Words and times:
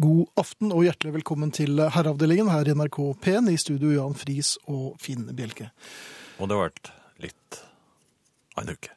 God 0.00 0.30
aften 0.40 0.70
og 0.72 0.86
hjertelig 0.86 1.18
velkommen 1.18 1.50
til 1.52 1.76
Herreavdelingen 1.76 2.48
her 2.48 2.68
i 2.70 2.72
NRK 2.72 2.98
P1 3.20 3.50
i 3.52 3.56
studio 3.60 3.90
Jan 3.92 4.14
Friis 4.16 4.54
og 4.70 4.94
Finn 5.02 5.26
Bjelke. 5.36 5.66
Og 6.40 6.48
det 6.48 6.56
har 6.56 6.70
vært 6.70 6.88
litt 7.20 7.58
av 8.54 8.62
en 8.62 8.70
uke. 8.72 8.94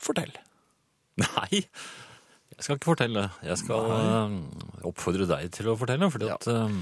Fortell. 0.00 0.32
Nei, 1.20 1.60
jeg 1.60 2.64
skal 2.64 2.78
ikke 2.78 2.92
fortelle. 2.94 3.26
Jeg 3.44 3.60
skal 3.60 3.92
eh, 3.98 4.38
oppfordre 4.88 5.28
deg 5.28 5.52
til 5.58 5.68
å 5.68 5.76
fortelle, 5.76 6.08
fordi 6.14 6.32
at 6.32 6.48
eh, 6.54 6.80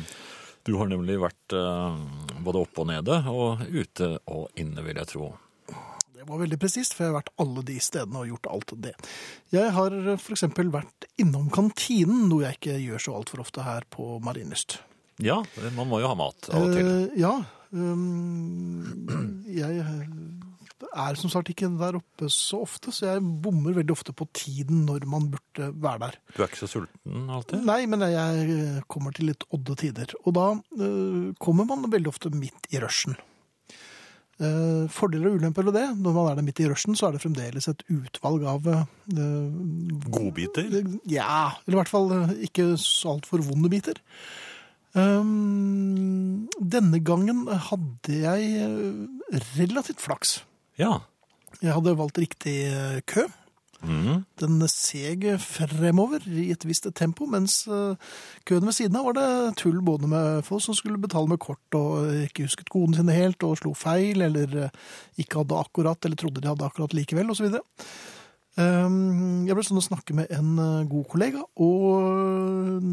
du 0.68 0.77
har 0.79 0.93
nemlig 0.93 1.18
vært 1.24 1.56
eh, 1.58 1.98
både 2.46 2.62
oppe 2.62 2.84
og 2.84 2.90
nede, 2.93 3.18
og 3.32 3.66
ute 3.66 4.12
og 4.22 4.54
inne, 4.54 4.86
vil 4.86 5.02
jeg 5.02 5.11
tro. 5.16 5.32
Det 6.17 6.25
var 6.25 6.39
veldig 6.41 6.57
presist, 6.57 6.95
for 6.96 7.05
jeg 7.05 7.11
har 7.11 7.19
vært 7.19 7.35
alle 7.43 7.62
de 7.69 7.75
stedene 7.85 8.21
og 8.23 8.30
gjort 8.30 8.46
alt 8.48 8.71
det. 8.87 8.93
Jeg 9.53 9.73
har 9.77 9.96
f.eks. 10.15 10.46
vært 10.73 11.05
innom 11.21 11.51
kantinen, 11.53 12.23
noe 12.30 12.46
jeg 12.46 12.57
ikke 12.57 12.77
gjør 12.80 13.05
så 13.05 13.16
altfor 13.19 13.43
ofte 13.45 13.66
her 13.66 13.85
på 13.93 14.16
Marienlyst. 14.25 14.79
Ja, 15.21 15.43
man 15.77 15.91
må 15.91 16.01
jo 16.01 16.09
ha 16.09 16.16
mat 16.16 16.48
av 16.48 16.65
og 16.65 16.73
til. 16.73 16.88
Eh, 16.88 17.21
ja. 17.21 17.34
um, 17.77 19.45
jeg 19.60 19.84
er 19.84 21.21
som 21.21 21.37
sagt 21.37 21.52
ikke 21.52 21.69
der 21.77 22.01
oppe 22.01 22.33
så 22.33 22.62
ofte, 22.65 22.96
så 22.96 23.10
jeg 23.12 23.29
bommer 23.45 23.77
veldig 23.77 23.93
ofte 23.93 24.16
på 24.16 24.24
tiden 24.33 24.87
når 24.88 25.05
man 25.12 25.29
burde 25.37 25.69
være 25.85 26.07
der. 26.07 26.21
Du 26.33 26.41
er 26.41 26.48
ikke 26.48 26.65
så 26.65 26.73
sulten 26.79 27.29
alltid? 27.29 27.60
Nei, 27.69 27.83
men 27.93 28.09
jeg 28.09 28.83
kommer 28.88 29.12
til 29.12 29.35
litt 29.35 29.45
odde 29.52 29.77
tider. 29.85 30.16
Og 30.24 30.41
da 30.41 30.51
uh, 30.57 31.33
kommer 31.45 31.69
man 31.69 31.91
veldig 31.93 32.16
ofte 32.16 32.33
midt 32.33 32.73
i 32.73 32.80
rushen. 32.80 33.21
Eh, 34.36 34.84
fordeler 34.92 35.30
og 35.30 35.38
ulemper 35.40 35.64
ved 35.64 35.78
det. 35.78 35.86
Når 35.96 36.12
man 36.12 36.26
er 36.30 36.34
der 36.36 36.45
midt 36.45 36.60
i 36.60 36.66
rushen, 36.68 36.96
så 36.98 37.08
er 37.08 37.14
det 37.14 37.22
fremdeles 37.22 37.70
et 37.70 37.84
utvalg 37.88 38.45
av 38.45 38.66
eh, 38.68 38.82
Godbiter? 40.12 40.68
Ja, 41.09 41.54
eller 41.64 41.78
i 41.78 41.80
hvert 41.80 41.92
fall 41.92 42.12
eh, 42.18 42.34
ikke 42.50 42.74
altfor 43.09 43.45
vonde 43.46 43.72
biter. 43.72 44.02
Um, 44.96 46.48
denne 46.56 47.02
gangen 47.04 47.45
hadde 47.48 48.20
jeg 48.20 48.46
eh, 48.65 49.40
relativt 49.56 50.04
flaks. 50.04 50.38
Ja. 50.80 50.98
Jeg 51.62 51.73
hadde 51.73 51.96
valgt 51.96 52.21
riktig 52.21 52.59
eh, 52.68 53.00
kø. 53.09 53.24
Mhm. 53.87 54.24
Den 54.42 54.59
seg 54.70 55.24
fremover 55.42 56.24
i 56.26 56.48
et 56.52 56.65
visst 56.66 56.88
tempo, 56.98 57.29
mens 57.30 57.62
eh, 57.70 57.95
køen 58.48 58.66
ved 58.66 58.76
siden 58.76 58.98
av 58.98 59.06
var 59.09 59.16
det 59.16 59.56
tull 59.62 59.78
både 59.84 60.10
med 60.10 60.43
folk 60.46 60.65
som 60.65 60.76
skulle 60.76 61.01
betale 61.02 61.30
med 61.30 61.40
kort 61.43 61.78
og 61.78 62.10
ikke 62.26 62.48
husket 62.48 62.73
kodene 62.73 62.98
sine 62.98 63.16
helt 63.16 63.46
og 63.46 63.56
slo 63.60 63.73
feil, 63.78 64.25
eller 64.26 64.59
eh, 64.66 64.76
ikke 65.22 65.43
hadde 65.43 65.60
akkurat, 65.62 66.04
eller 66.04 66.19
trodde 66.20 66.43
de 66.43 66.50
hadde 66.50 66.66
akkurat 66.66 66.97
likevel, 66.97 67.31
osv. 67.31 67.48
Jeg 68.56 69.54
ble 69.56 69.65
sånn 69.69 69.82
å 69.82 69.84
snakke 69.84 70.16
med 70.16 70.32
en 70.34 70.56
eh, 70.59 70.87
god 70.91 71.09
kollega, 71.12 71.44
og 71.62 72.84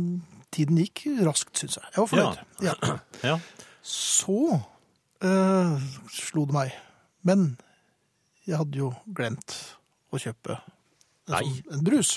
tiden 0.53 0.80
gikk 0.81 1.05
raskt, 1.25 1.55
syns 1.57 1.80
jeg. 1.80 1.91
Jeg 1.95 2.03
var 2.03 2.11
fornøyd. 2.11 2.41
Ja. 2.63 2.78
ja. 3.31 3.38
Så 3.83 4.39
eh, 5.23 5.88
slo 6.13 6.45
det 6.50 6.55
meg. 6.55 6.75
Men 7.23 7.53
jeg 8.47 8.59
hadde 8.59 8.80
jo 8.80 8.91
glemt 9.16 9.55
å 10.13 10.19
kjøpe 10.22 10.59
Nei. 11.31 11.43
Altså, 11.43 11.63
en 11.75 11.85
brus. 11.88 12.13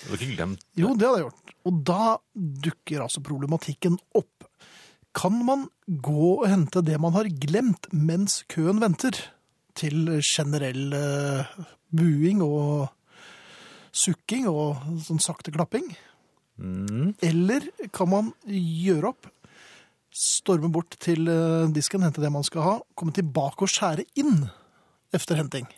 Du 0.00 0.04
har 0.10 0.20
ikke 0.20 0.36
glemt 0.36 0.60
det? 0.60 0.82
Jo, 0.82 0.92
det 0.94 1.08
hadde 1.08 1.20
jeg 1.20 1.26
gjort. 1.28 1.54
Og 1.68 1.80
da 1.88 2.04
dukker 2.66 3.04
altså 3.04 3.22
problematikken 3.24 3.98
opp. 4.18 4.46
Kan 5.16 5.40
man 5.46 5.66
gå 5.90 6.36
og 6.36 6.46
hente 6.48 6.84
det 6.86 7.00
man 7.02 7.16
har 7.16 7.28
glemt 7.42 7.88
mens 7.92 8.42
køen 8.50 8.82
venter, 8.82 9.16
til 9.80 10.18
generell 10.20 10.92
uh, 10.92 11.50
buing 11.94 12.42
og 12.44 12.90
sukking 13.96 14.48
og 14.50 14.82
sånn 15.06 15.22
sakte 15.22 15.54
klapping? 15.54 15.86
Mm. 16.60 17.14
Eller 17.24 17.70
kan 17.94 18.10
man 18.10 18.32
gjøre 18.46 19.14
opp, 19.14 19.28
storme 20.10 20.68
bort 20.74 20.98
til 21.00 21.30
eh, 21.30 21.70
disken, 21.72 22.02
hente 22.04 22.20
det 22.20 22.32
man 22.34 22.44
skal 22.44 22.64
ha, 22.66 22.72
komme 22.98 23.14
tilbake 23.16 23.64
og 23.64 23.70
skjære 23.70 24.04
inn 24.20 24.42
efter 25.16 25.38
henting? 25.40 25.68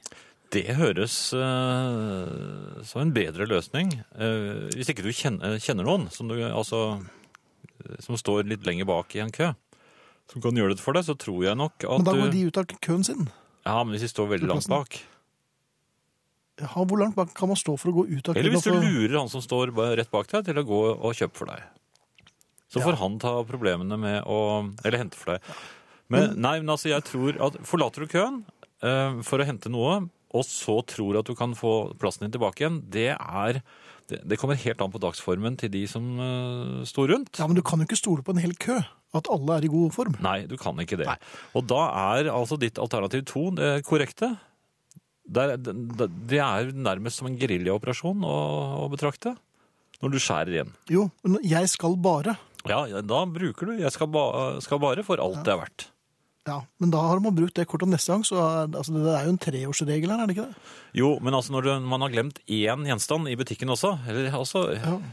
Det 0.53 0.67
høres 0.77 1.15
uh, 1.33 2.83
som 2.85 3.01
en 3.01 3.13
bedre 3.15 3.47
løsning. 3.49 3.95
Uh, 4.13 4.69
hvis 4.75 4.91
ikke 4.93 5.05
du 5.07 5.13
kjenner, 5.17 5.57
kjenner 5.63 5.89
noen 5.89 6.11
som, 6.13 6.29
du, 6.29 6.37
altså, 6.45 6.99
eh, 7.81 7.95
som 8.05 8.19
står 8.21 8.45
litt 8.51 8.67
lenger 8.69 8.89
bak 8.91 9.17
i 9.17 9.23
en 9.25 9.33
kø, 9.33 9.53
som 10.29 10.45
kan 10.45 10.59
gjøre 10.59 10.77
det 10.77 10.85
for 10.85 10.97
deg, 10.97 11.07
så 11.09 11.17
tror 11.17 11.41
jeg 11.47 11.57
nok 11.57 11.87
at 11.87 12.03
Men 12.03 12.09
da 12.09 12.17
går 12.21 12.35
de 12.35 12.45
ut 12.51 12.61
av 12.61 12.77
køen 12.85 13.07
sin. 13.07 13.31
Ja, 13.65 13.79
men 13.81 13.97
hvis 13.97 14.05
de 14.05 14.13
står 14.13 14.29
veldig 14.35 14.51
langt 14.53 14.69
bak. 14.69 15.01
Ja, 16.61 16.69
hvor 16.77 17.01
langt 17.01 17.17
bak 17.17 17.33
kan 17.35 17.49
man 17.49 17.59
stå 17.59 17.79
for 17.81 17.91
å 17.91 17.97
gå 18.03 18.09
ut 18.11 18.29
av 18.29 18.35
køen? 18.35 18.43
Eller 18.43 18.53
hvis 18.53 18.69
du 18.69 18.77
lurer 18.77 19.19
han 19.23 19.33
som 19.33 19.43
står 19.45 19.73
rett 19.97 20.13
bak 20.13 20.29
deg, 20.31 20.45
til 20.51 20.61
å 20.61 20.67
gå 20.69 20.83
og 20.93 21.17
kjøpe 21.17 21.41
for 21.41 21.53
deg. 21.53 21.65
Så 22.73 22.81
Ja. 22.81 22.87
får 22.87 23.01
han 23.01 23.19
ta 23.21 23.33
problemene 23.45 23.99
med 24.01 24.25
å 24.25 24.73
Eller 24.85 24.99
hente 24.99 25.17
for 25.17 25.35
deg. 25.35 25.43
Men, 26.09 26.41
nei, 26.41 26.59
men 26.61 26.69
altså, 26.69 26.89
jeg 26.93 27.05
tror 27.05 27.37
at 27.41 27.57
Forlater 27.65 28.05
du 28.05 28.09
køen 28.13 28.45
uh, 28.85 29.23
for 29.25 29.41
å 29.41 29.47
hente 29.49 29.71
noe, 29.73 30.09
og 30.33 30.45
så 30.49 30.79
tror 30.89 31.21
at 31.21 31.29
du 31.29 31.37
kan 31.39 31.55
få 31.59 31.93
plassen 32.01 32.27
din 32.27 32.35
tilbake 32.35 32.65
igjen, 32.65 32.83
det 32.93 33.13
er 33.15 33.63
det, 34.11 34.37
kommer 34.41 34.59
helt 34.59 34.81
an 34.83 34.93
på 34.93 35.01
dagsformen 35.01 35.57
til 35.61 35.71
de 35.73 35.85
som 35.89 36.05
uh, 36.19 36.83
sto 36.89 37.07
rundt. 37.09 37.39
Ja, 37.39 37.47
men 37.49 37.57
du 37.57 37.63
kan 37.65 37.81
jo 37.81 37.87
ikke 37.87 38.01
stole 38.01 38.25
på 38.25 38.35
en 38.35 38.43
hel 38.43 38.55
kø. 38.61 38.81
At 39.17 39.29
alle 39.33 39.59
er 39.59 39.67
i 39.67 39.71
god 39.73 39.93
form. 39.95 40.17
Nei, 40.25 40.43
du 40.49 40.57
kan 40.61 40.79
ikke 40.81 40.99
det. 41.01 41.07
Nei. 41.09 41.19
Og 41.59 41.67
da 41.69 41.83
er 42.17 42.31
altså 42.33 42.57
ditt 42.61 42.81
alternativ 42.81 43.27
to 43.29 43.51
det 43.57 43.85
korrekte. 43.89 44.33
Det 45.23 45.45
er, 45.45 45.57
det 45.61 46.41
er 46.43 46.73
nærmest 46.75 47.21
som 47.21 47.29
en 47.29 47.37
geriljaoperasjon 47.41 48.25
å, 48.27 48.37
å 48.85 48.87
betrakte. 48.93 49.37
Når 50.03 50.15
du 50.15 50.19
skjærer 50.19 50.57
igjen. 50.57 50.73
Jo, 50.91 51.07
men 51.23 51.39
jeg 51.47 51.69
skal 51.71 51.95
bare. 52.03 52.35
Ja, 52.67 52.81
ja, 52.91 53.03
da 53.05 53.23
bruker 53.27 53.69
du 53.69 53.79
'jeg 53.79 53.93
skal, 53.95 54.09
ba 54.11 54.59
skal 54.63 54.81
bare' 54.83 55.05
for 55.07 55.23
alt 55.23 55.45
det 55.47 55.53
er 55.53 55.61
verdt. 55.63 55.87
Ja, 56.47 56.65
Men 56.83 56.91
da 56.91 56.99
har 57.07 57.21
man 57.23 57.35
brukt 57.35 57.55
det 57.55 57.69
kortet 57.71 57.91
neste 57.93 58.11
gang, 58.11 58.25
så 58.27 58.39
er, 58.43 58.71
altså, 58.75 58.93
det 58.97 59.13
er 59.15 59.27
jo 59.29 59.33
en 59.33 59.39
treårsregel 59.39 60.11
her, 60.11 60.23
er 60.25 60.27
det 60.27 60.35
ikke 60.35 60.47
det? 60.51 60.71
Jo, 60.99 61.11
men 61.23 61.37
altså 61.39 61.55
når 61.55 61.69
du, 61.69 61.71
man 61.87 62.03
har 62.03 62.11
glemt 62.11 62.41
én 62.51 62.83
gjenstand 62.89 63.31
i 63.31 63.37
butikken 63.39 63.71
også, 63.71 63.93
eller 64.11 64.35
altså 64.35 64.65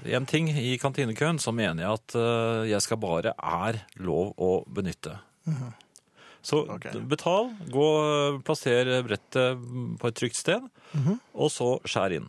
én 0.09 0.25
ting 0.29 0.49
i 0.49 0.73
kantinekøen, 0.81 1.37
så 1.37 1.53
mener 1.53 1.85
jeg 1.85 1.99
at 1.99 2.17
uh, 2.17 2.65
'jeg 2.65 2.81
skal 2.81 2.97
bare' 2.97 3.35
er 3.37 3.83
lov 4.01 4.33
å 4.41 4.63
benytte. 4.65 5.19
Så 6.41 6.63
okay. 6.65 6.97
betal, 6.97 7.51
gå, 7.69 7.87
plasser 8.47 8.89
brettet 9.05 9.69
på 10.01 10.09
et 10.09 10.17
trygt 10.17 10.39
sted, 10.39 10.65
og 11.33 11.53
så 11.53 11.75
skjær 11.85 12.15
inn. 12.17 12.27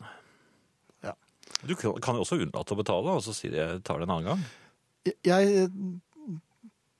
Ja. 1.00 1.16
Du 1.64 1.72
kan 1.74 1.96
kan 2.04 2.20
jo 2.20 2.26
også 2.26 2.36
unnlate 2.36 2.76
å 2.76 2.80
betale, 2.82 3.16
og 3.16 3.24
så 3.24 3.32
si 3.32 3.48
jeg 3.48 3.80
tar 3.80 4.02
det 4.02 4.10
en 4.10 4.16
annen 4.18 4.28
gang. 4.28 4.44
Jeg, 5.08 5.16
jeg 5.24 5.70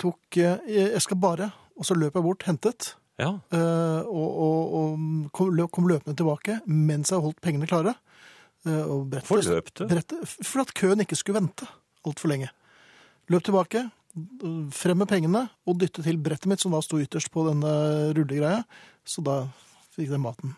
tok 0.00 0.38
eh, 0.40 0.62
Jeg 0.94 1.02
skal 1.04 1.18
bare, 1.20 1.50
og 1.80 1.88
så 1.88 1.96
løp 1.96 2.14
jeg 2.18 2.26
bort, 2.26 2.44
hentet, 2.48 2.94
Ja, 3.20 3.34
eh, 3.52 4.00
og, 4.08 4.28
og, 4.40 4.74
og 4.78 5.32
kom, 5.36 5.50
løp, 5.52 5.68
kom 5.76 5.88
løpende 5.90 6.16
tilbake 6.16 6.54
mens 6.64 7.10
jeg 7.12 7.20
holdt 7.20 7.40
pengene 7.44 7.66
klare. 7.68 7.92
Eh, 8.64 8.80
Og 8.84 9.10
brettet, 9.12 9.28
Hvor 9.28 9.42
løp 9.44 9.68
du? 9.76 9.82
Brettet, 9.90 10.22
for 10.46 10.62
at 10.62 10.72
køen 10.76 11.02
ikke 11.04 11.18
skulle 11.20 11.40
vente 11.42 11.68
altfor 12.08 12.32
lenge. 12.32 12.48
Løp 13.28 13.44
tilbake, 13.44 13.82
frem 14.74 14.98
med 15.02 15.08
pengene 15.10 15.44
og 15.68 15.76
dytte 15.82 16.02
til 16.02 16.16
brettet 16.18 16.48
mitt, 16.50 16.62
som 16.64 16.72
da 16.72 16.80
sto 16.82 16.98
ytterst 16.98 17.30
på 17.30 17.44
denne 17.50 17.74
rullegreia. 18.16 18.64
Så 19.04 19.22
da 19.26 19.42
fikk 19.94 20.08
den 20.14 20.24
maten. 20.24 20.56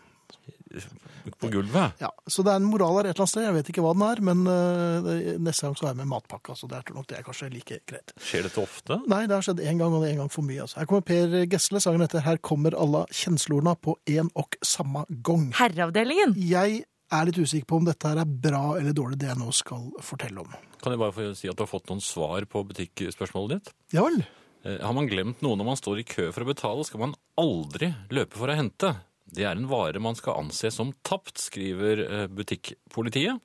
På 1.39 1.49
gulvet. 1.53 1.99
Ja, 2.01 2.09
Så 2.27 2.43
det 2.45 2.53
er 2.53 2.61
en 2.61 2.67
moral 2.69 2.97
her 2.99 3.09
et 3.09 3.13
eller 3.13 3.23
annet 3.25 3.31
sted. 3.33 3.45
Jeg 3.47 3.55
vet 3.57 3.71
ikke 3.73 3.83
hva 3.85 3.93
den 3.95 4.05
er, 4.07 4.21
men 4.29 4.43
uh, 4.47 5.11
neste 5.43 5.67
gang 5.67 5.75
så 5.79 5.87
har 5.87 5.93
jeg 5.93 5.99
med 6.01 6.11
matpakke. 6.11 6.55
Så 6.59 6.67
det 6.71 6.79
er 6.79 6.93
nok 6.95 7.07
det 7.09 7.19
er 7.19 7.25
kanskje 7.27 7.51
like 7.53 7.79
greit. 7.89 8.13
Skjer 8.19 8.47
dette 8.47 8.63
ofte? 8.63 8.99
Nei, 9.11 9.23
det 9.29 9.37
har 9.37 9.45
skjedd 9.45 9.61
én 9.63 9.81
gang, 9.81 9.93
og 9.93 10.03
det 10.03 10.11
er 10.11 10.15
én 10.17 10.23
gang 10.23 10.31
for 10.33 10.45
mye. 10.47 10.61
Altså. 10.65 10.79
Her 10.81 10.89
kommer 10.89 11.05
Per 11.07 11.37
Gessle. 11.51 11.81
Sangen 11.83 12.01
heter 12.05 12.23
'Her 12.23 12.37
kommer 12.37 12.75
alla 12.75 13.05
kjenslorna 13.11 13.75
på 13.75 13.95
en 14.17 14.29
og 14.35 14.57
samme 14.63 15.05
gang'. 15.09 15.51
Herreavdelingen. 15.59 16.35
Jeg 16.37 16.83
er 17.13 17.25
litt 17.29 17.37
usikker 17.37 17.67
på 17.69 17.77
om 17.77 17.85
dette 17.85 18.09
her 18.09 18.17
er 18.17 18.25
bra 18.25 18.75
eller 18.79 18.93
dårlig, 18.95 19.19
det 19.21 19.27
jeg 19.29 19.37
nå 19.37 19.51
skal 19.53 19.91
fortelle 20.01 20.39
om. 20.41 20.53
Kan 20.81 20.95
jeg 20.95 20.99
bare 20.99 21.13
få 21.15 21.35
si 21.37 21.47
at 21.47 21.55
du 21.55 21.61
har 21.63 21.69
fått 21.69 21.87
noen 21.91 22.01
svar 22.01 22.45
på 22.49 22.63
butikkspørsmålet 22.71 23.59
ditt? 23.61 23.73
Ja 23.93 24.03
vel? 24.07 24.23
Eh, 24.65 24.79
Har 24.81 24.93
man 24.95 25.07
glemt 25.07 25.41
noe 25.43 25.55
når 25.59 25.65
man 25.65 25.75
står 25.79 25.99
i 25.99 26.07
kø 26.07 26.31
for 26.31 26.41
å 26.45 26.49
betale, 26.49 26.85
skal 26.87 26.99
man 27.03 27.13
aldri 27.37 27.93
løpe 28.09 28.39
for 28.39 28.47
å 28.47 28.55
hente. 28.55 28.95
Det 29.33 29.47
er 29.47 29.57
en 29.57 29.69
vare 29.71 30.01
man 30.03 30.17
skal 30.17 30.37
anse 30.43 30.69
som 30.73 30.93
tapt, 31.05 31.41
skriver 31.41 32.03
eh, 32.03 32.27
butikkpolitiet. 32.29 33.41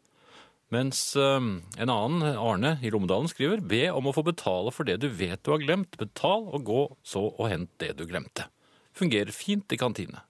Mens 0.75 1.01
eh, 1.17 1.39
en 1.41 1.93
annen, 1.95 2.27
Arne 2.37 2.75
i 2.85 2.93
Lommedalen, 2.93 3.31
skriver 3.31 3.65
be 3.65 3.87
om 3.95 4.11
å 4.11 4.15
få 4.17 4.27
betale 4.27 4.73
for 4.75 4.89
det 4.89 4.99
du 5.01 5.09
vet 5.09 5.41
du 5.45 5.55
har 5.55 5.63
glemt. 5.65 5.97
Betal 6.01 6.49
og 6.53 6.67
gå 6.69 6.83
så 7.07 7.25
og 7.31 7.49
hent 7.49 7.73
det 7.81 7.95
du 7.97 8.05
glemte. 8.09 8.51
Fungerer 8.99 9.33
fint 9.33 9.73
i 9.73 9.81
kantine. 9.81 10.25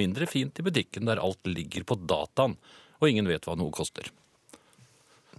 Mindre 0.00 0.28
fint 0.30 0.56
i 0.56 0.64
butikken 0.64 1.08
der 1.08 1.20
alt 1.20 1.44
ligger 1.44 1.84
på 1.84 1.98
dataen, 2.00 2.56
og 3.02 3.10
ingen 3.10 3.28
vet 3.28 3.44
hva 3.44 3.58
noe 3.58 3.74
koster. 3.74 4.08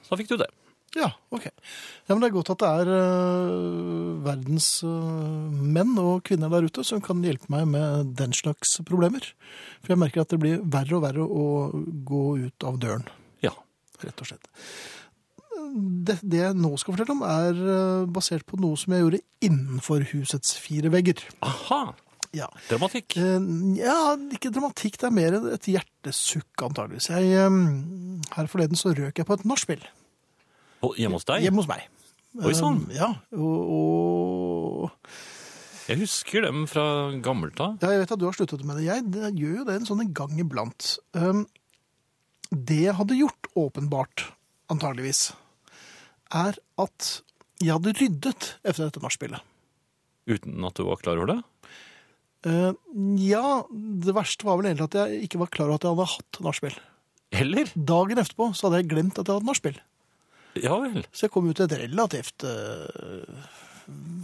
Så 0.03 0.19
fikk 0.19 0.29
du 0.29 0.37
det. 0.37 0.51
Ja, 0.93 1.09
ok. 1.33 1.47
Ja, 2.05 2.13
men 2.13 2.21
Det 2.21 2.27
er 2.27 2.35
godt 2.35 2.51
at 2.53 2.61
det 2.61 2.69
er 2.69 2.89
uh, 2.93 4.23
verdens 4.25 4.67
uh, 4.85 5.49
menn 5.49 5.95
og 5.97 6.21
kvinner 6.27 6.51
der 6.53 6.67
ute 6.69 6.85
som 6.85 7.01
kan 7.01 7.23
hjelpe 7.25 7.49
meg 7.53 7.65
med 7.71 8.13
den 8.19 8.35
slags 8.37 8.75
problemer. 8.85 9.25
For 9.81 9.95
jeg 9.95 10.01
merker 10.03 10.21
at 10.21 10.33
det 10.33 10.41
blir 10.43 10.61
verre 10.61 10.99
og 10.99 11.05
verre 11.07 11.25
å 11.25 11.45
gå 12.05 12.25
ut 12.45 12.67
av 12.69 12.77
døren. 12.81 13.07
Ja. 13.41 13.55
rett 14.03 14.21
og 14.21 14.29
slett. 14.29 14.45
det, 16.05 16.19
det 16.21 16.43
jeg 16.43 16.59
nå 16.59 16.75
skal 16.77 16.93
fortelle 16.93 17.17
om, 17.17 17.25
er 17.25 17.57
uh, 17.57 18.05
basert 18.05 18.45
på 18.45 18.61
noe 18.61 18.77
som 18.77 18.93
jeg 18.93 19.05
gjorde 19.05 19.23
innenfor 19.49 20.05
husets 20.13 20.53
fire 20.61 20.93
vegger. 20.93 21.25
Aha! 21.41 21.87
Ja. 22.33 22.47
Dramatikk. 22.69 23.17
Ja, 23.77 23.97
ikke 24.33 24.49
dramatikk, 24.53 24.95
det 25.01 25.09
er 25.09 25.13
mer 25.13 25.35
et 25.53 25.67
hjertesukk, 25.69 26.53
antageligvis. 26.65 27.11
Jeg, 27.13 27.59
her 28.37 28.49
forleden 28.49 28.77
så 28.77 28.93
røk 28.97 29.21
jeg 29.21 29.29
på 29.29 29.37
et 29.37 29.45
nachspiel 29.49 29.85
hjemme 30.99 31.19
hos 31.19 31.27
deg? 31.29 31.45
hjemme 31.45 31.63
hos 31.63 31.69
meg. 31.69 31.85
Oi, 32.41 32.53
sann. 32.57 32.81
Eh, 32.89 32.97
Ja, 32.97 33.09
og, 33.37 34.89
og 34.89 35.89
Jeg 35.89 35.99
husker 36.01 36.45
dem 36.47 36.63
fra 36.69 36.85
gammelt 37.23 37.59
av. 37.61 37.77
Ja, 37.83 37.91
jeg 37.93 38.03
vet 38.03 38.13
at 38.15 38.21
du 38.21 38.25
har 38.25 38.37
sluttet 38.37 38.63
med 38.65 38.79
det. 38.79 38.87
Jeg, 38.87 39.05
jeg 39.13 39.37
gjør 39.41 39.59
jo 39.61 39.67
det 39.67 39.75
en 39.79 39.87
sånn 39.89 40.01
en 40.05 40.13
gang 40.17 40.33
iblant. 40.41 40.95
Um, 41.13 41.43
det 42.53 42.81
jeg 42.87 42.97
hadde 42.97 43.17
gjort, 43.19 43.49
åpenbart, 43.59 44.27
antageligvis, 44.73 45.31
er 46.33 46.57
at 46.81 47.09
jeg 47.61 47.73
hadde 47.75 47.93
ryddet 47.99 48.47
etter 48.63 48.87
dette 48.87 49.01
nachspielet. 49.03 49.43
Uten 50.29 50.63
at 50.65 50.79
du 50.79 50.85
var 50.87 51.01
klar 51.03 51.19
over 51.19 51.33
det? 51.35 51.39
Uh, 52.43 52.73
ja, 53.21 53.63
det 53.71 54.15
verste 54.15 54.47
var 54.47 54.57
vel 54.59 54.71
egentlig 54.71 54.89
at 54.89 54.97
jeg 55.03 55.27
ikke 55.27 55.39
var 55.43 55.51
klar 55.53 55.69
over 55.69 55.79
at 55.79 55.85
jeg 55.85 55.93
hadde 55.95 56.11
hatt 56.15 56.41
nachspiel. 56.47 56.77
Eller? 57.33 57.69
Dagen 57.75 58.19
etterpå 58.21 58.49
så 58.55 58.67
hadde 58.67 58.81
jeg 58.81 58.91
glemt 58.91 59.19
at 59.19 59.27
jeg 59.27 59.37
hadde 59.37 59.49
nachspiel. 59.51 59.77
Ja 60.61 60.77
vel. 60.83 61.03
Så 61.11 61.25
jeg 61.27 61.33
kom 61.33 61.47
ut 61.49 61.57
til 61.57 61.65
et 61.65 61.77
relativt 61.85 62.45
uh, 62.45 63.45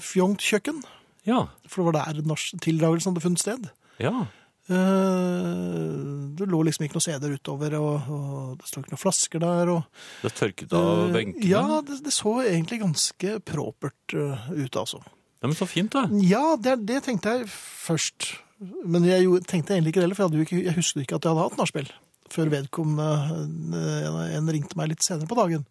fjongt 0.03 0.43
kjøkken. 0.45 0.83
Ja. 1.27 1.45
For 1.67 1.81
det 1.83 1.89
var 1.89 2.13
der 2.13 2.35
tildragelsen 2.63 3.11
hadde 3.13 3.23
funnet 3.23 3.41
sted. 3.43 3.69
Ja. 4.01 4.27
Uh, 4.69 6.29
det 6.37 6.45
lå 6.49 6.59
liksom 6.67 6.85
ikke 6.85 6.97
noen 6.99 7.05
CD-er 7.07 7.37
utover, 7.39 7.75
og, 7.79 8.09
og 8.13 8.59
det 8.59 8.69
sto 8.69 8.83
ikke 8.83 8.93
noen 8.93 9.01
flasker 9.01 9.41
der. 9.43 9.71
Og, 9.73 10.03
Det 10.23 10.33
tørket 10.37 10.75
av 10.77 10.89
uh, 11.07 11.07
benkene. 11.15 11.47
Ja, 11.49 11.79
det, 11.85 12.01
det 12.05 12.13
så 12.15 12.35
egentlig 12.43 12.81
ganske 12.83 13.39
propert 13.47 14.15
uh, 14.17 14.45
ut, 14.53 14.77
altså. 14.79 15.01
Ja, 15.39 15.47
men 15.47 15.55
så 15.57 15.65
fint, 15.71 15.95
da. 15.95 16.05
Ja, 16.25 16.43
det, 16.59 16.81
det 16.89 17.01
tenkte 17.07 17.37
jeg 17.39 17.49
først. 17.49 18.33
Men 18.59 19.05
jeg 19.07 19.23
jo- 19.25 19.39
tenkte 19.39 19.73
egentlig 19.73 19.93
ikke 19.95 20.01
det 20.03 20.09
heller, 20.09 20.19
for 20.19 20.35
jeg, 20.35 20.47
ikke, 20.49 20.61
jeg 20.67 20.77
husket 20.77 21.05
ikke 21.05 21.17
at 21.19 21.25
jeg 21.25 21.33
hadde 21.33 21.45
hatt 21.47 21.59
nachspiel. 21.61 21.91
Før 22.29 22.51
vedkommende 22.51 23.05
en, 23.41 24.17
en 24.35 24.49
ringte 24.53 24.77
meg 24.77 24.91
litt 24.91 25.01
senere 25.05 25.29
på 25.31 25.37
dagen 25.39 25.63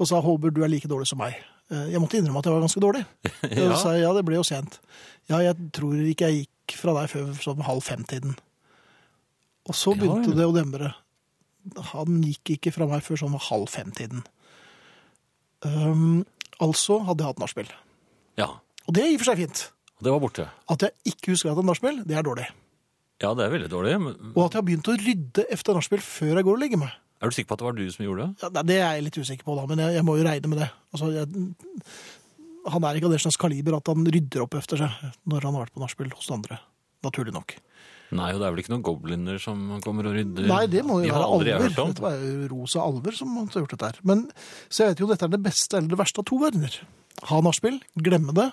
og 0.00 0.08
sa 0.08 0.20
'Håper 0.20 0.50
du 0.50 0.62
er 0.64 0.72
like 0.72 0.88
dårlig 0.88 1.06
som 1.06 1.20
meg'. 1.20 1.36
Eh, 1.70 1.92
Jeg 1.92 2.00
måtte 2.00 2.16
innrømme 2.16 2.38
at 2.40 2.46
jeg 2.48 2.54
var 2.54 2.64
ganske 2.64 2.80
dårlig. 2.80 3.04
Ja. 3.50 3.76
Så 3.76 3.82
sa 3.82 3.92
jeg 3.92 4.02
ja, 4.02 4.12
det 4.16 4.24
ble 4.24 4.36
jo 4.36 4.42
sent. 4.46 4.80
Ja, 5.28 5.38
jeg 5.44 5.56
tror 5.72 5.94
ikke 5.94 6.30
jeg 6.30 6.46
gikk 6.46 6.76
fra 6.80 6.94
deg 6.96 7.10
før 7.10 7.34
sånn 7.36 7.62
halv 7.62 7.82
fem-tiden. 7.84 8.36
Og 9.68 9.74
så 9.76 9.94
begynte 9.94 10.32
ja. 10.32 10.36
det 10.40 10.46
å 10.48 10.54
demre. 10.56 10.94
Han 11.92 12.22
gikk 12.24 12.56
ikke 12.56 12.72
fra 12.72 12.86
meg 12.88 13.04
før 13.04 13.20
sånn 13.20 13.36
halv 13.36 13.68
fem-tiden. 13.68 14.24
Um, 15.60 16.24
altså 16.58 17.02
hadde 17.04 17.20
jeg 17.22 17.34
hatt 17.34 17.42
nachspiel. 17.42 17.68
Ja. 18.40 18.48
Og 18.86 18.96
det 18.96 19.04
er 19.04 19.12
i 19.12 19.18
og 19.18 19.20
for 19.20 19.30
seg 19.30 19.42
fint. 19.44 19.66
Det 20.00 20.10
var 20.14 20.22
borte. 20.22 20.48
At 20.72 20.86
jeg 20.86 21.12
ikke 21.12 21.34
husker 21.34 21.50
at 21.50 21.52
jeg 21.52 21.60
har 21.60 21.68
nachspiel, 21.68 22.00
det 22.08 22.16
er 22.16 22.24
dårlig. 22.24 22.48
Ja, 23.20 23.34
det 23.36 23.44
er 23.44 23.52
veldig 23.52 23.68
dårlig. 23.68 23.98
Men 24.00 24.32
Og 24.32 24.46
at 24.46 24.54
jeg 24.56 24.62
har 24.62 24.66
begynt 24.70 24.88
å 24.88 24.96
rydde 24.96 25.44
efter 25.52 25.76
nachspiel 25.76 26.00
før 26.00 26.38
jeg 26.40 26.46
går 26.48 26.56
og 26.56 26.62
legger 26.64 26.80
meg. 26.80 26.94
Er 27.20 27.28
du 27.28 27.36
sikker 27.36 27.50
på 27.50 27.56
at 27.56 27.62
det 27.62 27.68
var 27.68 27.76
du 27.76 27.84
som 27.92 28.04
gjorde 28.06 28.26
det? 28.26 28.42
Ja, 28.42 28.64
det 28.64 28.76
er 28.78 28.94
jeg 28.96 29.06
litt 29.06 29.20
usikker 29.20 29.46
på, 29.46 29.56
da, 29.58 29.66
men 29.68 29.82
jeg, 29.84 29.98
jeg 29.98 30.06
må 30.08 30.16
jo 30.16 30.26
regne 30.26 30.50
med 30.52 30.62
det. 30.62 30.68
Altså, 30.94 31.10
jeg, 31.12 31.48
han 32.70 32.86
er 32.86 32.98
ikke 32.98 33.10
av 33.10 33.16
det 33.16 33.22
slags 33.24 33.40
kaliber 33.40 33.76
at 33.76 33.90
han 33.92 34.06
rydder 34.06 34.44
opp 34.44 34.56
efter 34.60 34.80
seg 34.80 35.10
når 35.28 35.48
han 35.48 35.56
har 35.56 35.66
vært 35.66 35.74
på 35.76 35.82
nachspiel 35.82 36.14
hos 36.16 36.30
andre. 36.32 36.60
Naturlig 37.04 37.34
nok. 37.36 37.56
Nei, 38.16 38.32
og 38.34 38.40
det 38.40 38.46
er 38.46 38.54
vel 38.54 38.62
ikke 38.64 38.72
noen 38.72 38.86
gobliner 38.86 39.36
som 39.42 39.60
kommer 39.84 40.08
og 40.10 40.16
rydder? 40.16 40.48
Nei, 40.50 40.64
det 40.70 40.80
må 40.86 40.98
jo 40.98 41.06
de 41.06 41.12
være 41.14 41.28
alver. 41.36 41.68
Det. 41.76 42.02
Var 42.02 42.16
jo 42.24 42.48
rosa 42.50 42.82
alver 42.82 43.14
som 43.14 43.36
har 43.36 43.52
gjort 43.54 43.76
dette 43.76 43.92
her. 43.92 44.00
Men, 44.10 44.24
så 44.66 44.82
jeg 44.82 44.94
vet 44.94 45.04
jo 45.04 45.10
dette 45.12 45.28
er 45.28 45.36
det 45.36 45.42
beste 45.44 45.78
eller 45.78 45.92
det 45.92 46.00
verste 46.00 46.24
av 46.24 46.26
to 46.26 46.40
verdener. 46.40 46.80
Ha 47.30 47.38
nachspiel, 47.44 47.78
glemme 48.00 48.34
det, 48.34 48.48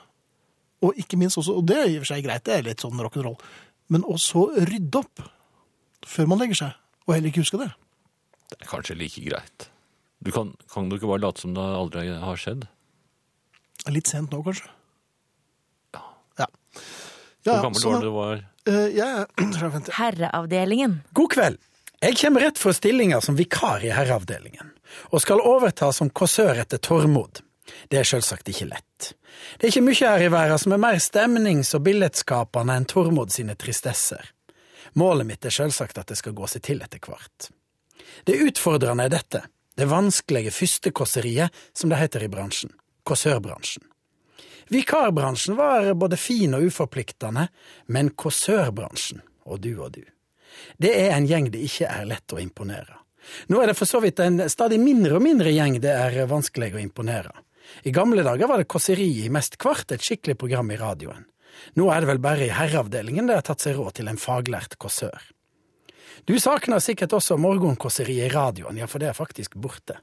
og 0.86 1.00
ikke 1.02 1.18
minst 1.18 1.40
også, 1.42 1.56
og 1.58 1.66
det 1.72 1.80
er 1.80 1.90
i 1.90 1.98
og 1.98 2.04
for 2.04 2.12
seg 2.12 2.28
greit, 2.28 2.46
det 2.46 2.54
er 2.54 2.68
litt 2.68 2.84
sånn 2.84 3.02
rock'n'roll, 3.02 3.40
men 3.96 4.06
også 4.06 4.50
rydde 4.60 5.02
opp 5.02 5.24
før 6.08 6.30
man 6.30 6.44
legger 6.44 6.62
seg, 6.62 6.78
og 7.08 7.16
heller 7.16 7.32
ikke 7.32 7.46
huske 7.46 7.62
det. 7.64 7.72
Det 8.52 8.62
er 8.64 8.70
kanskje 8.70 8.96
like 8.98 9.22
greit. 9.26 9.68
Du 10.24 10.32
kan, 10.34 10.54
kan 10.74 10.88
du 10.90 10.96
ikke 10.98 11.10
bare 11.12 11.22
late 11.28 11.44
som 11.44 11.54
det 11.54 11.62
aldri 11.62 12.08
har 12.22 12.40
skjedd? 12.42 12.66
Litt 13.94 14.10
sent 14.10 14.32
nå, 14.34 14.40
kanskje. 14.46 14.70
Ja. 15.94 16.04
Ja. 16.42 16.48
Hvor 17.48 17.62
gammel 17.68 17.82
så 17.82 17.92
var 17.92 18.00
da- 18.00 18.06
du 18.08 18.14
var? 18.16 18.46
Eh, 18.68 18.88
jeg 19.00 19.08
er 19.08 19.26
50. 19.38 19.92
Herreavdelingen. 19.98 21.02
God 21.14 21.32
kveld. 21.36 21.60
Jeg 22.02 22.18
kommer 22.20 22.44
rett 22.46 22.60
fra 22.62 22.74
stillinga 22.78 23.20
som 23.26 23.36
vikar 23.40 23.82
i 23.86 23.90
herreavdelingen, 23.90 24.68
og 25.10 25.22
skal 25.24 25.42
overta 25.42 25.90
som 25.96 26.12
kåsør 26.14 26.60
etter 26.62 26.78
Tormod. 26.78 27.40
Det 27.90 27.98
er 28.00 28.06
selvsagt 28.08 28.48
ikke 28.52 28.68
lett. 28.70 29.14
Det 29.58 29.66
er 29.68 29.72
ikke 29.74 29.86
mye 29.88 29.98
her 30.14 30.26
i 30.28 30.30
verden 30.32 30.62
som 30.62 30.76
er 30.76 30.82
mer 30.84 31.00
stemnings- 31.02 31.74
og 31.76 31.82
billedskapende 31.88 32.76
enn 32.78 32.86
Tormod 32.90 33.34
sine 33.34 33.56
tristesser. 33.60 34.30
Målet 34.98 35.26
mitt 35.30 35.46
er 35.46 35.54
selvsagt 35.54 35.98
at 35.98 36.08
det 36.14 36.18
skal 36.22 36.36
gå 36.38 36.46
seg 36.50 36.64
til 36.70 36.82
etter 36.86 37.02
hvert. 37.02 37.50
Det 38.26 38.40
utfordrende 38.48 39.08
er 39.08 39.14
dette, 39.14 39.44
det 39.78 39.88
vanskelige 39.90 40.54
førstekåseriet, 40.54 41.54
som 41.74 41.92
det 41.92 42.02
heter 42.02 42.26
i 42.26 42.32
bransjen, 42.32 42.74
kåsørbransjen. 43.08 43.86
Vikarbransjen 44.74 45.56
var 45.56 45.94
både 45.96 46.18
fin 46.20 46.56
og 46.58 46.66
uforpliktende, 46.68 47.48
men 47.88 48.12
kåsørbransjen, 48.12 49.22
og 49.48 49.62
du 49.64 49.74
og 49.78 49.94
du. 49.96 50.04
Det 50.82 50.92
er 50.92 51.14
en 51.16 51.28
gjeng 51.28 51.52
det 51.54 51.62
ikke 51.64 51.88
er 51.88 52.08
lett 52.10 52.34
å 52.34 52.42
imponere. 52.42 52.98
Nå 53.52 53.62
er 53.62 53.72
det 53.72 53.78
for 53.78 53.90
så 53.90 54.02
vidt 54.04 54.20
en 54.24 54.42
stadig 54.50 54.80
mindre 54.82 55.18
og 55.18 55.24
mindre 55.24 55.52
gjeng 55.52 55.80
det 55.84 55.94
er 55.94 56.28
vanskelig 56.30 56.74
å 56.76 56.84
imponere. 56.84 57.32
I 57.84 57.92
gamle 57.96 58.24
dager 58.24 58.48
var 58.48 58.62
det 58.62 58.70
kåseri 58.72 59.08
i 59.26 59.32
mest 59.32 59.58
kvart, 59.60 59.92
et 59.92 60.04
skikkelig 60.04 60.38
program 60.40 60.72
i 60.72 60.80
radioen. 60.80 61.26
Nå 61.76 61.90
er 61.92 62.04
det 62.04 62.12
vel 62.12 62.22
bare 62.24 62.48
i 62.48 62.54
herreavdelingen 62.54 63.28
det 63.28 63.40
har 63.40 63.48
tatt 63.48 63.64
seg 63.64 63.78
råd 63.78 64.00
til 64.00 64.12
en 64.12 64.20
faglært 64.22 64.78
kåsør. 64.80 65.20
Du 66.26 66.40
savner 66.40 66.80
sikkert 66.80 67.14
også 67.14 67.38
morgenkåseriet 67.38 68.32
i 68.32 68.34
radioen, 68.34 68.78
ja, 68.78 68.88
for 68.88 69.04
det 69.04 69.12
er 69.12 69.18
faktisk 69.18 69.56
borte. 69.56 70.00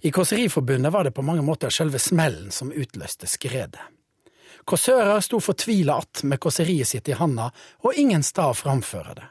I 0.00 0.10
Kåseriforbundet 0.14 0.92
var 0.92 1.04
det 1.04 1.14
på 1.16 1.22
mange 1.26 1.42
måter 1.42 1.70
selve 1.74 1.98
smellen 1.98 2.50
som 2.54 2.70
utløste 2.72 3.26
skredet. 3.26 3.82
Kåsører 4.68 5.20
sto 5.20 5.40
fortvila 5.40 5.94
att 5.94 6.22
med 6.22 6.40
kåseriet 6.40 6.88
sitt 6.88 7.08
i 7.08 7.12
handa, 7.12 7.50
og 7.78 7.94
ingen 7.96 8.22
stad 8.22 8.50
å 8.52 8.54
framføre 8.54 9.14
det. 9.16 9.24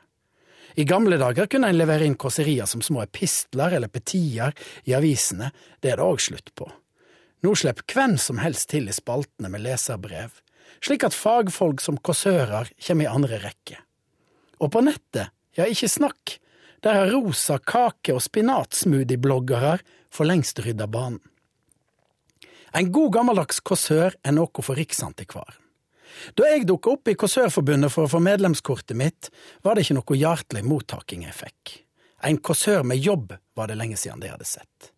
I 0.81 0.83
gamle 0.83 1.17
dager 1.17 1.45
kunne 1.45 1.69
en 1.69 1.77
levere 1.77 2.05
inn 2.05 2.17
kåserier 2.17 2.65
som 2.65 2.81
små 2.81 3.03
epistler 3.03 3.75
eller 3.77 3.87
petier 3.87 4.53
i 4.83 4.95
avisene, 4.97 5.51
det 5.79 5.91
er 5.93 6.01
det 6.01 6.07
òg 6.07 6.21
slutt 6.21 6.49
på. 6.57 6.67
Nå 7.45 7.53
slipper 7.53 7.85
hvem 7.93 8.17
som 8.17 8.41
helst 8.41 8.69
til 8.73 8.89
i 8.89 8.97
spaltene 8.97 9.49
med 9.53 9.61
leserbrev, 9.61 10.33
slik 10.81 11.05
at 11.05 11.17
fagfolk 11.17 11.81
som 11.85 12.01
kåsører 12.01 12.73
kommer 12.87 13.05
i 13.05 13.11
andre 13.13 13.39
rekke. 13.45 13.77
Og 14.57 14.73
på 14.73 14.81
nettet, 14.81 15.36
ja, 15.57 15.65
ikke 15.65 15.89
snakk, 15.89 16.37
der 16.85 16.99
har 16.99 17.11
rosa 17.11 17.57
kake- 17.57 18.15
og 18.15 18.21
spinatsmoothie-bloggere 18.23 19.77
for 20.13 20.29
lengst 20.29 20.61
rydda 20.63 20.87
banen. 20.87 21.21
En 22.77 22.91
god 22.93 23.13
gammeldags 23.15 23.59
kåsør 23.65 24.13
er 24.21 24.35
noe 24.35 24.61
for 24.61 24.77
Riksantikvaren. 24.77 25.57
Da 26.37 26.47
jeg 26.49 26.65
dukka 26.67 26.95
opp 26.95 27.09
i 27.11 27.15
Kåsørforbundet 27.19 27.93
for 27.93 28.07
å 28.07 28.11
få 28.11 28.19
medlemskortet 28.23 28.97
mitt, 28.97 29.29
var 29.61 29.75
det 29.75 29.85
ikke 29.85 29.97
noe 29.99 30.17
hjertelig 30.17 30.63
mottaking 30.65 31.25
jeg 31.27 31.35
fikk. 31.37 31.73
En 32.25 32.39
kåsør 32.41 32.85
med 32.87 33.01
jobb 33.03 33.35
var 33.57 33.69
det 33.69 33.77
lenge 33.77 33.99
siden 33.99 34.21
de 34.23 34.31
hadde 34.31 34.47
sett. 34.47 34.91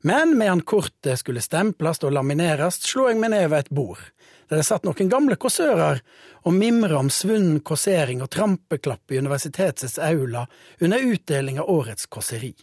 Men 0.00 0.38
medan 0.38 0.60
kortet 0.62 1.18
skulle 1.18 1.42
stemples 1.42 1.98
og 2.06 2.14
lamineres, 2.14 2.78
slo 2.86 3.08
jeg 3.08 3.18
meg 3.18 3.32
ned 3.34 3.48
ved 3.50 3.64
et 3.64 3.72
bord, 3.74 4.02
der 4.48 4.60
det 4.60 4.66
satt 4.68 4.86
noen 4.86 5.10
gamle 5.10 5.36
kåsører 5.40 6.02
og 6.46 6.54
mimra 6.54 7.00
om 7.00 7.10
svunnen 7.10 7.58
kåsering 7.66 8.22
og 8.22 8.30
trampeklapp 8.32 9.10
i 9.12 9.18
universitetets 9.18 9.98
aula 9.98 10.46
under 10.80 11.02
utdeling 11.02 11.58
av 11.58 11.70
årets 11.72 12.06
kåseri. 12.06 12.54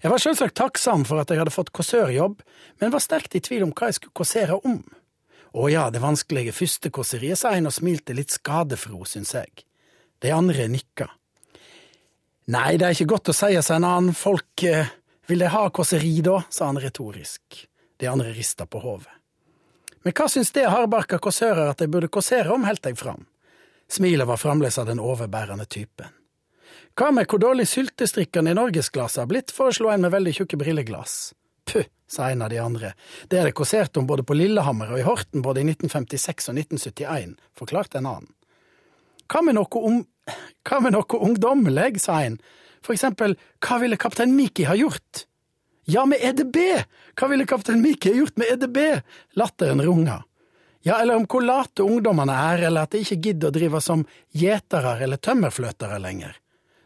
Jeg 0.00 0.12
var 0.12 0.22
selvsagt 0.22 0.56
takksam 0.56 1.02
for 1.08 1.20
at 1.20 1.32
jeg 1.32 1.40
hadde 1.40 1.54
fått 1.54 1.72
kåsørjobb, 1.74 2.40
men 2.80 2.94
var 2.94 3.02
sterkt 3.02 3.34
i 3.36 3.42
tvil 3.42 3.66
om 3.66 3.74
hva 3.74 3.90
jeg 3.90 3.98
skulle 3.98 4.16
kåsere 4.16 4.60
om. 4.62 4.78
Å 5.56 5.68
ja, 5.72 5.86
det 5.90 6.02
vanskelige 6.04 6.54
første 6.54 6.92
kåseriet, 6.92 7.40
sa 7.40 7.54
en 7.56 7.68
og 7.70 7.74
smilte 7.74 8.14
litt 8.16 8.34
skadefro, 8.34 9.02
syns 9.08 9.32
jeg. 9.34 9.64
De 10.22 10.32
andre 10.32 10.68
nikka. 10.70 11.08
Nei, 12.52 12.76
det 12.78 12.86
er 12.86 12.94
ikke 12.94 13.10
godt 13.16 13.32
å 13.32 13.36
si, 13.36 13.56
sa 13.58 13.78
en 13.80 13.88
annen, 13.88 14.14
folk 14.16 14.62
eh, 14.68 14.92
vil 15.26 15.38
de 15.42 15.50
ha 15.52 15.70
kåseri 15.70 16.20
da, 16.24 16.42
sa 16.50 16.68
han 16.70 16.80
retorisk. 16.80 17.66
De 17.96 18.06
andre 18.06 18.32
rista 18.36 18.66
på 18.66 18.78
hodet. 18.78 19.12
Men 20.04 20.14
hva 20.14 20.28
syns 20.30 20.52
det 20.54 20.68
hardbarka 20.70 21.18
kåsører 21.18 21.72
at 21.72 21.80
de 21.82 21.88
burde 21.90 22.10
kåsere 22.12 22.52
om, 22.54 22.66
helt 22.68 22.84
jeg 22.86 22.98
fram. 23.00 23.24
Smilet 23.90 24.28
var 24.28 24.38
fremdeles 24.38 24.78
av 24.78 24.86
den 24.86 25.00
overbærende 25.02 25.64
typen. 25.66 26.12
Hva 26.96 27.10
med 27.12 27.26
hvor 27.28 27.40
dårlig 27.42 27.66
syltestrikkene 27.68 28.52
i 28.52 28.56
norgesglasset 28.56 29.24
har 29.24 29.30
blitt, 29.30 29.52
foreslo 29.54 29.90
en 29.90 30.06
med 30.06 30.14
veldig 30.14 30.32
tjukke 30.38 30.58
brilleglass. 30.60 31.34
Puh, 31.66 31.88
sa 32.06 32.30
en 32.30 32.44
av 32.46 32.52
de 32.52 32.60
andre, 32.62 32.92
det 33.28 33.40
er 33.40 33.48
det 33.48 33.56
kåsert 33.58 33.98
om 33.98 34.06
både 34.06 34.22
på 34.22 34.36
Lillehammer 34.38 34.94
og 34.94 35.00
i 35.00 35.06
Horten 35.06 35.42
både 35.42 35.64
i 35.64 35.66
1956 35.66 36.52
og 36.52 36.60
1971, 36.62 37.34
forklarte 37.58 37.98
en 37.98 38.10
annen. 38.12 38.30
Hva 39.26 39.42
med 39.42 39.58
noe 39.58 39.82
om… 39.82 40.04
Hva 40.66 40.80
med 40.82 40.96
noe 40.96 41.18
ungdommelig, 41.22 42.00
sa 42.02 42.16
en, 42.26 42.40
for 42.86 42.94
eksempel, 42.94 43.34
hva 43.62 43.80
ville 43.82 43.98
kaptein 43.98 44.36
Miki 44.36 44.66
ha 44.68 44.76
gjort? 44.78 45.26
Ja, 45.90 46.06
med 46.06 46.22
EDB! 46.22 46.56
Hva 47.18 47.28
ville 47.30 47.46
kaptein 47.46 47.82
ha 47.82 48.14
gjort 48.14 48.36
med 48.38 48.52
EDB? 48.54 48.78
Latteren 49.38 49.82
runga. 49.82 50.22
Ja, 50.86 51.00
eller 51.02 51.16
om 51.18 51.26
hvor 51.26 51.42
late 51.42 51.82
ungdommene 51.82 52.30
er, 52.32 52.68
eller 52.68 52.86
at 52.86 52.92
de 52.94 53.02
ikke 53.02 53.18
gidder 53.18 53.50
å 53.50 53.54
drive 53.54 53.80
som 53.82 54.04
gjetere 54.30 54.92
eller 55.02 55.18
tømmerfløtere 55.18 55.98
lenger. 55.98 56.36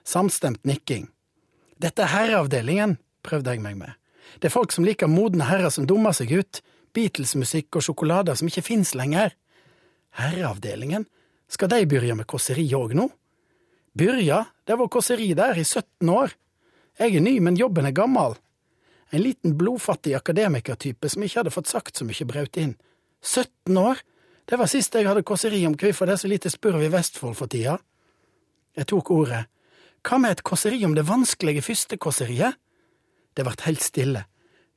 Samstemt 0.08 0.64
nikking. 0.64 1.10
Dette 1.76 2.06
er 2.06 2.12
herreavdelingen, 2.14 2.96
prøvde 3.20 3.52
jeg 3.52 3.60
meg 3.60 3.76
med. 3.76 3.92
Det 4.40 4.48
er 4.48 4.54
folk 4.56 4.72
som 4.72 4.86
liker 4.88 5.10
modne 5.10 5.48
herrer 5.48 5.72
som 5.74 5.84
dummer 5.88 6.16
seg 6.16 6.32
ut, 6.32 6.62
Beatles-musikk 6.96 7.76
og 7.76 7.84
sjokolader 7.84 8.40
som 8.40 8.48
ikke 8.48 8.64
fins 8.66 8.94
lenger. 8.96 9.36
Herreavdelingen? 10.16 11.04
Skal 11.50 11.68
de 11.68 11.84
begynne 11.84 12.22
med 12.22 12.28
kåseri 12.30 12.64
òg 12.76 12.96
nå? 12.96 13.10
Byrja, 14.00 14.44
det 14.64 14.78
var 14.80 14.88
kåseri 14.88 15.34
der 15.36 15.58
i 15.60 15.64
17 15.64 16.08
år. 16.08 16.32
Jeg 16.96 17.18
er 17.18 17.20
ny, 17.20 17.34
men 17.44 17.58
jobben 17.60 17.84
er 17.84 17.92
gammel. 17.92 18.32
En 19.12 19.20
liten 19.20 19.58
blodfattig 19.60 20.14
akademikertype 20.16 21.10
som 21.12 21.26
ikke 21.26 21.42
hadde 21.42 21.52
fått 21.52 21.68
sagt 21.68 22.00
så 22.00 22.06
mye 22.08 22.24
brøt 22.24 22.56
inn. 22.62 22.78
17 23.20 23.76
år? 23.76 24.00
Det 24.48 24.56
var 24.56 24.70
sist 24.72 24.96
jeg 24.96 25.04
hadde 25.04 25.26
kåseri 25.28 25.60
om 25.68 25.76
hvorfor 25.76 26.08
det 26.08 26.16
er 26.16 26.22
så 26.22 26.32
lite 26.32 26.54
spurv 26.54 26.80
i 26.80 26.88
Vestfold 26.94 27.36
for 27.36 27.52
tida. 27.52 27.76
Jeg 28.72 28.88
tok 28.88 29.12
ordet. 29.18 29.42
Hva 30.00 30.22
med 30.24 30.38
et 30.38 30.44
kåseri 30.48 30.80
om 30.88 30.96
det 30.96 31.04
vanskelige 31.04 31.66
første 31.68 32.00
kåseriet? 32.00 32.56
Det 33.36 33.44
vart 33.44 33.68
helt 33.68 33.84
stille. 33.84 34.24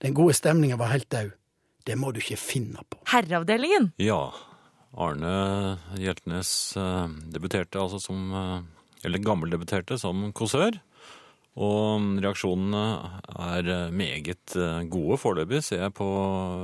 Den 0.03 0.20
gode 0.20 0.36
stemninga 0.36 0.75
var 0.75 0.92
helt 0.98 1.08
død. 1.08 1.32
Det 1.88 1.96
må 1.96 2.12
du 2.12 2.20
ikke 2.20 2.42
finne 2.44 2.84
på. 2.92 3.00
Herreavdelingen. 3.15 3.94
Ja, 4.03 4.34
Arne 5.00 5.80
Hjeltnes 5.96 6.75
eh, 6.75 7.20
debuterte 7.32 7.80
altså 7.80 8.03
som 8.03 8.27
eh, 8.36 8.73
Eller 9.03 9.24
gammeldebuterte 9.24 10.00
som 10.00 10.31
kåsør. 10.36 10.79
Og 11.53 12.07
reaksjonene 12.24 12.83
er 13.29 13.91
meget 13.93 14.55
eh, 14.57 14.81
gode 14.89 15.19
foreløpig, 15.22 15.62
ser 15.62 15.86
jeg 15.86 15.93
på 16.00 16.07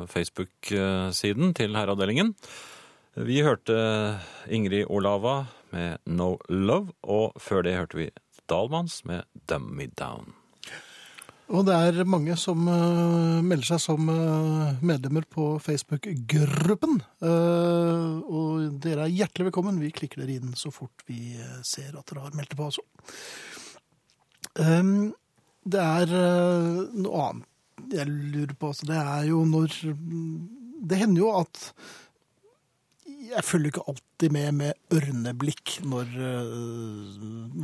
Facebook-siden 0.09 1.53
til 1.53 1.77
Herreavdelingen. 1.77 2.33
Vi 3.19 3.43
hørte 3.45 3.77
Ingrid 4.49 4.89
Olava 4.89 5.43
med 5.75 6.01
No 6.09 6.37
Love, 6.49 6.95
og 7.03 7.37
før 7.37 7.61
det 7.67 7.77
hørte 7.77 8.01
vi 8.01 8.09
Dalmans 8.49 9.03
med 9.05 9.23
'Dummy 9.45 9.91
Down. 9.93 10.38
Og 11.49 11.65
det 11.65 11.73
er 11.73 12.05
mange 12.05 12.35
som 12.37 12.67
uh, 12.69 13.41
melder 13.41 13.71
seg 13.71 13.81
som 13.81 14.09
uh, 14.13 14.75
medlemmer 14.85 15.25
på 15.25 15.55
Facebook-gruppen. 15.63 16.99
Uh, 17.23 18.19
og 18.21 18.75
dere 18.83 19.07
er 19.07 19.15
hjertelig 19.15 19.47
velkommen. 19.47 19.79
Vi 19.81 19.89
klikker 19.95 20.21
dere 20.21 20.37
inn 20.37 20.53
så 20.57 20.69
fort 20.73 21.01
vi 21.09 21.33
ser 21.65 21.95
at 21.97 22.05
dere 22.11 22.27
har 22.27 22.35
meldt 22.37 22.53
dere 22.53 22.59
på 22.59 22.67
også. 22.69 22.85
Um, 24.59 25.09
det 25.69 25.81
er 25.81 26.13
noe 26.97 27.23
annet 27.25 27.95
jeg 27.95 28.05
lurer 28.11 28.53
på. 28.59 28.69
Altså, 28.69 28.85
det 28.89 28.99
er 28.99 29.23
jo 29.29 29.39
når 29.47 29.73
Det 30.89 30.97
hender 30.99 31.21
jo 31.21 31.31
at 31.39 31.61
jeg 33.29 33.45
følger 33.45 33.71
ikke 33.71 33.85
alltid 33.89 34.33
med 34.35 34.53
med 34.57 34.95
ørneblikk 34.95 35.79
når 35.85 36.11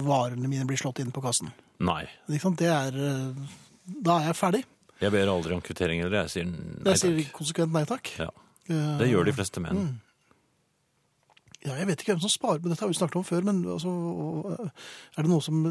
varene 0.05 0.49
mine 0.49 0.65
blir 0.67 0.79
slått 0.79 1.01
inn 1.03 1.13
på 1.15 1.23
kassen. 1.25 1.51
Nei. 1.83 2.03
Det 2.27 2.69
er 2.69 2.99
Da 3.85 4.19
er 4.21 4.31
jeg 4.31 4.39
ferdig. 4.39 4.63
Jeg 5.03 5.11
ber 5.11 5.29
aldri 5.29 5.53
om 5.53 5.61
kvittering, 5.61 6.01
heller. 6.05 6.25
jeg 6.25 6.33
sier 6.37 6.49
nei 6.49 6.93
Jeg 6.93 7.01
sier 7.03 7.31
konsekvent 7.35 7.75
nei 7.75 7.83
takk. 7.89 8.13
Ja, 8.21 8.31
Eh, 8.65 8.97
det 8.97 9.11
gjør 9.11 9.27
de 9.27 9.35
fleste 9.37 9.61
menn. 9.63 9.87
Ja, 11.65 11.73
jeg 11.79 11.87
vet 11.89 12.01
ikke 12.03 12.13
hvem 12.13 12.21
som 12.21 12.29
sparer 12.29 12.59
på 12.61 12.69
dette, 12.69 12.83
har 12.83 12.91
vi 12.91 12.97
snakket 12.97 13.17
om 13.17 13.23
før, 13.25 13.45
men 13.47 13.63
altså, 13.73 13.91
er 15.17 15.25
det 15.25 15.31
noen 15.31 15.41
som 15.41 15.63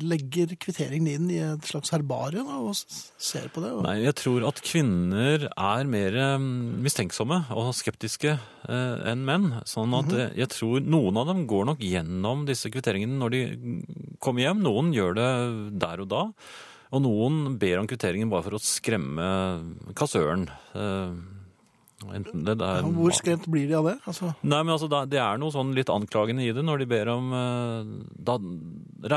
legger 0.00 0.54
kvitteringen 0.56 1.10
inn 1.12 1.26
i 1.28 1.42
et 1.44 1.66
slags 1.68 1.92
herbarium 1.92 2.48
og 2.54 2.70
ser 2.72 3.50
på 3.52 3.60
det? 3.60 3.74
Og... 3.76 3.82
Nei, 3.84 3.98
jeg 4.06 4.16
tror 4.16 4.46
at 4.48 4.62
kvinner 4.64 5.44
er 5.52 5.90
mer 5.92 6.16
eh, 6.22 6.46
mistenksomme 6.86 7.42
og 7.52 7.68
skeptiske 7.76 8.32
eh, 8.32 9.10
enn 9.12 9.26
menn. 9.28 9.50
Sånn 9.68 9.92
at 10.00 10.14
eh, 10.16 10.32
jeg 10.40 10.54
tror 10.56 10.80
noen 10.80 11.20
av 11.20 11.28
dem 11.28 11.44
går 11.50 11.68
nok 11.68 11.84
gjennom 11.84 12.46
disse 12.48 12.72
kvitteringene 12.72 13.20
når 13.20 13.36
de 13.36 13.42
kommer 14.24 14.46
hjem. 14.46 14.64
Noen 14.64 14.88
gjør 14.96 15.20
det 15.20 15.30
der 15.84 16.06
og 16.06 16.10
da. 16.14 16.24
Og 16.94 17.02
noen 17.02 17.56
ber 17.58 17.80
om 17.80 17.88
kvitteringen 17.90 18.30
bare 18.30 18.44
for 18.46 18.56
å 18.58 18.62
skremme 18.62 19.26
kassøren. 19.98 20.46
Eh, 20.76 21.16
enten 22.14 22.44
det 22.46 22.54
er 22.60 22.82
Ja, 22.84 22.92
hvor 22.94 23.14
skremt 23.16 23.48
blir 23.50 23.66
de 23.66 23.74
av 23.78 23.88
det? 23.88 23.96
Altså, 24.06 24.30
Nei, 24.44 24.60
men 24.62 24.74
altså, 24.74 24.88
Det 25.08 25.18
er 25.18 25.38
noe 25.40 25.50
sånn 25.50 25.72
litt 25.74 25.90
anklagende 25.90 26.44
i 26.44 26.52
det 26.54 26.62
når 26.62 26.84
de 26.84 26.88
ber 26.90 27.08
om 27.08 27.32
eh, 27.32 27.88
Da 28.20 28.36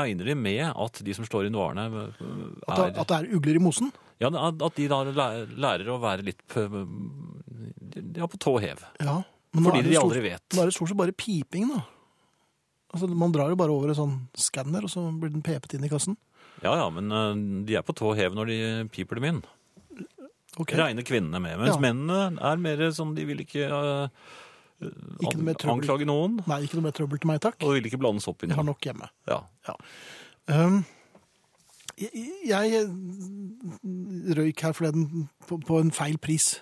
regner 0.00 0.30
de 0.32 0.34
med 0.34 0.64
at 0.72 1.02
de 1.04 1.14
som 1.14 1.28
slår 1.28 1.46
inn 1.50 1.58
varene, 1.60 1.86
er, 1.86 2.14
at, 2.66 2.80
det, 2.80 2.88
at 2.96 3.12
det 3.12 3.18
er 3.18 3.36
ugler 3.36 3.60
i 3.60 3.62
mosen? 3.62 3.92
ja, 4.20 4.28
at 4.28 4.76
de 4.76 4.88
da 4.90 5.02
lærer 5.06 5.88
å 5.88 6.00
være 6.02 6.26
litt 6.26 6.42
på, 6.52 6.66
ja, 8.16 8.26
på 8.28 8.40
tå 8.40 8.58
hev. 8.60 8.82
Ja. 9.00 9.20
Fordi 9.56 9.82
de 9.86 9.96
aldri 9.98 10.20
vet. 10.24 10.44
Nå 10.54 10.62
er 10.62 10.68
det 10.68 10.74
stort 10.76 10.90
sett 10.92 10.98
bare 11.00 11.14
piping, 11.16 11.70
da. 11.72 11.80
Altså, 12.92 13.08
Man 13.08 13.32
drar 13.34 13.50
jo 13.50 13.56
bare 13.58 13.72
over 13.74 13.90
en 13.92 13.98
sånn 13.98 14.16
skanner, 14.38 14.84
og 14.86 14.92
så 14.92 15.02
blir 15.16 15.32
den 15.32 15.44
pepet 15.46 15.74
inn 15.76 15.86
i 15.86 15.90
kassen. 15.90 16.18
Ja, 16.62 16.74
ja, 16.76 16.86
men 16.92 17.10
eh, 17.10 17.64
de 17.66 17.76
er 17.78 17.82
på 17.86 17.94
tå 17.96 18.12
hev 18.18 18.34
når 18.36 18.50
de 18.52 18.58
piper 18.92 19.16
dem 19.20 19.24
inn. 19.30 19.40
Ok, 20.60 20.74
Regner 20.76 21.06
kvinnene 21.06 21.40
med. 21.40 21.56
Mens 21.60 21.76
Ja. 21.76 21.80
mennene 21.80 22.36
er 22.42 22.56
mer 22.60 22.82
sånn, 22.92 23.14
de 23.16 23.24
vil 23.24 23.38
ikke 23.44 23.68
uh, 23.70 24.08
Ikke 25.22 25.36
noe 25.38 25.46
mer 25.46 25.54
trøbbel. 25.60 25.78
anklage 25.84 26.06
noen, 26.08 26.40
Nei, 26.50 26.58
ikke 26.66 26.76
noe 26.80 26.88
mer 26.88 26.96
trøbbel 26.96 27.20
til 27.22 27.30
meg, 27.30 27.40
takk. 27.44 27.56
og 27.62 27.76
vil 27.78 27.86
ikke 27.88 28.00
blandes 28.02 28.26
opp 28.28 28.42
i 28.44 28.48
Jeg 28.50 28.56
har 28.58 28.66
nok 28.66 28.80
hjemme. 28.84 29.08
Ja. 29.30 29.38
Um, 30.50 30.82
jeg, 32.00 32.10
jeg 32.48 32.88
røyk 34.36 34.60
her 34.66 34.72
forleden 34.76 35.28
på, 35.46 35.60
på 35.64 35.80
en 35.80 35.92
feil 35.94 36.18
pris. 36.18 36.58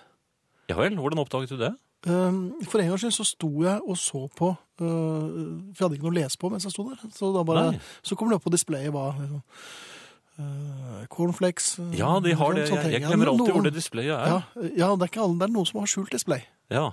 ja 0.69 0.75
vel, 0.77 0.95
hvordan 0.99 1.23
oppdaget 1.23 1.49
du 1.49 1.57
det? 1.57 1.73
Um, 2.07 2.53
for 2.63 2.79
en 2.79 2.87
gangs 2.93 3.03
skyld 3.03 3.15
så 3.17 3.25
sto 3.27 3.49
jeg 3.65 3.81
og 3.83 3.97
så 3.99 4.21
på, 4.31 4.53
uh, 4.55 4.85
for 4.85 5.75
jeg 5.75 5.83
hadde 5.83 5.97
ikke 5.97 6.07
noe 6.07 6.13
å 6.13 6.19
lese 6.21 6.39
på 6.39 6.51
mens 6.53 6.63
jeg 6.67 6.71
sto 6.71 6.85
der. 6.87 7.01
Så, 7.11 7.31
da 7.35 7.43
bare, 7.47 7.73
så 8.05 8.15
kommer 8.15 8.31
det 8.33 8.39
opp 8.39 8.45
på 8.47 8.53
displayet 8.55 8.93
hva 8.95 9.09
liksom, 9.17 9.41
Cornflakes. 11.11 11.73
uh, 11.81 11.91
Ja, 11.99 12.13
de 12.23 12.31
har 12.39 12.55
det. 12.55 12.69
Jeg, 12.71 12.93
jeg 12.95 13.03
glemmer 13.03 13.33
alltid 13.33 13.51
hvor 13.51 13.67
det 13.67 13.75
displayet 13.75 14.15
er. 14.15 14.31
Ja, 14.31 14.69
ja, 14.85 14.89
det 14.95 15.09
er 15.09 15.11
ikke 15.11 15.23
alle, 15.25 15.39
det 15.41 15.49
er 15.49 15.55
noen 15.57 15.67
som 15.67 15.81
har 15.81 15.91
skjult 15.91 16.15
display. 16.15 16.45
Ja. 16.71 16.85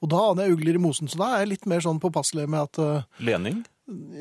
Og 0.00 0.10
da 0.10 0.24
aner 0.32 0.48
jeg 0.48 0.56
ugler 0.58 0.80
i 0.80 0.82
mosen, 0.82 1.10
så 1.12 1.20
da 1.20 1.28
er 1.36 1.44
jeg 1.44 1.52
litt 1.54 1.70
mer 1.70 1.84
sånn 1.84 2.00
påpasselig 2.02 2.48
med 2.50 2.66
at 2.66 3.06
Lening? 3.22 3.62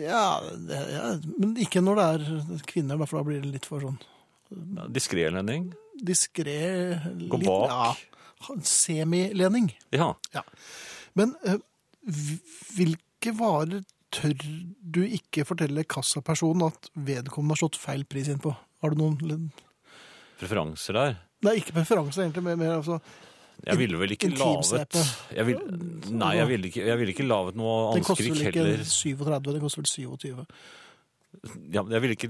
ja, 0.01 0.41
ja, 0.69 1.03
men 1.37 1.53
ikke 1.61 1.81
når 1.85 1.99
det 1.99 2.05
er 2.13 2.63
kvinner, 2.69 3.01
for 3.05 3.19
da 3.19 3.25
blir 3.27 3.43
det 3.43 3.51
litt 3.53 3.67
for 3.69 3.83
sånn 3.85 3.99
Ja, 4.49 4.87
Diskré 4.89 5.27
lening? 5.29 5.69
diskré 5.99 6.99
Gå 7.29 7.37
bak. 7.43 7.69
Ja, 7.69 7.93
semilening. 8.65 9.71
Ja. 9.95 10.13
Men 11.17 11.35
eh, 11.45 11.59
hvilke 12.75 13.33
varer 13.37 13.85
tør 14.13 14.33
du 14.81 15.01
ikke 15.05 15.45
fortelle 15.45 15.85
kassapersonen 15.85 16.69
at 16.69 16.89
vedkommende 16.95 17.55
har 17.55 17.63
slått 17.63 17.79
feil 17.79 18.05
pris 18.09 18.29
inn 18.31 18.41
på? 18.41 18.53
Har 18.81 18.93
du 18.93 19.01
noen 19.01 19.49
Preferanser 20.39 20.95
der? 20.95 21.17
Nei, 21.45 21.59
ikke 21.59 21.75
preferanser 21.77 22.25
egentlig, 22.25 22.43
men 22.43 22.59
mer 22.59 22.77
altså 22.79 22.99
Jeg 23.63 23.79
ville 23.79 23.99
vel 23.99 24.15
ikke 24.15 24.31
laget 24.33 24.97
jeg 25.35 25.45
vil, 25.47 25.61
Nei, 26.11 26.33
jeg 26.35 26.47
ville 26.49 26.71
ikke, 26.71 26.83
jeg 26.87 26.99
ville 26.99 27.13
ikke 27.15 27.27
laget 27.27 27.59
noe 27.59 27.95
Det 27.95 28.03
koster 28.07 28.27
vel 28.31 28.45
ikke 28.47 28.65
37, 28.87 29.53
det 29.53 29.61
koster 29.63 29.83
vel 29.83 29.91
27. 29.91 30.45
Ja, 31.71 31.83
jeg 31.85 32.01
ville 32.01 32.15
ikke 32.17 32.29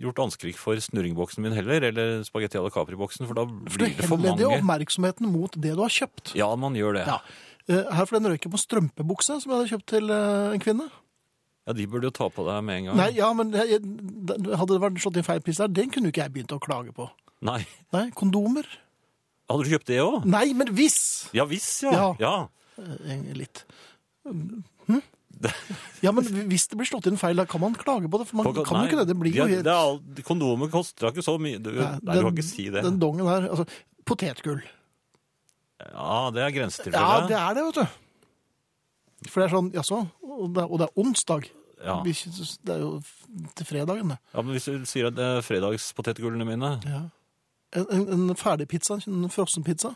gjort 0.00 0.20
anskrik 0.22 0.56
for 0.56 0.78
snurringboksen 0.78 1.42
min 1.42 1.52
heller, 1.56 1.82
eller 1.90 2.22
spagetti 2.24 2.56
à 2.56 2.62
la 2.62 2.70
Capri-boksen, 2.70 3.26
for 3.26 3.34
da 3.34 3.44
blir 3.44 3.90
det 3.98 4.06
for 4.06 4.16
mange. 4.16 4.38
Du 4.38 4.44
mange. 4.46 4.60
oppmerksomheten 4.60 5.26
mot 5.32 5.50
det 5.58 5.74
du 5.74 5.82
har 5.82 5.90
kjøpt. 5.92 6.34
Ja, 6.38 6.48
man 6.56 6.78
gjør 6.78 6.94
det. 7.00 7.06
Ja. 7.10 7.18
Eh, 7.68 7.82
Her 7.92 8.06
forleden 8.06 8.28
den 8.30 8.36
røyke 8.36 8.50
på 8.52 8.60
strømpebukse 8.62 9.40
som 9.42 9.50
jeg 9.50 9.58
hadde 9.58 9.72
kjøpt 9.74 9.88
til 9.90 10.10
eh, 10.14 10.54
en 10.54 10.62
kvinne. 10.62 10.86
Ja, 11.66 11.74
de 11.76 11.86
burde 11.90 12.08
jo 12.08 12.14
ta 12.16 12.30
på 12.32 12.46
deg 12.46 12.62
med 12.64 12.78
en 12.78 12.86
gang. 12.88 12.96
Nei, 13.02 13.10
ja, 13.18 13.32
men 13.36 13.50
jeg, 13.52 13.68
jeg- 13.74 14.56
hadde 14.56 14.72
det 14.76 14.80
vært 14.86 15.02
slått 15.02 15.18
inn 15.20 15.26
feil 15.26 15.42
pris 15.44 15.58
der, 15.60 15.68
den 15.68 15.90
kunne 15.92 16.08
jo 16.08 16.14
ikke 16.14 16.24
jeg 16.24 16.32
begynt 16.38 16.54
å 16.56 16.60
klage 16.62 16.94
på. 16.96 17.10
Nei. 17.42 17.60
Nei, 17.92 18.06
kondomer. 18.16 18.66
Hadde 19.50 19.66
du 19.66 19.70
kjøpt 19.74 19.90
det 19.90 19.98
òg? 20.00 20.24
Nei, 20.30 20.46
men 20.54 20.70
hvis! 20.78 20.96
Ja 21.34 21.44
hvis, 21.50 21.68
ja. 21.84 21.90
Ja. 21.90 22.08
ja. 22.22 22.34
Eh, 23.04 23.32
Litt. 23.36 23.64
Hm? 24.24 25.02
Ja, 26.04 26.12
men 26.12 26.24
hvis 26.50 26.66
det 26.68 26.76
blir 26.80 26.88
slått 26.88 27.06
inn 27.10 27.16
feil, 27.20 27.36
da 27.36 27.44
kan 27.48 27.60
man 27.62 27.74
klage 27.76 28.08
på 28.12 28.18
det. 28.20 28.26
For 28.28 28.36
man 28.40 28.46
På- 28.48 28.64
kan 28.64 28.82
jo 28.84 28.88
ikke 28.90 28.98
det. 29.00 29.06
Det 29.08 29.16
blir 29.20 29.32
jo 29.34 29.46
de- 29.46 29.54
helt 29.56 29.64
det 29.64 29.72
er 29.72 29.78
all, 29.78 29.98
Kondomer 30.26 30.68
koster 30.72 31.08
ikke 31.10 31.24
så 31.24 31.34
mye. 31.40 31.58
Du, 31.62 31.70
Nei, 31.72 31.98
nei, 32.02 32.14
du 32.16 32.22
kan 32.26 32.34
ikke 32.34 32.44
si 32.44 32.68
det. 32.72 32.82
Den 32.84 32.98
dongen 33.00 33.26
her 33.28 33.48
altså, 33.48 33.66
Potetgull. 34.04 34.60
Ja, 35.80 36.30
det 36.34 36.42
er 36.44 36.50
grensetilfelle. 36.56 37.00
Ja, 37.00 37.26
det 37.28 37.36
er 37.40 37.54
det, 37.56 37.64
vet 37.70 37.80
du. 37.80 39.30
For 39.30 39.40
det 39.40 39.46
er 39.48 39.54
sånn 39.56 39.72
Jaså? 39.76 40.00
Og, 40.24 40.56
er- 40.56 40.68
og 40.70 40.78
det 40.80 40.88
er 40.88 41.00
onsdag. 41.04 41.48
Ja. 41.80 42.02
Det 42.04 42.74
er 42.74 42.78
jo 42.82 42.90
til 43.56 43.64
fredagen, 43.66 44.08
det. 44.12 44.18
Ja, 44.34 44.42
men 44.42 44.52
hvis 44.56 44.68
du 44.68 44.84
sier 44.84 45.08
at 45.08 45.16
det 45.16 45.24
er 45.24 45.40
fredagspotetgullene 45.46 46.44
mine 46.44 46.74
Ja. 46.84 47.02
En, 47.72 47.86
en, 47.94 48.08
en 48.30 48.34
ferdig 48.36 48.66
pizza, 48.68 48.98
en 49.06 49.28
frossenpizza? 49.30 49.94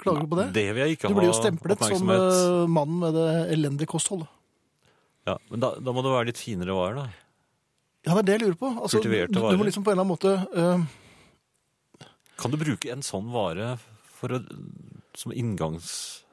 Klager 0.00 0.20
du 0.20 0.26
på 0.32 0.36
det? 0.36 0.52
Det 0.52 0.66
vil 0.74 0.82
jeg 0.84 0.96
ikke 0.98 1.08
ha 1.08 1.14
oppmerksomhet. 1.14 1.14
Du 1.14 1.20
blir 1.20 1.28
jo 1.28 1.38
stemplet 1.38 1.84
som 1.88 2.10
eh, 2.10 2.66
mannen 2.68 2.98
med 3.00 3.14
det 3.16 3.52
elendige 3.56 3.88
kostholdet. 3.88 4.28
Ja, 5.28 5.36
men 5.50 5.60
da, 5.62 5.74
da 5.76 5.92
må 5.92 6.02
det 6.04 6.14
være 6.14 6.30
litt 6.30 6.40
finere 6.40 6.76
varer, 6.76 7.02
da. 7.02 7.08
Ja, 8.06 8.14
det 8.16 8.20
er 8.20 8.26
det 8.28 8.34
jeg 8.38 8.42
lurer 8.46 8.58
på. 8.62 8.70
Altså, 8.80 9.02
du, 9.04 9.10
du 9.28 9.58
må 9.60 9.66
liksom 9.68 9.84
på 9.84 9.92
en 9.92 9.98
eller 9.98 10.06
annen 10.06 10.14
måte 10.14 10.32
uh... 10.56 12.06
Kan 12.40 12.54
du 12.54 12.56
bruke 12.56 12.88
en 12.88 13.02
sånn 13.04 13.28
vare 13.34 13.74
for 14.16 14.32
å, 14.32 14.40
som 15.18 15.34
inngangsport 15.36 16.24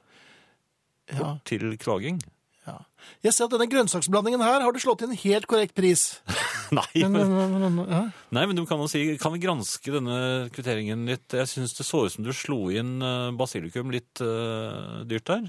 Ja, 1.19 1.33
til 1.47 1.75
klaging? 1.81 2.21
ja. 2.67 2.77
Jeg 3.23 3.31
ser 3.35 3.47
at 3.47 3.53
denne 3.53 3.67
grønnsaksblandingen 3.71 4.41
her 4.43 4.63
har 4.63 4.73
du 4.75 4.79
slått 4.83 5.03
inn 5.05 5.13
helt 5.15 5.45
korrekt 5.47 5.75
pris. 5.75 6.21
Nei, 6.75 6.83
Men, 6.99 7.13
men, 7.15 7.29
men, 7.31 7.53
men, 7.53 7.75
men, 7.77 7.91
ja. 7.91 8.01
nei, 8.35 8.41
men 8.49 8.57
du 8.57 8.65
kan 8.67 8.81
jo 8.83 8.89
si 8.91 9.15
Kan 9.21 9.31
vi 9.31 9.39
granske 9.39 9.87
denne 9.93 10.17
kvitteringen 10.51 11.05
litt? 11.07 11.31
Jeg 11.31 11.47
syns 11.47 11.71
det 11.77 11.85
så 11.87 12.01
ut 12.03 12.11
som 12.11 12.25
du 12.25 12.33
slo 12.35 12.57
inn 12.75 12.97
eh, 12.99 13.29
basilikum 13.39 13.87
litt 13.93 14.19
uh, 14.19 14.99
dyrt 15.07 15.27
der. 15.31 15.47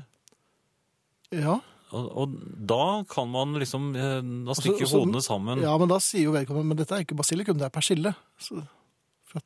ja. 1.34 1.58
Og, 1.96 2.08
og 2.20 2.32
da 2.68 3.02
kan 3.08 3.30
man 3.32 3.54
liksom 3.56 3.94
eh, 3.96 4.18
Da 4.48 4.56
stikker 4.58 4.84
så- 4.86 5.00
hodene 5.00 5.22
sammen. 5.24 5.62
Ja, 5.62 5.70
ja, 5.72 5.78
men 5.80 5.88
da 5.88 5.96
sier 6.04 6.26
jo 6.28 6.34
vedkommende 6.34 6.68
men 6.68 6.76
dette 6.76 6.92
er 6.98 7.06
ikke 7.06 7.16
basilikum, 7.16 7.56
det 7.56 7.68
er 7.70 7.72
persille. 7.72 8.12
Så, 8.38 8.60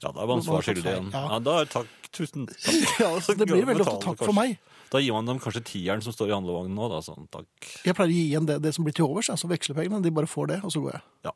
da 0.00 0.10
er 0.10 0.26
man 0.30 0.42
svar 0.42 0.62
skyldig 0.62 0.86
igjen. 0.86 1.10
Ja. 1.14 1.22
Ja, 1.34 1.38
da 1.42 1.60
er 1.62 1.70
takk. 1.70 1.88
Tusen 2.12 2.46
takk. 2.50 2.66
ja, 3.02 3.08
altså, 3.14 3.36
det 3.38 3.46
blir 3.52 3.66
veldig 3.66 3.86
ofte 3.86 4.02
takk 4.04 4.24
for 4.26 4.34
meg. 4.36 4.58
Da 4.92 5.00
gir 5.00 5.14
man 5.16 5.24
dem 5.30 5.38
kanskje 5.40 5.62
tieren 5.64 6.02
som 6.04 6.12
står 6.12 6.28
i 6.28 6.34
handlevognen 6.36 6.74
nå, 6.76 6.88
da. 6.92 6.98
Sånn, 7.00 7.24
takk. 7.32 7.46
Jeg 7.86 7.94
pleier 7.96 8.10
å 8.10 8.16
gi 8.16 8.24
igjen 8.28 8.46
det, 8.50 8.58
det 8.60 8.74
som 8.76 8.84
blir 8.84 8.92
til 8.98 9.06
overs, 9.06 9.30
altså 9.32 9.48
vekslepengene. 9.48 10.02
De 10.04 10.10
bare 10.12 10.28
får 10.28 10.50
det, 10.52 10.58
og 10.66 10.74
så 10.74 10.82
går 10.84 10.98
jeg. 10.98 11.02
Ja. 11.30 11.32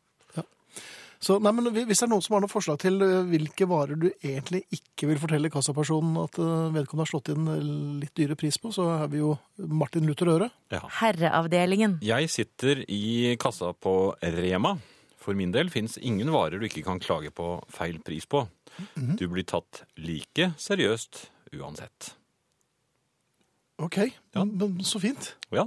Så, 1.27 1.39
nei, 1.43 1.51
men 1.57 1.67
Hvis 1.75 1.99
det 1.99 2.05
er 2.07 2.11
noen 2.13 2.23
som 2.23 2.37
har 2.37 2.43
noen 2.45 2.53
forslag 2.53 2.77
til 2.83 3.01
eh, 3.03 3.25
hvilke 3.27 3.67
varer 3.67 3.99
du 3.99 4.05
egentlig 4.21 4.61
ikke 4.77 5.09
vil 5.11 5.19
fortelle 5.19 5.51
kassapersonen 5.51 6.15
at 6.23 6.37
eh, 6.39 6.51
vedkommende 6.77 7.03
har 7.07 7.11
slått 7.11 7.31
inn 7.33 7.49
eh, 7.51 7.65
litt 8.05 8.13
dyre 8.15 8.37
pris 8.39 8.59
på, 8.63 8.71
så 8.77 8.85
er 9.01 9.09
vi 9.11 9.19
jo 9.25 9.33
Martin 9.67 10.07
Luther 10.07 10.31
Øre. 10.37 10.51
Ja. 10.71 10.85
Herreavdelingen. 11.01 11.97
Jeg 12.07 12.31
sitter 12.31 12.85
i 12.87 13.35
kassa 13.43 13.73
på 13.75 13.97
Rema. 14.37 14.77
For 15.19 15.35
min 15.35 15.51
del 15.51 15.73
fins 15.75 15.97
ingen 15.99 16.31
varer 16.31 16.61
du 16.63 16.69
ikke 16.69 16.85
kan 16.87 17.01
klage 17.03 17.33
på 17.35 17.57
feil 17.75 17.99
pris 18.07 18.29
på. 18.31 18.45
Mhm. 18.95 19.17
Du 19.19 19.25
blir 19.33 19.43
tatt 19.49 19.83
like 19.99 20.53
seriøst 20.63 21.25
uansett. 21.59 22.13
OK, 23.83 23.99
Ja. 24.37 24.45
men 24.45 24.79
så 24.87 25.01
fint. 25.03 25.35
Ja, 25.53 25.65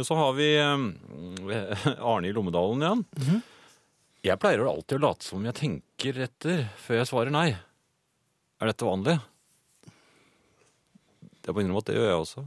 så 0.00 0.14
har 0.16 0.30
vi 0.38 0.46
Arne 0.62 2.28
i 2.30 2.32
Lommedalen 2.32 2.80
igjen. 2.86 3.02
Mhm. 3.18 3.42
Jeg 4.22 4.38
pleier 4.38 4.62
alltid 4.70 5.00
å 5.00 5.02
late 5.08 5.26
som 5.26 5.42
jeg 5.48 5.54
tenker 5.58 6.18
etter 6.28 6.66
før 6.78 7.00
jeg 7.00 7.08
svarer 7.10 7.32
nei. 7.34 7.48
Er 8.62 8.70
dette 8.70 8.86
vanlig? 8.86 9.16
Jeg 11.42 11.54
må 11.56 11.62
innrømme 11.64 11.82
at 11.82 11.88
det 11.90 11.96
gjør 11.98 12.06
jeg 12.12 12.20
også. 12.22 12.44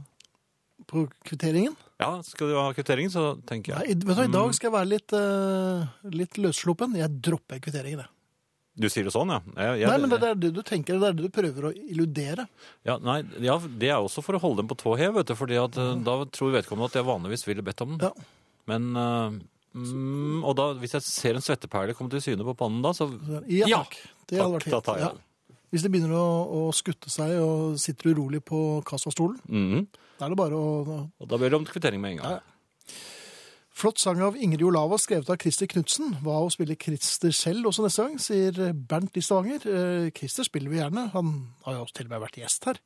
På 0.88 1.02
kvitteringen. 1.26 1.74
Ja, 2.00 2.10
skal 2.24 2.48
du 2.52 2.56
ha 2.56 2.66
kvittering, 2.76 3.08
så 3.12 3.34
tenker 3.48 3.74
Nei, 3.76 3.88
jeg. 3.90 3.98
vet 4.06 4.16
du, 4.16 4.22
I 4.22 4.26
Mm. 4.28 4.32
dag 4.32 4.54
skal 4.54 4.70
jeg 4.70 4.76
være 4.76 4.88
litt, 4.88 5.12
uh, 5.12 5.86
litt 6.16 6.38
løssluppen. 6.40 6.96
Jeg 6.96 7.20
dropper 7.20 7.60
kvitteringen. 7.60 7.98
jeg. 8.04 8.08
Du 8.78 8.88
sier 8.92 9.04
det 9.04 9.12
sånn, 9.12 9.28
ja? 9.32 9.40
Jeg, 9.56 9.80
jeg, 9.80 9.88
Nei, 9.88 9.98
men 9.98 10.10
det 10.10 10.22
er 10.22 10.34
det 10.36 10.52
du 10.52 10.62
tenker, 10.62 10.98
det 11.00 11.08
er 11.08 11.12
det 11.16 11.24
du 11.24 11.32
prøver 11.32 11.70
å 11.70 11.72
illudere. 11.74 12.46
ja, 12.84 12.98
nei, 12.98 13.22
ja, 13.40 13.56
det 13.58 13.88
er 13.88 13.96
også 14.04 14.22
for 14.22 14.36
å 14.36 14.40
holde 14.40 14.58
dem 14.60 14.68
på 14.68 14.76
tå 14.76 14.96
hev, 14.98 15.14
vet 15.16 15.26
du, 15.26 15.34
fordi 15.34 15.56
at, 15.56 15.76
eh, 15.80 15.94
da 16.04 16.24
tror 16.28 16.52
vedkommende 16.52 16.84
at 16.92 16.92
jeg 17.00 17.04
vanligvis 17.08 17.46
ville 17.48 17.62
bedt 17.64 17.80
om 17.80 17.96
den. 17.96 18.04
Ja. 18.08 18.12
Men, 18.66 18.96
eh, 18.96 19.40
mm, 19.76 20.40
og 20.40 20.56
da, 20.58 20.70
hvis 20.80 20.96
jeg 20.96 21.04
ser 21.06 21.38
en 21.38 21.44
svetteperle 21.44 21.94
komme 21.96 22.12
til 22.12 22.24
syne 22.24 22.46
på 22.46 22.56
pannen 22.58 22.82
da, 22.84 22.94
så 22.96 23.08
Ja, 23.52 23.68
takk. 23.82 23.98
Det 24.26 24.40
hadde 24.40 24.56
vært 24.56 24.68
fint. 24.68 24.92
Ja. 25.02 25.12
Hvis 25.74 25.84
det 25.84 25.92
begynner 25.92 26.14
å, 26.16 26.26
å 26.46 26.60
skutte 26.74 27.10
seg 27.12 27.36
og 27.42 27.76
sitter 27.82 28.14
urolig 28.14 28.40
på 28.46 28.80
kassastolen, 28.86 29.38
mm. 29.44 29.86
da 30.18 30.28
er 30.28 30.34
det 30.34 30.38
bare 30.40 30.58
å 30.58 31.00
Og 31.04 31.28
da 31.28 31.40
ber 31.40 31.52
du 31.52 31.58
om 31.58 31.66
kvittering 31.68 32.02
med 32.02 32.16
en 32.16 32.22
gang. 32.22 32.38
Ja. 32.38 32.56
Flott 33.76 34.00
sang 34.00 34.22
av 34.24 34.38
Ingrid 34.40 34.62
Olava, 34.64 34.96
skrevet 34.96 35.28
av 35.28 35.36
Christer 35.42 35.68
Knutsen. 35.68 36.14
Hva 36.24 36.38
å 36.40 36.48
spille 36.52 36.78
Christer 36.80 37.34
selv 37.36 37.68
også 37.68 37.84
neste 37.84 38.06
gang, 38.06 38.14
sier 38.22 38.72
Bernt 38.72 39.18
i 39.20 39.24
Stavanger. 39.24 39.66
Eh, 39.68 40.06
Christer 40.16 40.46
spiller 40.48 40.72
vi 40.72 40.78
gjerne. 40.80 41.10
Han 41.12 41.34
har 41.66 41.76
jo 41.76 41.84
til 41.92 42.08
og 42.08 42.14
med 42.14 42.22
vært 42.24 42.38
gjest 42.40 42.70
her. 42.70 42.80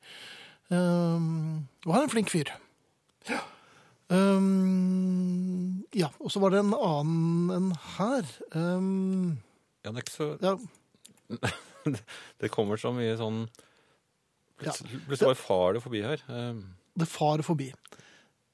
Um, 0.67 1.69
og 1.85 1.93
han 1.93 2.01
er 2.01 2.09
en 2.09 2.11
flink 2.11 2.31
fyr. 2.33 2.51
Ja. 3.29 3.39
Um, 4.11 5.85
ja, 5.95 6.09
og 6.19 6.31
så 6.33 6.41
var 6.43 6.51
det 6.51 6.59
en 6.65 6.75
annen 6.75 7.53
enn 7.55 7.71
her. 7.95 8.27
Um, 8.51 9.39
Ja, 9.81 9.89
er 9.93 10.03
ikke 10.03 10.13
så 10.13 10.27
ja, 10.43 10.51
Det 12.41 12.51
kommer 12.53 12.77
så 12.77 12.91
mye 12.93 13.15
sånn 13.17 13.45
Ja. 14.61 14.69
Plutselig 14.69 14.99
plutselig 15.07 15.31
bare 15.31 15.39
far 15.39 15.77
det 15.77 15.81
forbi 15.85 16.03
her. 16.05 16.21
Um. 16.27 16.59
det 16.99 17.07
farer 17.09 17.45
forbi. 17.47 17.71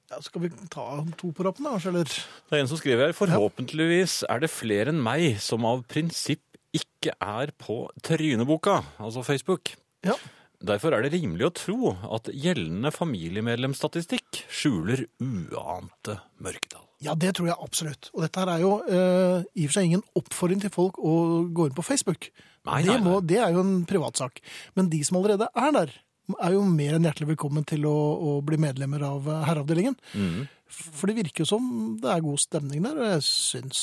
Ja, 0.08 0.22
skal 0.24 0.46
vi 0.46 0.52
ta 0.72 0.86
to 1.20 1.34
på 1.36 1.44
rappen, 1.44 1.66
da, 1.66 1.74
kanskje? 1.76 1.92
Eller? 1.92 2.08
Det 2.48 2.56
er 2.56 2.62
en 2.64 2.70
som 2.72 2.80
skriver 2.80 3.10
her 3.10 3.18
Forhåpentligvis 3.18 4.22
er 4.30 4.40
det 4.40 4.52
flere 4.54 4.94
enn 4.94 5.02
meg 5.04 5.42
som 5.44 5.66
av 5.68 5.82
prinsipp 5.92 6.46
ikke 6.78 7.12
er 7.20 7.52
på 7.60 7.82
Tryneboka, 8.06 8.80
altså 9.04 9.24
Facebook. 9.26 9.74
Ja. 10.06 10.16
Derfor 10.58 10.96
er 10.96 11.06
det 11.06 11.14
rimelig 11.14 11.46
å 11.46 11.54
tro 11.54 11.94
at 12.18 12.32
gjeldende 12.34 12.90
familiemedlemsstatistikk 12.96 14.42
skjuler 14.50 15.06
uante 15.22 16.18
mørketall. 16.42 16.88
Ja, 17.06 17.14
det 17.14 17.36
tror 17.38 17.52
jeg 17.52 17.62
absolutt. 17.62 18.10
Og 18.16 18.24
dette 18.26 18.42
her 18.42 18.52
er 18.56 18.64
jo 18.64 18.72
eh, 18.90 19.46
i 19.54 19.68
og 19.68 19.70
for 19.70 19.78
seg 19.78 19.90
ingen 19.92 20.04
oppfordring 20.18 20.64
til 20.64 20.74
folk 20.74 20.98
å 20.98 21.14
gå 21.54 21.68
inn 21.70 21.78
på 21.78 21.86
Facebook. 21.86 22.32
Nei, 22.66 22.82
det, 22.88 22.96
nei, 22.96 23.04
må, 23.06 23.20
nei. 23.20 23.28
det 23.30 23.40
er 23.44 23.54
jo 23.54 23.62
en 23.62 23.78
privatsak. 23.90 24.42
Men 24.74 24.90
de 24.90 25.04
som 25.06 25.20
allerede 25.20 25.50
er 25.54 25.76
der, 25.76 25.94
er 26.42 26.58
jo 26.58 26.66
mer 26.68 26.98
enn 26.98 27.06
hjertelig 27.06 27.36
velkommen 27.36 27.68
til 27.70 27.86
å, 27.88 27.94
å 28.18 28.32
bli 28.46 28.58
medlemmer 28.60 29.06
av 29.06 29.30
eh, 29.30 29.46
herreavdelingen. 29.52 29.98
Mm. 30.18 30.48
For 30.74 31.08
det 31.08 31.20
virker 31.22 31.46
jo 31.46 31.52
som 31.54 31.70
det 32.02 32.10
er 32.12 32.26
god 32.26 32.42
stemning 32.42 32.82
der, 32.84 32.98
og 32.98 33.12
jeg 33.14 33.24
syns 33.24 33.82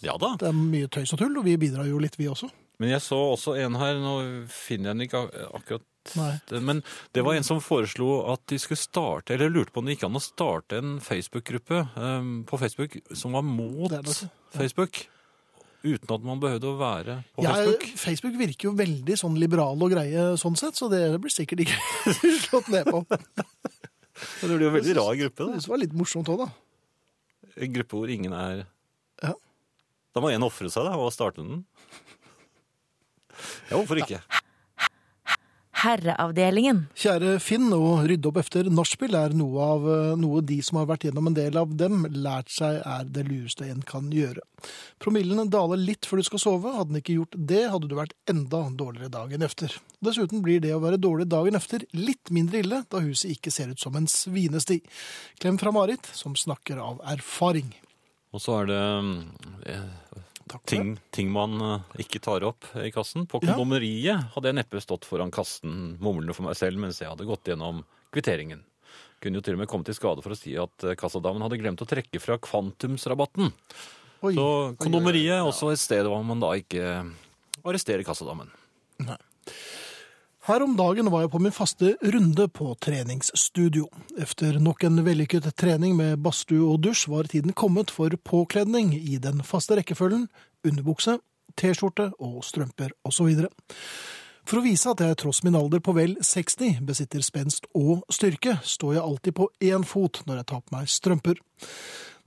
Ja 0.00 0.14
det 0.16 0.48
er 0.48 0.54
mye 0.56 0.88
tøys 0.88 1.12
og 1.12 1.20
tull, 1.20 1.34
og 1.36 1.44
vi 1.44 1.58
bidrar 1.60 1.90
jo 1.90 1.98
litt, 2.00 2.16
vi 2.16 2.30
også. 2.30 2.48
Men 2.82 2.90
jeg 2.96 3.02
så 3.04 3.16
også 3.36 3.54
en 3.62 3.76
her, 3.78 3.98
nå 4.02 4.12
finner 4.50 4.90
jeg 4.90 4.96
den 4.98 5.06
ikke 5.06 5.22
ak- 5.28 5.56
akkurat 5.62 5.88
Nei. 6.18 6.32
Men 6.66 6.80
det 7.14 7.22
var 7.22 7.36
en 7.38 7.44
som 7.46 7.60
foreslo 7.62 8.08
at 8.32 8.40
de 8.50 8.56
skulle 8.58 8.80
starte, 8.80 9.36
eller 9.36 9.52
lurte 9.54 9.70
på 9.70 9.78
om 9.78 9.86
det 9.86 9.94
gikk 9.94 10.08
an 10.08 10.18
å 10.18 10.22
starte 10.24 10.80
en 10.82 10.96
Facebook-gruppe 11.04 11.78
um, 11.94 12.32
på 12.48 12.58
Facebook 12.58 12.96
som 13.14 13.36
var 13.38 13.44
mot 13.46 13.86
Det 13.92 14.00
det 14.08 14.16
Facebook. 14.56 15.04
Uten 15.84 16.10
at 16.16 16.26
man 16.26 16.42
behøvde 16.42 16.72
å 16.72 16.74
være 16.80 17.14
på 17.36 17.44
Ja, 17.46 17.52
Facebook. 17.54 17.86
Facebook 18.02 18.34
virker 18.40 18.68
jo 18.68 18.74
veldig 18.82 19.16
sånn 19.18 19.38
liberal 19.38 19.78
og 19.82 19.94
greie 19.94 20.26
sånn 20.42 20.58
sett, 20.58 20.74
så 20.78 20.90
det 20.90 21.04
blir 21.22 21.30
sikkert 21.34 21.62
ikke 21.68 21.78
slått 22.48 22.72
ned 22.74 22.90
på. 22.90 23.04
Men 23.06 24.50
det 24.50 24.56
blir 24.58 24.66
jo 24.66 24.72
en 24.72 24.76
veldig 24.80 24.96
rar 24.98 25.14
gruppe, 25.22 25.48
Det 25.54 25.70
var 25.70 25.82
litt 25.84 25.94
morsomt 26.02 26.30
òg, 26.34 26.42
da. 26.48 26.50
En 27.62 27.74
gruppe 27.78 27.98
hvor 28.02 28.10
ingen 28.10 28.34
er 28.34 28.64
Ja. 29.22 29.36
Da 30.14 30.20
må 30.20 30.34
en 30.34 30.42
ofre 30.50 30.66
seg 30.70 30.82
da, 30.90 30.98
og 30.98 31.14
starte 31.14 31.46
den. 31.46 31.62
Ja, 33.70 33.76
hvorfor 33.76 34.00
ikke? 34.02 34.22
Herreavdelingen. 35.82 36.84
Kjære 36.94 37.38
Finn, 37.42 37.72
å 37.74 37.96
rydde 38.06 38.28
opp 38.30 38.38
efter 38.38 38.68
nachspiel 38.70 39.16
er 39.18 39.32
noe 39.34 39.64
av 39.64 39.86
eh, 39.90 40.12
noe 40.20 40.42
de 40.46 40.60
som 40.62 40.78
har 40.78 40.86
vært 40.86 41.08
gjennom 41.08 41.30
en 41.30 41.34
del 41.34 41.58
av 41.58 41.72
dem, 41.74 42.04
lært 42.14 42.52
seg 42.54 42.78
er 42.86 43.08
det 43.10 43.24
lureste 43.26 43.66
en 43.66 43.82
kan 43.86 44.12
gjøre. 44.14 44.44
Promillen 45.02 45.50
daler 45.50 45.80
litt 45.80 46.06
før 46.06 46.22
du 46.22 46.28
skal 46.28 46.42
sove. 46.44 46.74
Hadde 46.76 46.92
den 46.92 47.00
ikke 47.00 47.16
gjort 47.16 47.34
det, 47.50 47.64
hadde 47.72 47.90
du 47.90 47.96
vært 47.98 48.14
enda 48.30 48.62
dårligere 48.78 49.10
dagen 49.16 49.46
efter. 49.46 49.74
Dessuten 50.04 50.44
blir 50.44 50.62
det 50.62 50.74
å 50.76 50.82
være 50.84 51.02
dårlig 51.02 51.26
dagen 51.32 51.58
efter 51.58 51.86
litt 51.98 52.30
mindre 52.30 52.62
ille, 52.62 52.84
da 52.86 53.02
huset 53.02 53.34
ikke 53.34 53.54
ser 53.54 53.74
ut 53.74 53.82
som 53.82 53.98
en 53.98 54.06
svinesti. 54.10 54.78
Klem 55.42 55.58
fra 55.58 55.74
Marit, 55.74 56.12
som 56.14 56.38
snakker 56.38 56.78
av 56.78 57.02
erfaring. 57.10 57.74
Og 58.32 58.40
så 58.40 58.62
er 58.62 58.70
det 58.70 58.84
eh, 59.72 59.88
Takk 60.12 60.12
for 60.12 60.31
ting, 60.66 60.98
ting 61.14 61.30
man 61.32 61.54
eh, 61.60 62.02
ikke 62.04 62.20
tar 62.22 62.44
opp 62.46 62.64
i 62.82 62.90
kassen. 62.94 63.26
På 63.26 63.40
Ja. 63.42 63.54
kondomeriet 63.54 64.32
hadde 64.34 64.50
jeg 64.50 64.58
neppe 64.60 64.80
stått 64.84 65.04
foran 65.08 65.30
kassen 65.34 65.96
mumlende 66.00 66.34
for 66.34 66.44
meg 66.48 66.56
selv 66.58 66.78
mens 66.78 67.00
jeg 67.00 67.08
hadde 67.10 67.26
gått 67.28 67.44
gjennom 67.50 67.84
kvitteringen. 68.12 68.62
Kunne 69.22 69.38
jo 69.38 69.44
til 69.46 69.54
og 69.54 69.60
med 69.62 69.68
komme 69.70 69.84
til 69.86 69.94
skade 69.94 70.22
for 70.24 70.34
å 70.34 70.38
si 70.38 70.56
at 70.58 70.84
eh, 70.84 70.94
kassadamen 70.98 71.42
hadde 71.44 71.58
glemt 71.60 71.82
å 71.84 71.88
trekke 71.88 72.20
fra 72.20 72.38
kvantumsrabatten. 72.42 73.52
Oi. 74.22 74.34
Så 74.34 74.48
kondomeriet 74.78 75.38
er 75.40 75.46
også 75.46 75.72
et 75.72 75.80
sted 75.82 76.06
hvor 76.06 76.22
man 76.26 76.38
da 76.42 76.52
ikke 76.58 77.02
arresterer 77.64 78.04
kassadamen. 78.06 78.50
Her 80.42 80.62
om 80.62 80.72
dagen 80.74 81.06
var 81.06 81.20
jeg 81.22 81.30
på 81.30 81.38
min 81.38 81.54
faste 81.54 81.92
runde 82.02 82.48
på 82.50 82.72
treningsstudio. 82.82 83.84
Efter 84.18 84.56
nok 84.58 84.80
en 84.82 84.98
vellykket 85.06 85.44
trening 85.54 85.92
med 85.94 86.16
badstue 86.18 86.64
og 86.66 86.80
dusj 86.82 87.04
var 87.12 87.28
tiden 87.30 87.54
kommet 87.54 87.92
for 87.94 88.10
påkledning 88.26 88.90
i 88.96 89.20
den 89.22 89.44
faste 89.46 89.76
rekkefølgen 89.78 90.24
underbukse, 90.66 91.20
T-skjorte 91.54 92.08
og 92.18 92.40
strømper 92.42 92.90
osv. 93.06 93.28
For 94.42 94.58
å 94.58 94.64
vise 94.64 94.90
at 94.90 95.04
jeg 95.04 95.20
tross 95.22 95.44
min 95.46 95.54
alder 95.54 95.78
på 95.78 95.94
vel 95.94 96.16
60 96.18 96.80
besitter 96.88 97.22
spenst 97.22 97.68
og 97.78 98.02
styrke, 98.10 98.56
står 98.66 98.96
jeg 98.96 99.04
alltid 99.04 99.36
på 99.38 99.46
én 99.62 99.86
fot 99.86 100.24
når 100.26 100.40
jeg 100.40 100.48
tar 100.50 100.64
på 100.64 100.74
meg 100.74 100.90
strømper. 100.90 101.38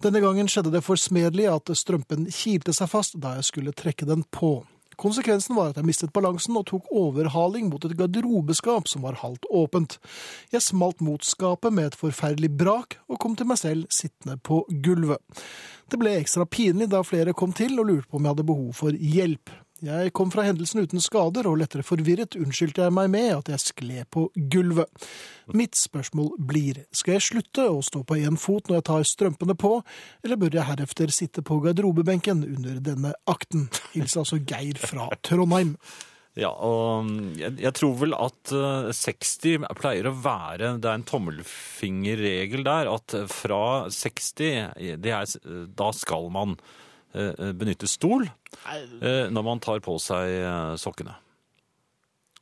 Denne 0.08 0.24
gangen 0.24 0.48
skjedde 0.48 0.72
det 0.72 0.86
forsmedelig 0.88 1.50
at 1.52 1.74
strømpen 1.76 2.30
kilte 2.32 2.72
seg 2.80 2.94
fast 2.96 3.20
da 3.20 3.36
jeg 3.42 3.50
skulle 3.52 3.76
trekke 3.76 4.08
den 4.08 4.24
på. 4.32 4.62
Konsekvensen 5.00 5.58
var 5.58 5.72
at 5.72 5.80
jeg 5.80 5.88
mistet 5.88 6.14
balansen 6.16 6.58
og 6.60 6.68
tok 6.70 6.88
overhaling 6.96 7.70
mot 7.72 7.84
et 7.86 7.96
garderobeskap 8.00 8.90
som 8.92 9.06
var 9.06 9.20
halvt 9.22 9.48
åpent. 9.52 9.98
Jeg 10.54 10.66
smalt 10.66 11.04
mot 11.04 11.24
skapet 11.26 11.76
med 11.76 11.92
et 11.92 12.00
forferdelig 12.00 12.52
brak 12.58 13.00
og 13.10 13.20
kom 13.22 13.36
til 13.36 13.50
meg 13.50 13.62
selv 13.62 13.90
sittende 13.94 14.38
på 14.40 14.64
gulvet. 14.86 15.22
Det 15.92 16.00
ble 16.02 16.16
ekstra 16.18 16.48
pinlig 16.50 16.90
da 16.94 17.04
flere 17.06 17.36
kom 17.38 17.54
til 17.56 17.78
og 17.80 17.92
lurte 17.92 18.10
på 18.10 18.20
om 18.20 18.26
jeg 18.26 18.36
hadde 18.36 18.50
behov 18.50 18.74
for 18.78 18.96
hjelp. 19.16 19.54
Jeg 19.84 20.14
kom 20.16 20.30
fra 20.32 20.46
hendelsen 20.48 20.86
uten 20.86 21.02
skader, 21.04 21.50
og 21.50 21.58
lettere 21.60 21.84
forvirret 21.84 22.38
unnskyldte 22.40 22.86
jeg 22.86 22.94
meg 22.96 23.10
med 23.12 23.28
at 23.34 23.50
jeg 23.52 23.64
skled 23.64 24.08
på 24.16 24.30
gulvet. 24.54 25.08
Mitt 25.52 25.76
spørsmål 25.76 26.30
blir, 26.40 26.80
skal 26.96 27.18
jeg 27.18 27.26
slutte 27.28 27.66
å 27.68 27.82
stå 27.84 28.06
på 28.08 28.16
én 28.24 28.40
fot 28.40 28.70
når 28.70 28.80
jeg 28.80 28.86
tar 28.88 29.08
strømpene 29.10 29.56
på, 29.60 29.74
eller 30.24 30.40
bør 30.40 30.56
jeg 30.56 30.70
herefter 30.70 31.12
sitte 31.12 31.44
på 31.44 31.60
garderobebenken 31.66 32.46
under 32.48 32.80
denne 32.86 33.12
akten? 33.28 33.68
Hils 33.92 34.16
altså 34.16 34.40
Geir 34.40 34.80
fra 34.80 35.10
Trondheim. 35.28 35.76
Ja, 36.40 36.54
og 36.56 37.12
jeg, 37.40 37.58
jeg 37.64 37.76
tror 37.76 37.94
vel 38.00 38.16
at 38.16 38.56
eh, 38.56 38.90
60 38.96 39.68
pleier 39.80 40.10
å 40.10 40.18
være 40.20 40.74
Det 40.84 40.90
er 40.92 40.98
en 41.00 41.06
tommelfingerregel 41.08 42.66
der, 42.68 42.90
at 42.92 43.16
fra 43.32 43.62
60 43.88 44.98
det 45.00 45.14
er, 45.16 45.38
Da 45.80 45.88
skal 45.96 46.28
man 46.36 46.58
benytte 47.56 47.88
stol 47.90 48.28
eh, 48.28 49.28
når 49.32 49.46
man 49.48 49.62
tar 49.64 49.84
på 49.86 49.98
seg 50.04 50.32
eh, 50.42 50.74
sokkene. 50.82 51.16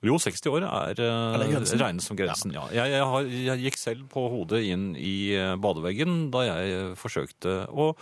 Jo, 0.04 0.18
60 0.20 0.52
år 0.52 0.66
er, 0.68 1.00
er 1.00 1.40
regnes 1.80 2.08
som 2.10 2.18
grensen, 2.20 2.52
ja. 2.52 2.66
Jeg, 2.76 2.92
jeg, 2.92 3.06
har, 3.08 3.30
jeg 3.48 3.64
gikk 3.64 3.80
selv 3.80 4.08
på 4.12 4.26
hodet 4.34 4.60
inn 4.68 4.92
i 5.00 5.32
eh, 5.38 5.54
badeveggen 5.56 6.28
da 6.34 6.44
jeg 6.50 6.74
eh, 6.76 6.90
forsøkte 7.00 7.62
å 7.72 7.94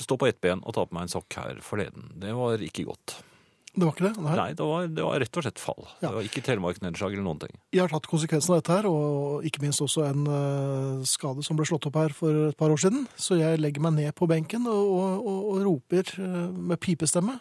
stå 0.00 0.16
på 0.16 0.30
ett 0.30 0.40
ben 0.40 0.62
og 0.62 0.72
ta 0.76 0.86
på 0.86 0.96
meg 0.96 1.04
en 1.04 1.12
sokk 1.12 1.36
her 1.36 1.60
forleden. 1.64 2.08
Det 2.22 2.32
var 2.38 2.64
ikke 2.64 2.86
godt. 2.88 3.18
Det 3.72 3.86
var 3.86 3.94
ikke 3.94 4.04
det? 4.04 4.20
Nei. 4.20 4.32
Nei, 4.36 4.48
det 4.52 4.64
var, 4.68 4.88
det 4.92 5.04
var 5.06 5.22
rett 5.22 5.36
og 5.40 5.44
slett 5.46 5.60
fall. 5.62 5.86
Ja. 6.02 6.10
Det 6.10 6.16
var 6.18 6.26
ikke 6.28 6.42
telemarknedslag 6.44 7.14
eller 7.14 7.24
noen 7.24 7.38
ting. 7.40 7.54
Jeg 7.72 7.80
har 7.80 7.92
tatt 7.92 8.08
konsekvensen 8.10 8.52
av 8.52 8.58
dette 8.60 8.74
her, 8.76 8.88
og 8.90 9.46
ikke 9.48 9.62
minst 9.64 9.80
også 9.80 10.04
en 10.10 10.26
uh, 10.28 11.04
skade 11.08 11.44
som 11.46 11.56
ble 11.56 11.64
slått 11.68 11.88
opp 11.88 11.96
her 11.96 12.12
for 12.16 12.50
et 12.50 12.58
par 12.58 12.74
år 12.74 12.82
siden. 12.82 13.06
Så 13.16 13.40
jeg 13.40 13.62
legger 13.62 13.84
meg 13.86 13.96
ned 13.96 14.12
på 14.18 14.28
benken 14.28 14.68
og, 14.68 14.90
og, 14.92 15.22
og, 15.24 15.38
og 15.54 15.62
roper 15.70 16.12
uh, 16.20 16.50
med 16.52 16.82
pipestemme 16.84 17.38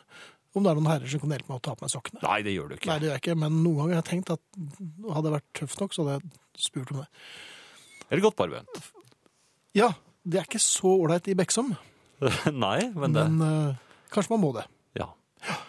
om 0.51 0.65
det 0.65 0.71
er 0.71 0.79
noen 0.79 0.89
herrer 0.89 1.11
som 1.11 1.21
kan 1.23 1.31
hjelpe 1.31 1.47
meg 1.47 1.59
å 1.61 1.63
ta 1.63 1.75
på 1.75 1.85
meg 1.85 1.91
sokkene. 1.93 2.21
Nei, 2.25 2.39
det 2.43 2.53
gjør 2.55 2.71
du 2.71 2.75
ikke. 2.75 2.89
Nei, 2.89 2.97
det 2.99 3.07
gjør 3.07 3.15
jeg 3.15 3.23
ikke, 3.23 3.35
men 3.39 3.59
noen 3.63 3.77
ganger 3.79 3.93
har 3.95 4.01
jeg 4.01 4.09
tenkt 4.09 4.33
at 4.33 4.41
hadde 5.15 5.29
jeg 5.29 5.35
vært 5.37 5.49
tøff 5.59 5.77
nok, 5.79 5.95
så 5.95 6.03
hadde 6.03 6.17
jeg 6.17 6.65
spurt 6.67 6.91
om 6.91 6.99
det. 6.99 7.07
Er 8.07 8.19
det 8.19 8.25
godt 8.25 8.37
barbent. 8.39 8.81
Ja, 9.77 9.93
det 10.27 10.41
er 10.41 10.47
ikke 10.49 10.63
så 10.63 10.91
ålreit 10.97 11.29
i 11.31 11.37
Beksom. 11.39 11.71
Nei, 12.65 12.77
men 12.91 13.15
det 13.15 13.27
men 13.31 13.43
uh, 13.43 13.99
kanskje 14.11 14.35
man 14.35 14.43
må 14.43 14.51
det. 14.59 14.67
Ja. 14.99 15.07
Ja. 15.47 15.59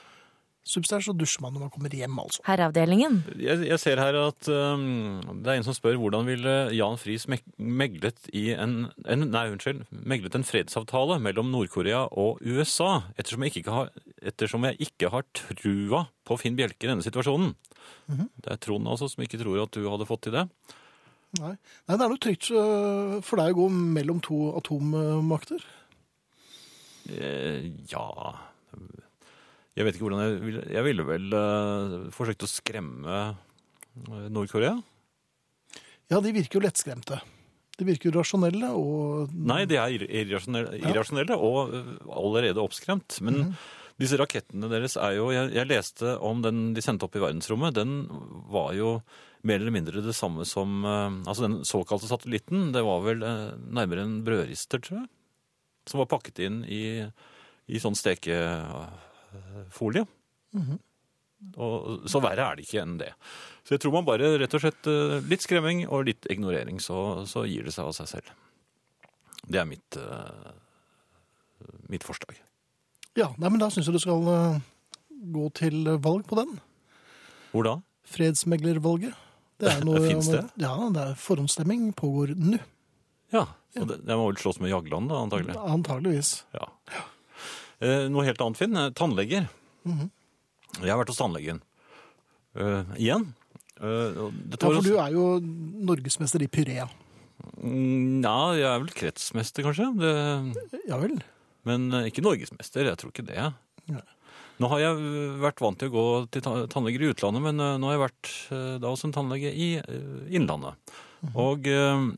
Substans 0.72 1.04
så 1.06 1.12
dusjer 1.16 1.42
man 1.44 1.52
når 1.54 1.66
man 1.66 1.72
kommer 1.74 1.92
hjem, 1.92 2.16
altså. 2.22 2.40
Herreavdelingen. 2.48 3.18
Jeg, 3.37 3.61
jeg 3.68 3.78
ser 3.82 4.00
her 4.00 4.16
at 4.22 4.48
um, 4.48 5.20
det 5.44 5.52
er 5.52 5.58
en 5.61 5.66
som 5.66 5.76
spør 5.76 5.98
hvordan 6.00 6.26
ville 6.30 6.54
Jan 6.74 6.96
Friis 7.00 7.26
meg- 7.30 7.44
meglet 7.61 8.30
i 8.32 8.46
en, 8.56 8.88
en 9.04 9.26
Nei, 9.28 9.44
unnskyld. 9.52 9.85
Meglet 9.92 10.38
en 10.40 10.46
fredsavtale 10.48 11.18
mellom 11.22 11.50
Nord-Korea 11.52 12.06
og 12.08 12.40
USA, 12.42 13.02
ettersom 13.20 13.44
jeg 13.46 13.61
ikke 13.62 13.74
har, 13.76 13.92
ettersom 14.32 14.64
jeg 14.70 14.80
ikke 14.88 15.12
har 15.12 15.26
trua 15.37 16.06
på 16.28 16.38
Finn 16.40 16.56
Bjelke 16.58 16.87
i 16.88 16.90
denne 16.94 17.04
situasjonen. 17.04 17.52
Det 18.12 18.50
er 18.52 18.58
Trond 18.62 18.88
altså 18.90 19.08
som 19.12 19.22
ikke 19.24 19.40
tror 19.40 19.62
at 19.64 19.74
du 19.76 19.85
hadde 19.90 20.06
fått 20.08 20.24
til 20.26 20.35
det. 20.37 20.46
Nei, 21.40 21.54
Nei 21.88 21.96
det 21.96 22.04
er 22.04 22.11
noe 22.12 22.20
trygt 22.20 22.48
for 22.52 23.40
deg 23.40 23.54
å 23.54 23.61
gå 23.62 23.68
mellom 23.98 24.18
to 24.24 24.40
atommakter. 24.58 25.62
Eh, 27.12 27.70
ja 27.90 28.04
Jeg 29.72 29.87
vet 29.87 29.96
ikke 29.96 30.04
hvordan 30.04 30.20
jeg 30.26 30.40
ville 30.44 30.62
Jeg 30.74 30.85
ville 30.85 31.04
vel 31.08 31.37
uh, 31.37 31.92
forsøkt 32.12 32.44
å 32.44 32.50
skremme 32.50 33.20
eh, 33.32 34.26
Nord-Korea. 34.32 34.74
Ja, 36.12 36.18
de 36.20 36.32
virker 36.37 36.58
jo 36.61 36.64
lettskremte. 36.66 37.20
De 37.78 37.87
virker 37.88 38.11
jo 38.11 38.18
rasjonelle 38.18 38.68
og 38.76 39.30
Nei, 39.32 39.62
de 39.66 39.78
er 39.80 39.94
ir- 39.96 40.04
irrasjonelle, 40.22 40.76
irrasjonelle 40.85 41.38
og 41.40 41.72
allerede 42.12 42.61
oppskremt. 42.61 43.16
Men 43.24 43.54
disse 44.00 44.18
rakettene 44.20 44.68
deres 44.68 44.98
er 45.00 45.14
jo 45.16 45.30
jeg, 45.32 45.54
jeg 45.56 45.70
leste 45.70 46.12
om 46.20 46.42
den 46.44 46.61
de 46.76 46.85
sendte 46.85 47.08
opp 47.08 47.16
i 47.16 47.22
verdensrommet. 47.24 47.72
Den 47.80 47.94
var 48.52 48.74
jo 48.76 48.98
mer 49.48 49.56
eller 49.62 49.72
mindre 49.74 50.04
det 50.04 50.12
samme 50.14 50.44
som 50.46 50.85
Altså 50.85 51.46
den 51.48 51.56
såkalte 51.66 52.06
satellitten, 52.11 52.68
det 52.76 52.85
var 52.87 53.00
vel 53.08 53.24
nærmere 53.24 54.04
en 54.04 54.18
brødrister, 54.26 54.82
tror 54.85 55.00
jeg. 55.00 55.08
Som 55.88 56.04
var 56.04 56.12
pakket 56.12 56.44
inn 56.44 56.61
i, 56.68 56.82
i 57.72 57.80
sånn 57.82 57.96
stekefolie. 59.33 60.07
Og, 61.59 62.05
så 62.07 62.21
verre 62.23 62.45
er 62.47 62.59
det 62.59 62.66
ikke 62.66 62.83
enn 62.85 62.99
det. 63.01 63.11
Så 63.66 63.75
jeg 63.75 63.83
tror 63.83 63.97
man 63.97 64.07
bare 64.07 64.37
rett 64.38 64.55
og 64.55 64.62
slett 64.62 64.88
eh, 64.90 65.18
litt 65.27 65.42
skremming 65.42 65.85
og 65.88 66.07
litt 66.07 66.27
ignorering, 66.31 66.79
så, 66.83 67.25
så 67.27 67.45
gir 67.49 67.66
det 67.66 67.75
seg 67.75 67.88
av 67.88 67.97
seg 67.97 68.11
selv. 68.12 68.31
Det 69.42 69.59
er 69.59 69.66
mitt, 69.66 69.99
eh, 69.99 70.53
mitt 71.90 72.07
forslag. 72.07 72.38
Ja, 73.18 73.33
nei, 73.37 73.51
men 73.51 73.61
da 73.61 73.68
syns 73.73 73.90
jeg 73.90 73.97
du 73.97 74.03
skal 74.03 74.29
eh, 74.31 74.61
gå 75.35 75.49
til 75.59 75.90
valg 76.03 76.29
på 76.31 76.38
den. 76.38 76.61
Hvor 77.53 77.66
da? 77.66 77.75
Fredsmeglervalget. 78.12 79.18
Det 79.62 79.73
er 79.73 79.83
noe 79.88 80.03
Finnes 80.05 80.31
det? 80.31 80.45
Ja, 80.62 80.77
det 80.95 81.09
er 81.09 81.18
forhåndsstemming 81.18 81.90
pågår 81.99 82.37
nå. 82.38 82.61
Ja, 83.33 83.49
og 83.81 83.88
det, 83.88 84.03
det 84.05 84.14
må 84.18 84.29
vel 84.29 84.38
slåss 84.38 84.61
med 84.61 84.71
Jagland 84.71 85.11
da, 85.11 85.23
antagelig. 85.25 85.57
Antageligvis. 85.57 86.33
Ja. 86.55 86.68
Eh, 87.83 88.07
noe 88.12 88.25
helt 88.27 88.40
annet, 88.45 88.59
Finn. 88.61 88.79
Tannleger. 88.95 89.49
Mm 89.85 89.99
-hmm. 89.99 90.11
Jeg 90.81 90.90
har 90.90 90.99
vært 91.03 91.09
hos 91.12 91.18
tannlegen. 91.21 91.61
Uh, 92.57 92.85
igjen. 92.97 93.35
Uh, 93.81 94.31
Ja, 94.53 94.57
for 94.61 94.77
også... 94.77 94.83
du 94.88 94.97
er 95.01 95.11
jo 95.12 95.40
norgesmester 95.40 96.42
i 96.42 96.47
pyrea. 96.47 96.88
Mm, 97.62 98.23
Ja, 98.23 98.53
jeg 98.55 98.68
er 98.68 98.79
vel 98.79 98.92
kretsmester, 98.95 99.62
kanskje. 99.62 99.88
Det, 99.99 100.81
Ja 100.88 100.99
vel. 100.99 101.23
men 101.64 101.92
uh, 101.92 102.05
ikke 102.07 102.23
norgesmester. 102.23 102.85
Jeg 102.85 102.97
tror 102.99 103.11
ikke 103.11 103.27
det. 103.27 103.37
Ja. 103.37 103.53
Nå 104.61 104.68
har 104.68 104.79
jeg 104.79 104.97
vært 105.40 105.61
vant 105.61 105.79
til 105.79 105.88
å 105.88 105.92
gå 105.92 106.31
til 106.31 106.42
ta- 106.42 106.66
tannleger 106.66 107.03
i 107.03 107.11
utlandet, 107.12 107.42
men 107.42 107.57
nå 107.57 107.83
har 107.88 107.97
jeg 107.97 108.11
vært 108.11 108.81
da 108.81 108.88
hos 108.88 109.05
en 109.05 109.12
tannlege 109.12 109.51
i 109.51 109.81
Innlandet. 110.31 110.75
Og 111.35 111.66
øh, 111.66 112.12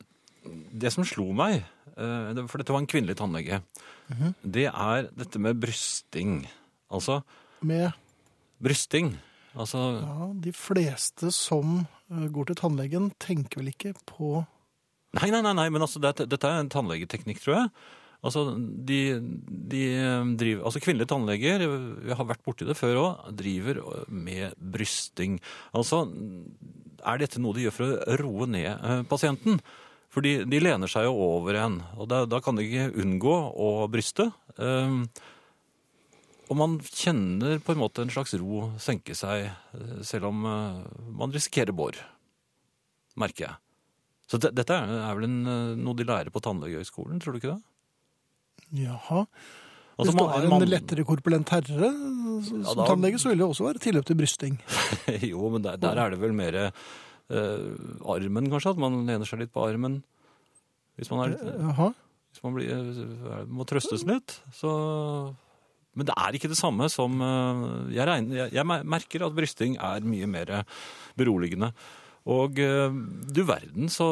det 0.72 0.92
som 0.92 1.04
slo 1.04 1.32
meg, 1.32 1.64
for 1.94 2.58
dette 2.58 2.72
var 2.72 2.80
en 2.82 2.86
kvinnelig 2.90 3.16
tannlege, 3.16 3.62
det 4.42 4.68
er 4.70 5.08
dette 5.16 5.40
med 5.40 5.60
brysting. 5.62 6.42
Altså 6.92 7.22
Med 7.64 7.92
brysting. 8.62 9.14
Altså 9.54 9.80
ja, 10.00 10.28
de 10.44 10.52
fleste 10.56 11.30
som 11.34 11.84
eh, 12.10 12.26
går 12.34 12.50
til 12.50 12.58
tannlegen, 12.58 13.12
tenker 13.22 13.62
vel 13.62 13.70
ikke 13.70 13.94
på 14.08 14.40
Nei, 15.14 15.28
nei, 15.30 15.44
nei, 15.46 15.52
nei 15.54 15.68
men 15.70 15.84
altså, 15.84 16.00
dette, 16.02 16.26
dette 16.26 16.48
er 16.50 16.58
en 16.58 16.70
tannlegeteknikk, 16.72 17.38
tror 17.38 17.54
jeg. 17.54 17.68
Altså, 18.26 18.40
de, 18.58 18.98
de 19.46 19.82
øh, 19.94 20.32
driver, 20.40 20.64
altså 20.66 20.80
Kvinnelige 20.82 21.10
tannleger, 21.12 21.62
jeg 21.62 22.16
har 22.18 22.26
vært 22.26 22.42
borti 22.42 22.66
det 22.66 22.74
før 22.74 22.98
òg, 22.98 23.28
driver 23.38 23.78
øh, 23.84 24.08
med 24.10 24.56
brysting. 24.58 25.36
Altså, 25.70 26.02
er 27.04 27.22
dette 27.22 27.38
noe 27.38 27.54
de 27.54 27.68
gjør 27.68 27.76
for 27.76 27.94
å 27.94 28.18
roe 28.24 28.50
ned 28.50 29.06
pasienten? 29.06 29.62
For 30.14 30.22
de, 30.22 30.44
de 30.46 30.60
lener 30.62 30.90
seg 30.90 31.08
jo 31.08 31.14
over 31.18 31.56
en, 31.58 31.80
og 31.98 32.06
da, 32.12 32.20
da 32.30 32.38
kan 32.44 32.54
de 32.58 32.62
ikke 32.68 32.92
unngå 33.02 33.32
å 33.58 33.70
bryste. 33.90 34.28
Um, 34.62 35.00
og 36.52 36.58
man 36.60 36.76
kjenner 36.86 37.58
på 37.64 37.72
en 37.74 37.80
måte 37.80 38.04
en 38.04 38.12
slags 38.14 38.34
ro 38.38 38.68
senke 38.78 39.16
seg, 39.18 39.48
øh, 39.74 40.00
selv 40.06 40.28
om 40.28 40.44
øh, 40.46 40.80
man 41.18 41.32
risikerer 41.34 41.72
bår, 41.74 41.96
merker 43.18 43.46
jeg. 43.48 43.56
Så 44.30 44.38
det, 44.44 44.52
dette 44.56 44.76
er, 44.76 44.92
er 45.08 45.16
vel 45.18 45.26
en, 45.26 45.38
øh, 45.50 45.70
noe 45.80 45.96
de 45.98 46.06
lærer 46.06 46.30
på 46.34 46.42
Tannlegehøgskolen, 46.44 47.18
tror 47.24 47.34
du 47.34 47.40
ikke 47.40 47.54
det? 47.56 48.84
Jaha. 48.84 49.24
Altså, 49.94 50.10
Hvis 50.12 50.14
du 50.14 50.20
man- 50.20 50.34
er 50.36 50.44
en 50.46 50.52
man- 50.54 50.68
lettere 50.68 51.04
korpulent 51.08 51.50
herre 51.54 51.90
som 52.44 52.62
Ja, 52.62 52.74
da- 52.74 52.86
tannlege, 52.92 53.18
så 53.22 53.28
vil 53.32 53.38
det 53.42 53.46
også 53.48 53.64
være 53.66 53.78
tilløp 53.82 54.06
til 54.06 54.16
brysting. 54.20 54.60
jo, 55.32 55.48
men 55.50 55.62
der, 55.64 55.76
der 55.80 55.96
er 56.04 56.10
det 56.14 56.20
vel 56.22 56.32
mer 56.36 56.54
eh, 56.66 56.70
armen, 57.30 58.50
kanskje? 58.52 58.74
At 58.74 58.80
man 58.82 59.04
lener 59.08 59.28
seg 59.28 59.40
litt 59.40 59.52
på 59.54 59.64
armen. 59.64 60.02
Hvis 60.98 61.10
man, 61.10 61.24
er 61.24 61.34
litt, 61.34 61.42
Jaha. 61.42 61.88
hvis 62.30 62.44
man 62.44 62.54
blir, 62.54 62.70
eh, 62.70 63.42
må 63.50 63.66
trøstes 63.66 64.06
litt, 64.08 64.38
så 64.54 64.70
Men 65.94 66.08
det 66.08 66.14
er 66.18 66.34
ikke 66.34 66.50
det 66.50 66.58
samme 66.58 66.88
som 66.90 67.20
eh, 67.22 67.94
Jeg, 67.94 68.06
regner, 68.08 68.36
jeg, 68.44 68.54
jeg 68.56 68.66
merker 68.66 69.26
at 69.26 69.34
brysting 69.36 69.76
er 69.78 70.06
mye 70.06 70.26
mer 70.26 70.64
beroligende. 71.18 71.72
Og 72.30 72.58
eh, 72.62 72.94
du 73.34 73.42
verden 73.44 73.90
så, 73.92 74.08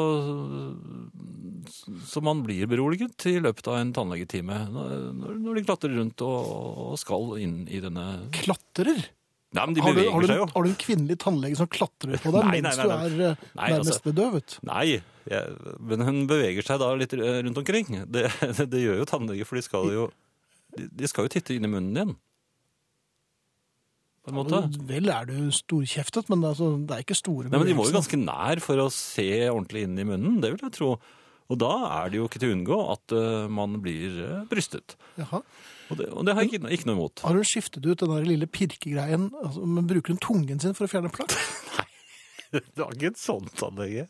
så 2.05 2.21
man 2.21 2.43
blir 2.45 2.69
beroliget 2.69 3.25
i 3.31 3.39
løpet 3.41 3.67
av 3.71 3.79
en 3.79 3.93
tannlegetime 3.95 4.59
når, 4.69 5.33
når 5.39 5.57
de 5.57 5.65
klatrer 5.65 5.97
rundt 5.97 6.21
og, 6.21 6.53
og 6.93 6.99
skal 7.01 7.35
inn 7.41 7.63
i 7.65 7.81
denne 7.83 8.27
Klatrer? 8.37 9.07
Nei, 9.53 9.65
men 9.67 9.75
de 9.77 9.83
Har 9.85 9.93
du, 9.93 10.01
har, 10.09 10.25
du, 10.25 10.33
har 10.49 10.65
du 10.65 10.69
en 10.71 10.79
kvinnelig 10.81 11.17
tannlege 11.21 11.57
som 11.59 11.69
klatrer 11.69 12.17
på 12.17 12.31
deg 12.33 12.47
Nei, 12.47 12.57
nei, 12.57 12.61
mens 12.65 12.79
nei, 12.79 12.85
du 12.89 12.93
er 12.93 13.25
eh, 13.29 13.47
Nei, 13.53 13.69
nærmest 13.75 13.91
altså- 13.93 14.05
bedøvet? 14.07 14.55
Nei, 14.65 14.85
jeg, 15.29 15.73
men 15.91 16.05
hun 16.07 16.21
beveger 16.29 16.65
seg 16.65 16.81
da 16.81 16.89
litt 16.97 17.13
eh, 17.15 17.39
rundt 17.45 17.61
omkring. 17.61 17.91
Det, 18.09 18.27
det, 18.41 18.67
det 18.73 18.81
gjør 18.81 19.03
jo 19.03 19.09
tannleger, 19.13 19.49
for 19.49 19.59
de 19.59 19.65
skal 19.65 19.91
jo, 19.93 20.07
de, 20.75 20.87
de 20.89 21.09
skal 21.11 21.27
jo 21.27 21.33
titte 21.35 21.55
inn 21.55 21.69
i 21.69 21.71
munnen 21.71 21.99
din. 21.99 22.15
På 24.23 24.31
en 24.31 24.39
måte. 24.39 24.61
Vel 24.87 25.11
er 25.11 25.27
du 25.27 25.35
storkjeftet, 25.51 26.29
men 26.31 26.45
altså, 26.47 26.73
det 26.79 26.95
er 26.95 27.03
ikke 27.03 27.17
store 27.19 27.49
Nei, 27.51 27.59
men 27.59 27.67
de 27.67 27.75
må 27.75 27.85
jo 27.89 27.95
ganske 27.97 28.19
nær 28.19 28.61
for 28.63 28.79
å 28.79 28.87
se 28.93 29.27
ordentlig 29.49 29.83
inn 29.85 29.99
i 29.99 30.07
munnen, 30.07 30.39
det 30.43 30.53
vil 30.53 30.63
jeg 30.63 30.75
tro. 30.79 30.95
Og 31.51 31.59
da 31.59 31.73
er 31.99 32.11
det 32.11 32.21
jo 32.21 32.27
ikke 32.29 32.39
til 32.39 32.53
å 32.53 32.55
unngå 32.55 32.77
at 32.93 33.15
uh, 33.19 33.51
man 33.51 33.75
blir 33.83 34.15
uh, 34.23 34.37
brystet. 34.49 34.95
Jaha. 35.19 35.41
Og 35.93 35.99
det, 36.01 36.09
og 36.09 36.25
det 36.27 36.35
har 36.35 36.45
jeg 36.45 36.57
ikke, 36.57 36.73
ikke 36.77 36.89
noe 36.89 36.97
imot. 36.97 37.23
Har 37.27 37.37
hun 37.37 37.47
skiftet 37.47 37.85
ut 37.85 38.01
den 38.03 38.11
der 38.15 38.27
lille 38.27 38.49
pirkegreien? 38.49 39.29
Altså, 39.43 39.63
men 39.69 39.87
bruker 39.89 40.15
hun 40.15 40.21
tungen 40.23 40.61
sin 40.63 40.75
for 40.77 40.89
å 40.89 40.91
fjerne 40.91 41.13
plagg? 41.13 41.33
Det 42.53 42.77
var 42.77 42.91
ikke 42.93 43.09
et 43.09 43.17
sånt 43.17 43.63
anlegg. 43.65 44.03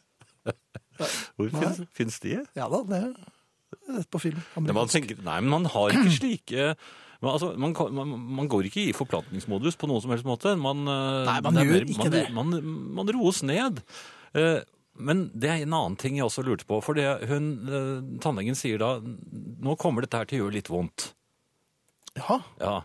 Hvor 1.40 1.54
fins 1.96 2.18
de? 2.20 2.34
Ja 2.60 2.66
da, 2.68 2.82
det 2.90 2.98
er 3.00 4.04
på 4.12 4.20
film. 4.20 4.42
Man 4.60 4.92
tenker, 4.92 5.22
nei, 5.24 5.38
men 5.40 5.54
man 5.54 5.70
har 5.72 5.96
ikke 5.96 6.12
slike 6.18 6.74
men 7.24 7.32
altså, 7.32 7.54
man, 7.56 7.72
man, 7.96 8.14
man 8.42 8.50
går 8.52 8.68
ikke 8.68 8.82
i 8.90 8.94
forplantningsmodus 8.96 9.78
på 9.80 9.88
noen 9.88 10.04
som 10.04 10.12
helst 10.12 10.28
måte. 10.28 10.58
Man, 10.60 10.84
eh, 10.92 11.22
Nei, 11.30 11.38
man 11.46 11.60
er 11.62 11.70
gjør 11.70 11.86
ikke 11.94 12.12
det. 12.12 12.24
Man, 12.36 12.52
man 13.00 13.12
roes 13.16 13.40
ned. 13.48 13.80
Eh, 14.36 14.60
Men 15.00 15.24
det 15.32 15.50
er 15.50 15.64
en 15.64 15.74
annen 15.74 15.96
ting 15.98 16.20
jeg 16.20 16.28
også 16.28 16.44
lurte 16.46 16.68
på. 16.68 16.82
For 16.84 17.00
det 17.00 17.08
hun, 17.32 17.48
eh, 17.64 18.02
tannlegen 18.22 18.60
sier 18.60 18.78
da 18.82 18.98
nå 19.00 19.78
kommer 19.80 20.04
dette 20.04 20.20
her 20.20 20.28
til 20.28 20.42
å 20.42 20.44
gjøre 20.44 20.58
litt 20.60 20.70
vondt. 20.70 21.14
Jaha. 22.20 22.38
Ja. 22.62 22.76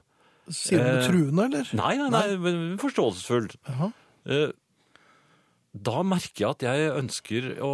Sier 0.48 0.80
du 0.80 0.84
det 0.86 0.94
Eh, 1.02 1.06
truende, 1.10 1.44
eller? 1.50 1.70
Nei, 1.76 1.94
nei, 2.00 2.08
nei, 2.14 2.36
men 2.40 2.60
forståelsesfullt. 2.80 3.58
Jaha. 3.68 3.90
Eh, 4.26 4.52
Da 5.78 6.02
merker 6.02 6.40
jeg 6.46 6.50
at 6.56 6.62
jeg 6.64 6.92
ønsker 6.96 7.48
å, 7.62 7.72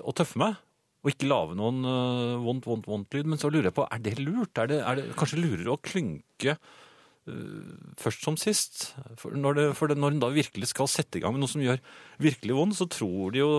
å 0.00 0.14
tøffe 0.16 0.40
meg, 0.40 0.56
og 1.02 1.10
ikke 1.12 1.28
lage 1.28 1.56
noen 1.58 1.82
eh, 1.84 2.36
vondt, 2.42 2.64
vondt, 2.70 2.86
vondt-lyd. 2.88 3.28
Men 3.28 3.38
så 3.42 3.50
lurer 3.52 3.68
jeg 3.68 3.76
på, 3.76 3.84
er 3.92 4.00
det 4.02 4.16
lurt? 4.22 4.56
Er 4.62 4.70
det, 4.70 4.80
er 4.86 4.98
det 5.00 5.04
kanskje 5.18 5.42
lurere 5.42 5.74
å 5.74 5.80
klynke 5.82 6.54
eh, 6.56 7.70
først 8.00 8.24
som 8.24 8.38
sist? 8.40 8.88
For 9.20 9.36
når, 9.36 9.58
det, 9.60 9.66
for 9.78 9.92
det, 9.92 9.98
når 10.00 10.16
en 10.16 10.22
da 10.24 10.30
virkelig 10.34 10.70
skal 10.72 10.88
sette 10.90 11.20
i 11.20 11.22
gang 11.24 11.36
med 11.36 11.44
noe 11.44 11.52
som 11.52 11.62
gjør 11.62 11.82
virkelig 12.22 12.56
vondt, 12.56 12.78
så 12.80 12.88
tror 12.90 13.34
de 13.36 13.42
jo, 13.44 13.50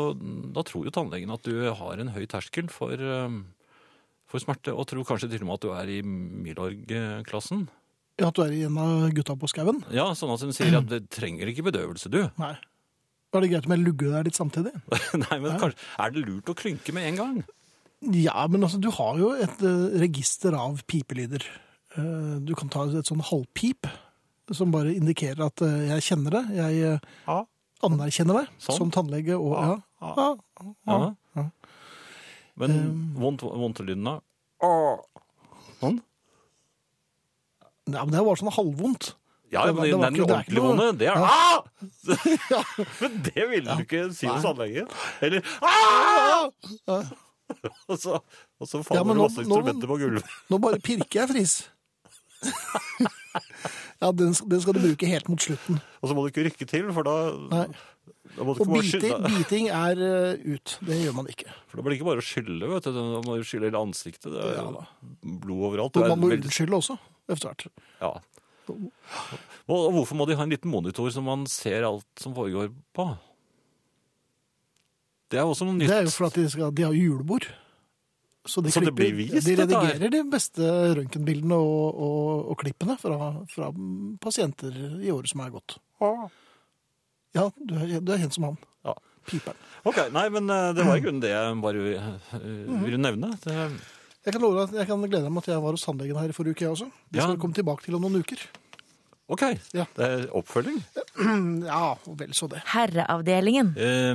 da 0.58 0.66
tror 0.68 0.88
jo 0.90 0.96
tannlegen 0.98 1.36
at 1.36 1.46
du 1.46 1.68
har 1.70 2.02
en 2.02 2.14
høy 2.18 2.24
terskel 2.32 2.72
for, 2.74 2.96
eh, 2.98 3.38
for 4.34 4.42
smerte, 4.42 4.74
og 4.74 4.88
tror 4.90 5.06
kanskje 5.08 5.30
til 5.32 5.44
og 5.46 5.50
med 5.52 5.60
at 5.60 5.66
du 5.68 5.72
er 5.78 5.90
i 5.94 6.02
Milorg-klassen. 6.04 7.68
Ja, 8.22 8.28
at 8.30 8.38
du 8.38 8.44
er 8.44 8.54
i 8.54 8.62
en 8.68 8.78
av 8.78 9.08
gutta 9.16 9.34
på 9.40 9.48
skauen? 9.50 9.80
Ja, 9.94 10.10
sånn 10.18 10.34
at 10.34 10.44
hun 10.46 10.54
sier 10.54 10.76
at 10.78 10.90
det 10.92 11.04
trenger 11.14 11.50
ikke 11.50 11.66
bedøvelse, 11.70 12.12
du. 12.14 12.20
Nei. 12.42 12.54
Da 13.34 13.40
er 13.40 13.46
det 13.48 13.50
greit 13.56 13.66
om 13.66 13.74
jeg 13.74 13.82
lugger 13.88 14.12
deg 14.14 14.28
litt 14.28 14.38
samtidig? 14.38 14.74
Nei, 15.24 15.38
men 15.42 15.56
kanskje, 15.62 15.80
Er 16.04 16.14
det 16.14 16.22
lurt 16.28 16.52
å 16.52 16.58
klynke 16.58 16.94
med 16.94 17.08
en 17.10 17.18
gang? 17.22 17.40
Ja, 18.14 18.44
men 18.52 18.62
altså, 18.68 18.78
du 18.84 18.90
har 18.94 19.18
jo 19.18 19.32
et 19.42 19.64
uh, 19.64 19.96
register 20.02 20.54
av 20.60 20.84
pipelyder. 20.92 21.46
Uh, 21.96 22.38
du 22.46 22.54
kan 22.60 22.70
ta 22.74 22.84
et 22.92 23.10
sånn 23.10 23.24
halvpip, 23.26 23.88
som 24.54 24.74
bare 24.76 24.94
indikerer 24.94 25.46
at 25.48 25.64
uh, 25.66 25.80
jeg 25.96 26.06
kjenner 26.12 26.36
det. 26.38 26.44
Jeg 26.60 27.00
Ja. 27.30 27.40
anerkjenner 27.88 28.42
det 28.44 28.46
Sånn. 28.68 28.78
som 28.78 28.92
tannlege. 28.94 29.40
Og, 29.40 29.56
ja. 29.58 30.28
Ja. 30.86 31.00
Men 32.60 32.76
vondt, 33.18 33.42
vondt 33.48 33.80
i 33.82 33.88
lyden 33.88 34.06
da? 34.06 34.20
Sånn? 35.82 35.98
ja, 37.90 38.04
men 38.06 38.14
det 38.14 38.22
var 38.24 38.38
sånn 38.40 38.54
halvvondt. 38.56 39.14
Ja, 39.54 39.66
men 39.70 39.76
det 39.84 39.94
var 39.98 40.10
den 40.10 40.22
ordentlige 40.22 40.26
det 40.26 40.34
ordentlig 40.34 40.62
vonde, 40.64 40.86
det 40.98 41.08
er 41.10 41.18
Ja. 41.18 41.26
ah! 41.30 41.60
Men 43.02 43.18
det 43.28 43.44
ville 43.52 43.76
du 43.78 43.84
ikke 43.84 44.06
si 44.16 44.26
hos 44.30 44.42
Nei. 44.42 44.50
anleggen. 44.54 44.88
Eller 45.22 45.42
ah! 45.62 46.48
Og 47.92 47.98
så, 48.00 48.18
og 48.58 48.66
så 48.70 48.80
faller 48.82 49.02
ja, 49.02 49.04
det 49.04 49.14
nå- 49.20 49.26
masse 49.28 49.44
instrumenter 49.44 49.90
på 49.92 49.98
gulvet. 50.02 50.30
Nå 50.50 50.58
bare 50.64 50.80
pirker 50.82 51.20
jeg 51.20 51.30
fris. 51.30 51.54
ja, 54.02 54.10
den, 54.16 54.32
den 54.34 54.62
skal 54.64 54.74
du 54.78 54.82
bruke 54.88 55.10
helt 55.12 55.28
mot 55.30 55.44
slutten. 55.44 55.78
Og 56.02 56.10
så 56.10 56.16
må 56.18 56.24
du 56.24 56.32
ikke 56.32 56.46
rykke 56.48 56.68
til, 56.72 56.88
for 56.96 57.06
da, 57.06 57.14
Nei. 57.52 57.68
Og 58.42 58.58
biting, 58.66 59.14
biting 59.28 59.68
er 59.70 60.00
eh, 60.02 60.56
ut. 60.56 60.78
Det 60.82 60.96
gjør 61.04 61.14
man 61.20 61.28
ikke. 61.30 61.52
For 61.70 61.78
da 61.78 61.86
blir 61.86 61.94
det 61.94 62.00
ikke 62.00 62.08
bare 62.10 62.24
å 62.24 62.26
skylle, 62.26 62.70
vet 62.72 62.88
du. 62.88 62.96
Da 62.98 63.22
må 63.28 63.36
skylle 63.46 63.70
hele 63.70 63.84
ansiktet. 63.86 64.32
Det 64.34 64.42
er 64.42 64.58
Ja 64.58 64.86
blod 65.24 65.68
overalt. 65.70 65.98
Og 65.98 66.08
man 66.08 66.20
må 66.20 66.32
veldig- 66.32 66.48
unnskylde 66.48 66.80
også, 66.80 66.98
etter 67.30 67.50
hvert. 67.50 67.68
Ja. 68.02 68.14
Og, 69.68 69.92
hvorfor 69.94 70.16
må 70.16 70.28
de 70.28 70.36
ha 70.36 70.44
en 70.44 70.50
liten 70.50 70.72
monitor 70.72 71.10
som 71.12 71.26
man 71.26 71.46
ser 71.46 71.84
alt 71.84 72.08
som 72.20 72.34
foregår 72.36 72.72
på? 72.96 73.18
Det 75.30 75.40
er 75.40 75.44
også 75.44 75.66
noe 75.66 75.74
nytt. 75.74 75.90
Det 75.90 75.98
er 75.98 76.04
jo 76.04 76.14
for 76.14 76.28
at 76.28 76.34
de, 76.34 76.50
skal, 76.50 76.72
de 76.72 76.84
har 76.84 76.94
julebord. 76.94 77.48
Så, 78.46 78.62
de 78.62 78.72
Så 78.72 78.84
det 78.84 78.94
blir 78.94 79.14
vist, 79.16 79.46
De 79.46 79.56
redigerer 79.56 80.12
de 80.12 80.24
beste 80.30 80.62
røntgenbildene 80.98 81.56
og, 81.56 81.96
og, 81.96 82.50
og 82.52 82.58
klippene 82.60 82.98
fra, 83.00 83.46
fra 83.48 83.72
pasienter 84.20 85.00
i 85.00 85.12
året 85.12 85.32
som 85.32 85.40
er 85.40 85.54
gått. 85.54 85.78
Ja, 86.04 86.28
du 87.34 87.74
er, 87.80 88.00
du 88.02 88.12
er 88.14 88.22
kjent 88.22 88.36
som 88.38 88.48
han. 88.52 88.58
Ja. 88.86 88.94
Piperen. 89.28 89.60
Ok, 89.88 90.00
nei, 90.14 90.26
men 90.32 90.50
eh, 90.52 90.70
det 90.78 90.84
var 90.88 90.98
i 91.00 91.04
grunnen 91.04 91.22
det 91.24 91.32
jeg 91.34 91.60
bare 91.64 91.84
eh, 91.98 92.42
ville 92.84 93.00
nevne. 93.02 93.34
Det, 93.44 93.56
Jeg 94.24 94.34
kan, 94.36 94.42
love 94.44 94.56
deg 94.56 94.70
at 94.70 94.76
jeg 94.82 94.88
kan 94.88 95.02
glede 95.04 95.24
deg 95.26 95.32
med 95.36 95.44
at 95.44 95.50
jeg 95.52 95.64
var 95.64 95.76
hos 95.76 95.84
tannlegen 95.84 96.20
her 96.20 96.32
i 96.32 96.36
forrige 96.36 96.56
uke, 96.56 96.64
jeg 96.68 96.72
også. 96.76 96.88
Det 97.12 97.20
skal 97.24 97.36
vi 97.36 97.42
komme 97.44 97.58
tilbake 97.58 97.84
til 97.88 97.98
om 97.98 98.04
noen 98.06 98.20
uker. 98.24 98.44
ok, 99.34 99.44
Ja. 99.76 99.86
det 99.98 100.06
er 100.10 100.28
oppfølging. 100.36 100.78
Ja, 101.72 101.96
vel 102.20 102.32
så 102.38 102.48
det. 102.52 102.62
Herreavdelingen. 102.74 103.74
Eh, 103.80 104.14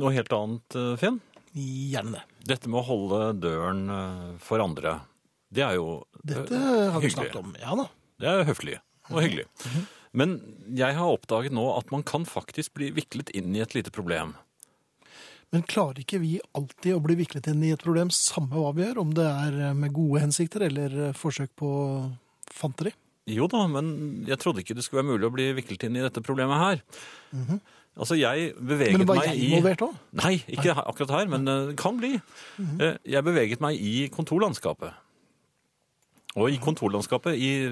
noe 0.00 0.12
helt 0.14 0.32
annet, 0.34 0.78
eh, 0.78 0.94
Finn. 1.02 1.20
Gjerne 1.54 2.18
det. 2.18 2.24
Dette 2.54 2.70
med 2.70 2.80
å 2.80 2.86
holde 2.86 3.22
døren 3.42 3.82
for 4.42 4.62
andre, 4.62 5.00
det 5.50 5.64
er 5.66 5.74
jo 5.76 6.04
hyggelig. 6.22 6.46
Dette 6.46 6.60
har 6.62 7.00
vi 7.02 7.08
hyggelig. 7.08 7.14
snakket 7.18 7.40
om. 7.42 7.54
Ja 7.58 7.74
da. 7.78 7.86
Det 8.22 8.28
er 8.30 8.44
høflig 8.46 8.76
og 9.10 9.18
hyggelig. 9.24 9.46
Men 10.16 10.38
jeg 10.74 10.96
har 10.96 11.10
oppdaget 11.14 11.54
nå 11.54 11.64
at 11.76 11.90
man 11.94 12.02
kan 12.06 12.26
faktisk 12.26 12.74
bli 12.78 12.90
viklet 12.94 13.30
inn 13.36 13.54
i 13.54 13.62
et 13.62 13.76
lite 13.76 13.92
problem. 13.94 14.34
Men 15.50 15.66
klarer 15.66 16.02
ikke 16.02 16.20
vi 16.22 16.36
alltid 16.54 16.94
å 16.94 17.02
bli 17.02 17.16
viklet 17.18 17.48
inn 17.50 17.62
i 17.66 17.72
et 17.74 17.82
problem, 17.82 18.10
samme 18.14 18.54
hva 18.54 18.70
vi 18.74 18.84
gjør? 18.84 19.00
Om 19.02 19.14
det 19.18 19.26
er 19.26 19.78
med 19.78 19.94
gode 19.94 20.22
hensikter 20.22 20.66
eller 20.68 21.14
forsøk 21.18 21.54
på 21.58 21.70
fanteri? 22.54 22.94
Jo 23.30 23.46
da, 23.50 23.64
men 23.70 23.90
jeg 24.26 24.38
trodde 24.42 24.62
ikke 24.62 24.76
det 24.78 24.84
skulle 24.86 25.02
være 25.02 25.12
mulig 25.12 25.28
å 25.28 25.34
bli 25.34 25.50
viklet 25.58 25.86
inn 25.86 25.98
i 25.98 26.04
dette 26.04 26.22
problemet 26.24 26.62
her. 26.62 26.82
Altså, 28.00 28.16
jeg 28.16 28.52
beveget 28.54 28.94
meg 28.94 29.02
i 29.02 29.02
Men 29.02 29.08
var 29.10 29.26
jeg 29.26 29.40
involvert 29.48 29.84
òg? 29.84 29.94
Nei, 30.22 30.34
ikke 30.46 30.70
Nei. 30.70 30.84
akkurat 30.92 31.14
her, 31.18 31.30
men 31.32 31.50
eh, 31.50 31.64
det 31.70 31.76
kan 31.80 31.98
bli. 31.98 32.12
Mm 32.56 32.66
-hmm. 32.66 32.98
Jeg 33.04 33.24
beveget 33.24 33.60
meg 33.60 33.74
i 33.76 34.08
kontorlandskapet. 34.08 34.94
Og 36.38 36.52
i 36.52 36.60
kontorlandskapet, 36.62 37.34
i, 37.42 37.66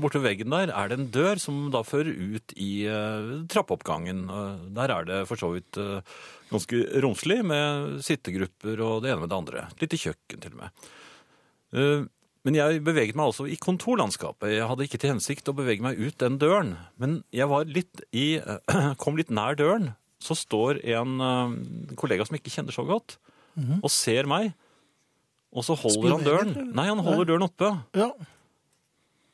borte 0.00 0.20
ved 0.20 0.26
veggen 0.26 0.52
der, 0.52 0.68
er 0.76 0.90
det 0.90 0.98
en 0.98 1.10
dør 1.14 1.38
som 1.40 1.62
da 1.72 1.80
fører 1.86 2.12
ut 2.12 2.52
i 2.60 2.84
uh, 2.84 3.38
trappeoppgangen. 3.48 4.26
Uh, 4.28 4.66
Der 4.76 4.92
er 4.92 5.06
det 5.08 5.20
for 5.30 5.40
så 5.40 5.48
vidt 5.54 5.78
uh, 5.80 6.02
ganske 6.50 6.82
romslig 7.00 7.38
med 7.48 8.02
sittegrupper 8.04 8.82
og 8.84 8.98
det 9.04 9.14
ene 9.14 9.22
med 9.22 9.32
det 9.32 9.38
andre. 9.38 9.64
Litt 9.80 9.96
i 9.96 10.02
kjøkken 10.02 10.42
til 10.44 10.58
og 10.58 10.60
med. 10.60 12.10
Men 12.44 12.56
jeg 12.58 12.82
beveget 12.84 13.16
meg 13.16 13.30
altså 13.30 13.46
i 13.48 13.56
kontorlandskapet. 13.56 14.50
Jeg 14.58 14.66
hadde 14.68 14.84
ikke 14.84 14.98
til 15.00 15.14
hensikt 15.14 15.48
å 15.48 15.54
bevege 15.56 15.80
meg 15.80 15.96
ut 15.96 16.18
den 16.20 16.36
døren. 16.42 16.74
Men 17.00 17.22
jeg 17.32 17.48
var 17.48 17.64
litt 17.64 18.02
i, 18.12 18.42
kom 19.00 19.16
litt 19.16 19.32
nær 19.32 19.56
døren. 19.56 19.94
Så 20.20 20.36
står 20.36 20.82
en 20.98 21.16
kollega 21.98 22.26
som 22.28 22.36
ikke 22.36 22.52
kjenner 22.52 22.76
så 22.76 22.84
godt, 22.86 23.16
og 23.80 23.88
ser 23.90 24.28
meg. 24.28 24.52
Og 25.52 25.64
så 25.66 25.74
holder 25.76 26.14
han 26.16 26.24
døren. 26.24 26.48
eller? 26.56 26.70
Nei, 26.78 26.86
han 26.88 26.98
holder 27.04 27.24
døren 27.28 27.44
oppe. 27.44 27.68
Ja. 27.98 28.08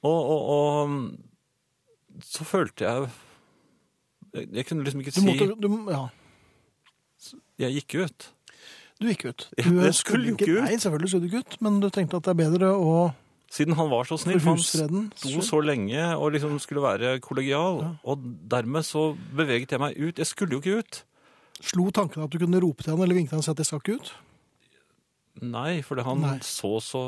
Og, 0.03 0.19
og, 0.33 0.41
og 0.55 2.25
så 2.25 2.45
følte 2.47 2.85
jeg 2.87 3.09
Jeg, 4.35 4.49
jeg 4.55 4.67
kunne 4.69 4.85
liksom 4.87 5.01
ikke 5.03 5.11
Du 5.15 5.21
si 5.21 5.27
måtte 5.27 5.47
du, 5.59 5.69
Ja, 5.91 6.05
Jeg 7.59 7.81
gikk 7.81 7.95
ut. 8.05 8.29
du 9.01 9.07
gikk 9.09 9.25
ut. 9.31 9.49
Du 9.59 9.81
jeg 9.83 9.95
skulle 9.95 10.29
jo 10.31 10.37
ikke 10.37 10.53
ut. 10.59 10.65
Nei, 10.69 10.77
selvfølgelig 10.79 11.11
skulle 11.11 11.29
du 11.29 11.33
ikke 11.37 11.43
ut, 11.47 11.57
men 11.67 11.81
du 11.83 11.89
tenkte 11.95 12.19
at 12.19 12.27
det 12.29 12.35
er 12.35 12.41
bedre 12.45 12.71
å 12.75 12.93
Siden 13.51 13.79
han 13.79 13.89
var 13.89 14.05
så 14.05 14.19
snill, 14.21 14.41
For 14.45 14.59
han 14.59 15.07
sto 15.17 15.41
så 15.41 15.61
lenge 15.65 16.03
og 16.19 16.35
liksom 16.35 16.59
skulle 16.61 16.83
være 16.85 17.15
kollegial. 17.25 17.79
Og 18.05 18.27
dermed 18.51 18.85
så 18.85 19.15
beveget 19.17 19.73
jeg 19.73 19.81
meg 19.81 19.97
ut. 19.97 20.19
Jeg 20.21 20.29
skulle 20.29 20.53
jo 20.53 20.61
ikke 20.61 20.83
ut. 20.83 20.99
Slo 21.65 21.87
tanken 21.91 22.23
at 22.27 22.31
du 22.31 22.37
kunne 22.43 22.61
rope 22.61 22.85
til 22.85 22.93
han 22.93 23.01
eller 23.03 23.17
vinke 23.17 23.33
til 23.33 23.39
han 23.39 23.41
og 23.41 23.47
si 23.49 23.55
at 23.55 23.63
jeg 23.65 23.71
skal 23.71 23.81
ikke 23.81 23.97
ut? 24.03 24.11
Nei, 25.45 25.81
for 25.87 26.01
han 26.03 26.23
Nei. 26.25 26.37
så 26.47 26.77
så 26.83 27.01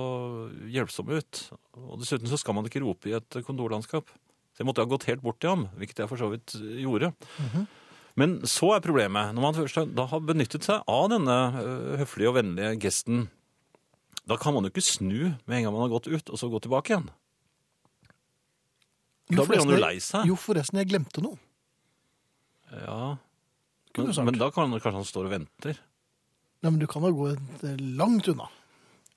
hjelpsom 0.71 1.11
ut. 1.11 1.43
Og 1.81 2.01
dessuten 2.03 2.31
så 2.31 2.39
skal 2.41 2.57
man 2.57 2.69
ikke 2.69 2.83
rope 2.85 3.11
i 3.11 3.17
et 3.19 3.41
kontorlandskap. 3.47 4.11
Så 4.55 4.63
jeg 4.63 4.69
måtte 4.69 4.85
ha 4.85 4.91
gått 4.91 5.09
helt 5.09 5.23
bort 5.25 5.41
til 5.43 5.55
ham, 5.55 5.69
hvilket 5.79 6.03
jeg 6.03 6.11
for 6.11 6.21
så 6.21 6.31
vidt 6.33 6.55
gjorde. 6.83 7.13
Men 8.19 8.41
så 8.51 8.75
er 8.75 8.85
problemet, 8.85 9.35
når 9.35 9.45
man 9.45 9.57
først 9.57 9.95
da 9.97 10.07
har 10.11 10.25
benyttet 10.27 10.67
seg 10.67 10.83
av 10.91 11.07
denne 11.13 11.37
høflige 12.01 12.33
og 12.33 12.37
vennlige 12.41 12.75
gesten, 12.83 13.29
da 14.29 14.37
kan 14.39 14.55
man 14.55 14.67
jo 14.67 14.73
ikke 14.75 14.85
snu 14.85 15.33
med 15.49 15.57
en 15.57 15.65
gang 15.67 15.75
man 15.75 15.87
har 15.87 15.95
gått 15.95 16.11
ut, 16.11 16.31
og 16.31 16.39
så 16.39 16.51
gå 16.51 16.61
tilbake 16.63 16.93
igjen. 16.93 17.09
Da 19.31 19.47
blir 19.47 19.63
han 19.63 19.71
jo 19.71 19.79
lei 19.79 19.97
seg. 20.03 20.27
Jo, 20.29 20.37
forresten, 20.39 20.81
jeg 20.83 20.91
glemte 20.91 21.23
noe. 21.23 21.39
Ja, 22.71 23.17
men, 23.99 24.11
men 24.27 24.39
da 24.39 24.51
kan 24.55 24.69
han 24.69 24.83
kanskje 24.83 24.99
han 25.01 25.09
står 25.09 25.27
og 25.27 25.33
venter. 25.35 25.79
Nei, 26.61 26.71
men 26.71 26.81
du 26.81 26.87
kan 26.91 27.05
jo 27.07 27.13
gå 27.17 27.31
eh, 27.33 27.79
langt 27.99 28.29
unna. 28.29 28.49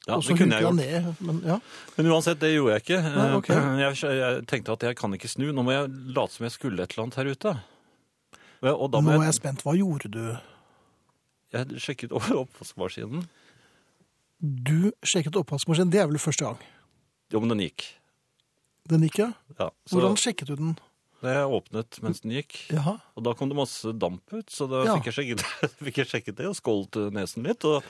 Ja, 0.04 0.18
og 0.18 0.24
så 0.28 0.36
kunne 0.36 0.58
jeg 0.60 0.76
ned. 0.76 1.14
Men, 1.24 1.38
ja. 1.48 1.60
Men 1.96 2.10
uansett, 2.12 2.40
det 2.42 2.52
gjorde 2.52 2.76
jeg 2.76 2.84
ikke. 2.84 3.00
Nei, 3.14 3.28
okay. 3.38 3.60
jeg, 3.86 4.00
jeg 4.20 4.42
tenkte 4.52 4.76
at 4.76 4.84
jeg 4.90 4.98
kan 5.00 5.16
ikke 5.16 5.32
snu. 5.32 5.46
Nå 5.56 5.64
må 5.64 5.76
jeg 5.76 5.92
late 6.16 6.36
som 6.36 6.48
jeg 6.48 6.56
skulle 6.56 6.84
et 6.84 6.96
eller 6.96 7.06
annet 7.06 7.20
her 7.22 7.32
ute. 7.32 7.54
Og, 8.64 8.86
da 8.92 9.00
må 9.04 9.12
Nå 9.12 9.22
er 9.22 9.30
jeg, 9.30 9.38
spent. 9.40 9.64
Hva 9.64 9.76
gjorde 9.76 10.12
du? 10.12 10.22
Jeg 11.54 11.84
sjekket 11.84 12.16
over 12.16 12.40
oppvaskmaskinen. 12.44 13.28
Du 14.44 14.92
sjekket 15.08 15.36
oppvaskmaskinen, 15.40 15.92
det 15.92 16.02
er 16.04 16.10
vel 16.12 16.20
første 16.20 16.48
gang? 16.50 16.64
Jo, 17.32 17.40
men 17.44 17.54
den 17.54 17.64
gikk. 17.64 17.86
Den 18.92 19.06
gikk, 19.08 19.22
ja? 19.22 19.30
Ja, 19.56 19.70
så 19.88 20.00
Hvordan 20.00 20.20
sjekket 20.20 20.52
du 20.52 20.58
den? 20.60 20.74
Jeg 21.32 21.52
åpnet 21.56 22.00
mens 22.04 22.20
den 22.24 22.32
gikk, 22.36 22.58
Jaha. 22.74 22.98
og 23.16 23.24
da 23.24 23.34
kom 23.40 23.50
det 23.52 23.56
masse 23.58 23.94
damp 23.98 24.34
ut, 24.34 24.50
så 24.52 24.68
da 24.70 24.84
Ja. 24.86 24.96
fikk, 24.98 25.12
jeg 25.12 25.16
sjekket, 25.38 25.46
fikk 25.88 25.98
jeg 26.04 26.08
sjekket 26.12 26.36
det 26.42 26.48
og 26.50 26.56
skålt 26.60 27.00
nesen 27.16 27.44
litt. 27.48 27.64
Og, 27.70 27.84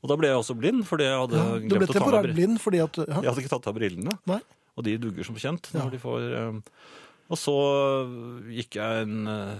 og 0.00 0.08
da 0.12 0.16
ble 0.16 0.28
jeg 0.30 0.38
også 0.40 0.56
blind, 0.58 0.84
fordi 0.88 1.04
jeg 1.08 1.18
hadde 1.24 1.36
Ja, 1.40 1.58
glemt 1.66 1.90
å 1.90 1.92
ta 1.98 2.04
av 2.04 2.10
brillene. 2.14 2.34
blind 2.38 2.60
fordi 2.62 2.82
at 2.84 2.96
ja. 3.02 3.06
Jeg 3.20 3.28
hadde 3.32 3.42
ikke 3.44 3.54
tatt 3.56 3.66
av 3.72 3.74
brillene, 3.80 4.18
Nei. 4.30 4.40
og 4.76 4.84
de 4.86 4.96
dugger 5.02 5.24
som 5.26 5.34
kjent 5.40 5.72
når 5.74 5.90
de 5.96 5.98
får 6.02 6.28
eh, 6.40 6.60
Og 7.30 7.38
så 7.38 7.54
gikk 8.50 8.78
jeg 8.80 9.02
en, 9.06 9.18
eh, 9.30 9.58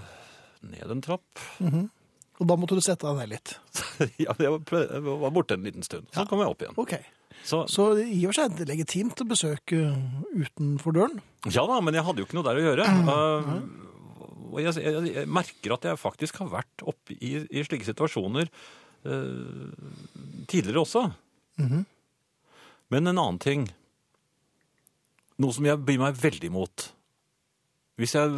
ned 0.71 0.91
en 0.91 1.01
trapp. 1.01 1.39
Og 2.41 2.47
da 2.49 2.55
måtte 2.57 2.73
du 2.75 2.81
sette 2.81 3.05
deg 3.05 3.19
ned 3.21 3.29
litt. 3.35 3.53
ja, 4.25 4.33
jeg 4.41 4.49
var, 4.49 5.29
borte 5.31 5.53
en 5.55 5.63
liten 5.63 5.83
stund. 5.85 6.07
Så 6.11 6.25
kom 6.27 6.41
jeg 6.41 6.49
opp 6.51 6.63
igjen. 6.65 6.73
Ok. 6.81 6.95
Så, 7.47 7.63
Så 7.71 7.87
i 8.03 8.19
og 8.25 8.31
for 8.31 8.39
seg 8.39 8.51
et 8.53 8.69
legitimt 8.69 9.21
å 9.23 9.27
besøke 9.27 9.79
utenfor 10.35 10.93
døren. 10.95 11.21
ja 11.49 11.63
da, 11.67 11.79
men 11.81 11.97
jeg 11.97 12.05
hadde 12.05 12.21
jo 12.21 12.27
ikke 12.27 12.37
noe 12.37 12.47
der 12.47 12.59
å 12.59 12.65
gjøre. 12.67 12.85
Uh, 13.07 14.51
og 14.51 14.59
jeg, 14.61 14.75
jeg, 14.83 15.03
jeg 15.15 15.31
merker 15.31 15.75
at 15.77 15.87
jeg 15.89 15.99
faktisk 15.99 16.41
har 16.43 16.51
vært 16.51 16.85
oppe 16.85 17.15
i, 17.17 17.33
i 17.49 17.63
slike 17.65 17.87
situasjoner 17.87 18.49
uh, 19.07 19.69
tidligere 20.51 20.83
også. 20.85 21.07
Mhm. 21.61 21.85
Men 22.91 23.07
en 23.07 23.21
annen 23.21 23.37
ting 23.39 23.69
Noe 25.41 25.55
som 25.55 25.65
jeg 25.65 25.79
byr 25.81 25.97
meg 25.97 26.17
veldig 26.21 26.49
imot. 26.51 26.83
Hvis, 27.97 28.11
jeg, 28.13 28.29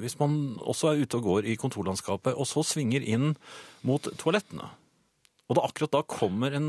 hvis 0.00 0.14
man 0.16 0.54
også 0.62 0.92
er 0.92 1.02
ute 1.02 1.18
og 1.18 1.26
går 1.26 1.48
i 1.52 1.56
kontorlandskapet, 1.60 2.32
og 2.32 2.46
så 2.48 2.62
svinger 2.64 3.04
inn 3.04 3.34
mot 3.84 4.08
toalettene, 4.20 4.70
og 5.48 5.56
da 5.58 5.64
akkurat 5.68 5.92
da 5.92 6.02
kommer 6.08 6.54
en 6.56 6.68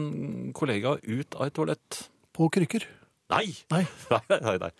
kollega 0.57 0.97
ut 1.01 1.35
av 1.39 1.47
et 1.47 1.55
toalett 1.55 1.99
På 2.35 2.49
krykker. 2.51 2.83
Nei! 3.31 3.47
Nei. 3.71 3.83
Nei, 4.11 4.39
nei, 4.41 4.57
nei. 4.65 4.71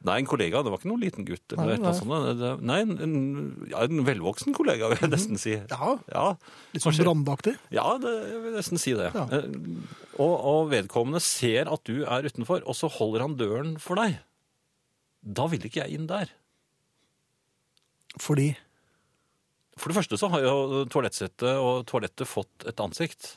Nei, 0.00 0.14
en 0.22 0.26
kollega. 0.28 0.62
Det 0.64 0.70
var 0.72 0.80
ikke 0.80 0.88
noen 0.88 1.02
liten 1.02 1.26
gutt. 1.28 1.52
Nei. 1.60 1.74
Nei, 1.76 2.76
en, 2.80 2.92
en, 3.04 3.98
velvoksen 4.06 4.54
kollega, 4.56 4.88
vil 4.88 5.02
jeg 5.04 5.10
nesten 5.12 5.36
si. 5.40 5.52
Ja, 5.68 5.90
Ja, 6.08 6.22
litt 6.72 6.84
sånn 6.86 6.96
brandaktig. 7.02 7.52
ja 7.74 7.84
det, 8.00 8.14
jeg 8.30 8.40
vil 8.46 8.56
nesten 8.56 8.80
si 8.80 8.94
det. 8.96 9.10
Ja. 9.12 9.26
Eh, 9.28 9.44
Og, 10.20 10.32
og 10.34 10.70
vedkommende 10.72 11.20
ser 11.24 11.68
at 11.72 11.84
du 11.88 12.02
er 12.08 12.24
utenfor, 12.28 12.64
og 12.64 12.76
så 12.76 12.88
holder 12.92 13.26
han 13.26 13.36
døren 13.40 13.76
for 13.80 14.00
deg. 14.00 14.16
Da 15.20 15.46
vil 15.52 15.68
ikke 15.68 15.82
jeg 15.84 16.00
inn 16.00 16.08
der. 16.08 16.32
Fordi 18.20 18.54
For 19.80 19.88
det 19.88 19.96
første 19.96 20.18
så 20.20 20.28
har 20.32 20.42
jo 20.44 20.84
toalettsettet 20.92 21.56
og 21.56 21.86
toalettet 21.88 22.28
fått 22.28 22.66
et 22.68 22.80
ansikt. 22.84 23.36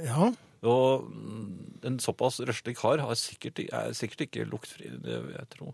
Ja, 0.00 0.30
Og 0.66 1.06
mm, 1.06 1.82
en 1.88 1.98
såpass 2.02 2.40
røslig 2.44 2.74
kar 2.78 3.00
har 3.00 3.14
sikkert, 3.18 3.60
er 3.70 3.94
sikkert 3.96 4.26
ikke 4.26 4.44
luktfri, 4.50 4.90
det 5.00 5.20
vil 5.24 5.36
jeg 5.38 5.48
tro. 5.54 5.70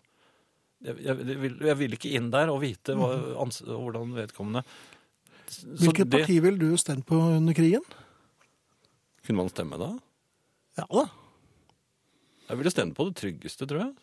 Jeg, 0.84 0.98
jeg, 1.02 1.16
jeg, 1.24 1.38
vil, 1.40 1.54
jeg 1.66 1.78
vil 1.80 1.96
ikke 1.96 2.12
inn 2.18 2.28
der 2.34 2.50
og 2.52 2.60
vite 2.62 2.94
hva, 2.98 3.08
ans, 3.42 3.62
hvordan 3.64 4.12
vedkommende 4.18 4.62
Så 5.46 5.62
Mhm. 5.66 5.76
Hvilket 5.78 6.10
det, 6.10 6.20
parti 6.20 6.36
ville 6.42 6.58
du 6.58 6.76
stemt 6.76 7.06
på 7.06 7.16
under 7.38 7.54
krigen? 7.56 7.84
Kunne 9.24 9.38
man 9.40 9.48
stemme 9.52 9.78
da? 9.78 9.92
Ja 10.76 10.84
da. 10.90 11.04
Jeg 12.50 12.58
ville 12.60 12.70
stemme 12.74 12.94
på 12.94 13.06
det 13.08 13.16
tryggeste, 13.20 13.66
tror 13.70 13.84
jeg. 13.86 13.94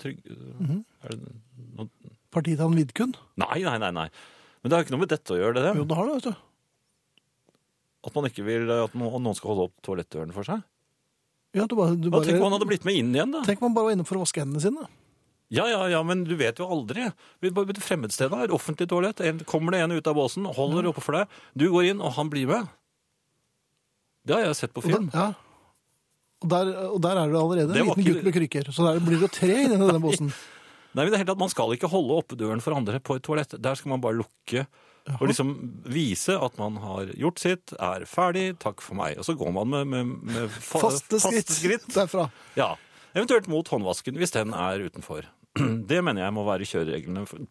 Trygg, 0.00 0.18
Mhm. 0.60 0.84
er 1.02 1.08
det 1.08 1.34
noe? 1.78 1.88
Partiet 2.30 2.58
han 2.60 2.74
Vidkun? 2.76 3.14
Nei, 3.40 3.62
nei, 3.64 3.78
nei, 3.78 3.90
nei. 3.90 4.08
Men 4.66 4.72
det 4.72 4.74
har 4.80 4.82
ikke 4.86 4.94
noe 4.96 5.02
med 5.04 5.10
dette 5.14 5.30
å 5.30 5.38
gjøre, 5.38 5.62
det. 5.62 5.72
Jo, 5.78 5.84
det. 5.86 5.94
har 5.94 6.08
det, 6.10 6.14
vet 6.16 6.26
du. 6.26 6.40
At 8.06 8.14
man 8.18 8.26
ikke 8.26 8.44
vil 8.46 8.70
at 8.74 8.94
noen 8.98 9.34
skal 9.38 9.52
holde 9.52 9.66
opp 9.68 9.76
toalettdøren 9.86 10.32
for 10.34 10.46
seg. 10.48 10.64
Ja, 11.54 11.68
du 11.70 11.76
bare, 11.78 11.94
du 11.94 12.08
Ja, 12.10 12.18
tenk 12.26 12.40
om 12.40 12.48
han 12.48 12.56
hadde 12.58 12.66
blitt 12.68 12.84
med 12.88 12.98
inn 12.98 13.12
igjen, 13.14 13.30
da. 13.30 13.44
tenk 13.46 13.62
om 13.62 13.68
han 13.70 13.76
bare 13.76 13.88
var 13.92 13.94
inne 13.94 14.06
for 14.08 14.18
å 14.18 14.24
vaske 14.24 14.42
hendene 14.42 14.60
sine. 14.64 14.88
Ja, 15.54 15.68
ja, 15.70 15.84
ja, 15.92 16.00
men 16.02 16.24
du 16.26 16.34
vet 16.34 16.58
jo 16.58 16.66
aldri. 16.74 17.06
Vi 17.38 17.52
bare 17.54 17.70
et 17.70 17.78
Fremmedsted 17.78 18.34
er 18.34 18.50
offentlig 18.50 18.88
toalett. 18.90 19.22
Kommer 19.46 19.76
det 19.76 19.84
en 19.84 19.94
ut 19.94 20.10
av 20.10 20.18
båsen, 20.18 20.48
holder 20.58 20.88
oppe 20.90 21.04
for 21.06 21.20
deg. 21.20 21.38
Du 21.54 21.68
går 21.70 21.92
inn, 21.92 22.02
og 22.02 22.16
han 22.18 22.32
blir 22.32 22.50
med. 22.50 22.66
Det 24.26 24.34
har 24.34 24.42
jeg 24.48 24.58
sett 24.58 24.74
på 24.74 24.82
Og, 24.82 24.90
der, 24.90 25.06
ja. 25.14 25.28
og, 26.42 26.48
der, 26.50 26.72
og 26.90 26.98
der 27.06 27.20
er 27.22 27.30
du 27.30 27.38
allerede 27.38 27.70
en 27.70 27.78
liten 27.86 28.02
ikke- 28.02 28.16
gutt 28.18 28.26
med 28.26 28.34
krykker. 28.40 28.72
Så 28.74 28.82
der 28.90 28.98
blir 29.06 29.20
det 29.20 29.28
jo 29.28 29.32
tre 29.38 29.54
inni 29.68 29.78
denne 29.78 30.02
båsen. 30.08 30.32
Nei, 30.96 31.04
men 31.04 31.12
det 31.12 31.18
er 31.18 31.24
helt 31.26 31.34
at 31.36 31.42
Man 31.44 31.52
skal 31.52 31.74
ikke 31.76 31.90
holde 31.92 32.16
oppe 32.16 32.38
døren 32.40 32.62
for 32.64 32.72
andre 32.76 32.98
på 33.04 33.18
et 33.18 33.24
toalett. 33.26 33.52
Der 33.60 33.76
skal 33.78 33.92
man 33.92 34.02
bare 34.04 34.16
lukke 34.16 34.66
og 35.20 35.28
liksom 35.30 35.52
vise 35.86 36.34
at 36.34 36.56
man 36.58 36.80
har 36.82 37.12
gjort 37.14 37.38
sitt, 37.38 37.70
er 37.78 38.02
ferdig, 38.10 38.56
takk 38.58 38.80
for 38.82 38.98
meg. 38.98 39.20
Og 39.20 39.26
så 39.28 39.36
går 39.38 39.52
man 39.54 39.68
med, 39.70 39.84
med, 39.92 40.14
med 40.26 40.50
fa 40.56 40.80
Faste 40.82 41.20
skritt, 41.22 41.86
derfra. 41.94 42.24
Ja, 42.58 42.72
Eventuelt 43.16 43.46
mot 43.48 43.68
håndvasken 43.70 44.18
hvis 44.20 44.34
den 44.34 44.50
er 44.52 44.82
utenfor. 44.88 45.28
Det 45.90 46.02
mener 46.04 46.26
jeg 46.26 46.34
må 46.36 46.42
være 46.48 46.66
kjørereglene 46.68 47.22
for, 47.30 47.44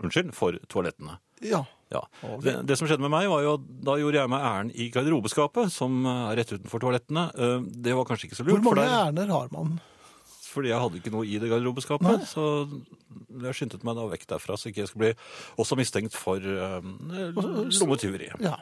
unnskyld, 0.00 0.30
for 0.36 0.56
toalettene. 0.72 1.18
Ja. 1.44 1.64
Ja. 1.92 2.00
Okay. 2.22 2.46
Det, 2.46 2.54
det 2.70 2.78
som 2.80 2.88
skjedde 2.88 3.04
med 3.04 3.12
meg, 3.12 3.26
var 3.30 3.42
jo 3.44 3.56
at 3.58 3.66
da 3.84 3.96
gjorde 4.00 4.22
jeg 4.22 4.30
meg 4.32 4.46
æren 4.48 4.70
i 4.72 4.86
garderobeskapet, 4.94 5.74
som 5.74 5.98
er 6.08 6.38
rett 6.40 6.54
utenfor 6.54 6.82
toalettene. 6.86 7.26
Eh, 7.36 7.66
Det 7.84 7.98
var 7.98 8.08
kanskje 8.08 8.30
ikke 8.30 8.38
så 8.38 8.46
lurt, 8.46 8.62
Hvor 8.64 8.78
mange 8.78 8.86
der, 8.86 9.02
ærender 9.02 9.34
har 9.34 9.52
man? 9.52 9.74
Fordi 10.54 10.70
jeg 10.70 10.82
hadde 10.84 11.00
ikke 11.00 11.12
noe 11.14 11.26
i 11.26 11.40
det 11.42 11.50
garderobeskapet. 11.50 12.22
Nei. 12.22 12.28
Så 12.30 12.46
jeg 13.44 13.58
skyndte 13.58 13.82
meg 13.86 13.98
da 13.98 14.06
vekk 14.12 14.28
derfra, 14.36 14.56
så 14.60 14.70
ikke 14.70 14.84
jeg 14.84 14.92
skulle 14.92 15.10
bli 15.10 15.60
også 15.64 15.78
mistenkt 15.80 16.16
for 16.16 16.38
uh, 16.40 16.78
lommetyveri. 17.10 18.30
Ja. 18.44 18.56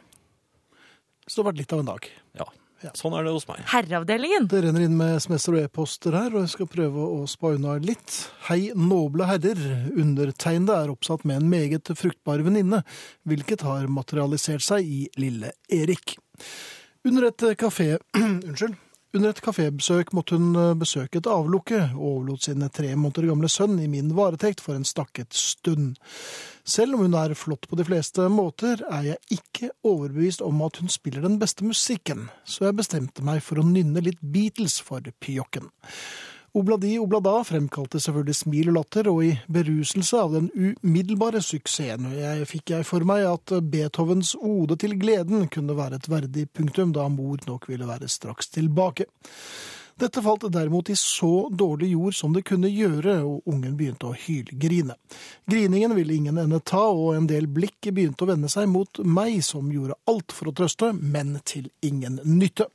Så 1.26 1.38
det 1.38 1.44
har 1.44 1.50
vært 1.52 1.62
litt 1.62 1.76
av 1.76 1.84
en 1.84 1.92
dag. 1.92 2.10
Ja. 2.40 2.48
Ja. 2.82 2.90
Sånn 2.98 3.14
er 3.14 3.22
det 3.22 3.32
hos 3.34 3.46
meg. 3.46 3.60
Herreavdelingen. 3.70 4.48
Det 4.50 4.64
renner 4.64 4.82
inn 4.82 4.96
med 4.98 5.14
sms'er 5.22 5.54
og 5.54 5.60
e-poster 5.68 6.16
her, 6.18 6.32
og 6.34 6.42
jeg 6.42 6.52
skal 6.56 6.70
prøve 6.70 7.04
å 7.14 7.20
spa 7.30 7.52
unna 7.54 7.76
litt. 7.82 8.16
Hei, 8.48 8.72
noble 8.74 9.28
herrer. 9.28 9.60
Undertegnede 9.94 10.80
er 10.82 10.90
oppsatt 10.90 11.22
med 11.28 11.38
en 11.38 11.50
meget 11.52 11.92
fruktbar 11.98 12.42
venninne, 12.42 12.82
hvilket 13.28 13.62
har 13.66 13.86
materialisert 13.86 14.66
seg 14.66 14.88
i 14.88 15.04
lille 15.20 15.54
Erik. 15.70 16.16
Under 17.06 17.30
et 17.30 17.46
kafé... 17.60 17.92
Unnskyld. 18.18 18.74
Under 19.12 19.28
et 19.28 19.42
kafébesøk 19.44 20.14
måtte 20.16 20.38
hun 20.38 20.54
eh, 20.56 20.70
besøke 20.80 21.20
et 21.20 21.28
avlukke, 21.28 21.82
og 21.92 22.04
overlot 22.08 22.46
sin 22.46 22.64
tre 22.72 22.94
måneder 22.96 23.28
gamle 23.28 23.50
sønn 23.52 23.76
i 23.82 23.88
min 23.92 24.14
varetekt 24.16 24.62
for 24.64 24.78
en 24.78 24.88
stakket 24.88 25.36
stund. 25.36 25.98
Selv 26.64 26.96
om 26.96 27.04
hun 27.04 27.16
er 27.20 27.34
flott 27.36 27.68
på 27.68 27.76
de 27.76 27.84
fleste 27.84 28.24
måter, 28.32 28.80
er 28.88 29.10
jeg 29.10 29.36
ikke 29.36 29.72
overbevist 29.84 30.40
om 30.46 30.64
at 30.64 30.80
hun 30.80 30.88
spiller 30.92 31.26
den 31.26 31.36
beste 31.42 31.66
musikken, 31.66 32.30
så 32.48 32.70
jeg 32.70 32.78
bestemte 32.80 33.24
meg 33.26 33.42
for 33.44 33.60
å 33.60 33.66
nynne 33.68 34.00
litt 34.00 34.22
Beatles 34.22 34.78
for 34.80 35.04
pjokken. 35.20 35.68
Obladi 36.52 36.98
oblada 37.00 37.38
fremkalte 37.48 37.96
selvfølgelig 38.04 38.34
smil 38.36 38.66
og 38.68 38.74
latter, 38.76 39.06
og 39.08 39.22
i 39.24 39.30
beruselse 39.48 40.18
av 40.20 40.34
den 40.34 40.50
umiddelbare 40.52 41.40
suksessen 41.40 42.10
jeg 42.12 42.48
fikk 42.50 42.74
jeg 42.74 42.84
for 42.84 43.08
meg 43.08 43.24
at 43.24 43.54
Beethovens 43.72 44.34
ode 44.36 44.76
til 44.82 44.98
gleden 45.00 45.46
kunne 45.48 45.78
være 45.78 45.96
et 45.96 46.10
verdig 46.12 46.50
punktum, 46.52 46.92
da 46.92 47.06
mor 47.08 47.40
nok 47.48 47.70
ville 47.72 47.88
være 47.88 48.10
straks 48.12 48.52
tilbake. 48.52 49.08
Dette 50.02 50.22
falt 50.22 50.48
derimot 50.50 50.88
i 50.90 50.96
så 50.98 51.48
dårlig 51.54 51.92
jord 51.92 52.14
som 52.18 52.32
det 52.34 52.42
kunne 52.48 52.66
gjøre, 52.66 53.20
og 53.22 53.46
ungen 53.46 53.76
begynte 53.78 54.08
å 54.08 54.16
hylgrine. 54.18 54.96
Griningen 55.46 55.94
ville 55.94 56.16
ingen 56.16 56.40
ende 56.42 56.58
ta, 56.58 56.80
og 56.90 57.14
en 57.14 57.28
del 57.30 57.46
blikk 57.46 57.86
begynte 57.94 58.26
å 58.26 58.30
vende 58.32 58.50
seg 58.50 58.66
mot 58.72 58.98
meg, 59.06 59.38
som 59.46 59.70
gjorde 59.70 59.94
alt 60.10 60.34
for 60.34 60.50
å 60.50 60.54
trøste, 60.58 60.90
men 60.98 61.36
til 61.46 61.68
ingen 61.86 62.18
nytte. 62.26 62.66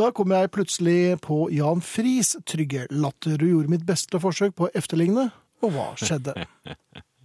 Da 0.00 0.08
kom 0.16 0.32
jeg 0.32 0.52
plutselig 0.54 1.18
på 1.26 1.42
Jan 1.52 1.84
Friis 1.84 2.38
trygge 2.48 2.86
latter, 2.88 3.36
og 3.36 3.52
gjorde 3.52 3.74
mitt 3.74 3.84
beste 3.88 4.22
forsøk 4.22 4.56
på 4.56 4.70
å 4.70 4.72
efterligne, 4.80 5.28
og 5.60 5.76
hva 5.76 5.90
skjedde? 6.00 6.38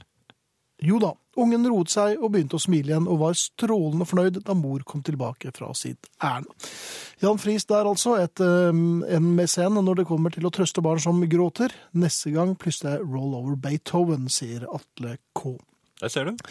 Jo 0.81 0.97
da, 0.97 1.11
ungen 1.37 1.67
roet 1.69 1.91
seg 1.93 2.17
og 2.17 2.31
begynte 2.33 2.57
å 2.57 2.61
smile 2.61 2.89
igjen, 2.89 3.07
og 3.09 3.19
var 3.21 3.37
strålende 3.37 4.07
fornøyd 4.09 4.39
da 4.47 4.55
mor 4.57 4.81
kom 4.87 5.03
tilbake 5.05 5.53
fra 5.53 5.69
sitt 5.77 6.09
ærend. 6.17 6.49
Jan 7.21 7.41
Friis 7.41 7.67
der 7.69 7.85
altså, 7.85 8.15
et, 8.17 8.41
eh, 8.41 8.71
en 8.73 9.27
mesen 9.37 9.77
når 9.77 10.01
det 10.01 10.07
kommer 10.09 10.33
til 10.33 10.47
å 10.49 10.53
trøste 10.53 10.81
barn 10.81 10.99
som 10.99 11.21
gråter. 11.29 11.73
Neste 11.93 12.33
gang 12.33 12.55
plystrer 12.57 12.97
jeg 12.97 13.05
Roll 13.05 13.35
Over 13.37 13.59
Beethoven, 13.61 14.25
sier 14.29 14.65
Atle 14.73 15.19
K. 15.37 15.53
Der 16.01 16.09
ser 16.09 16.31
du. 16.31 16.49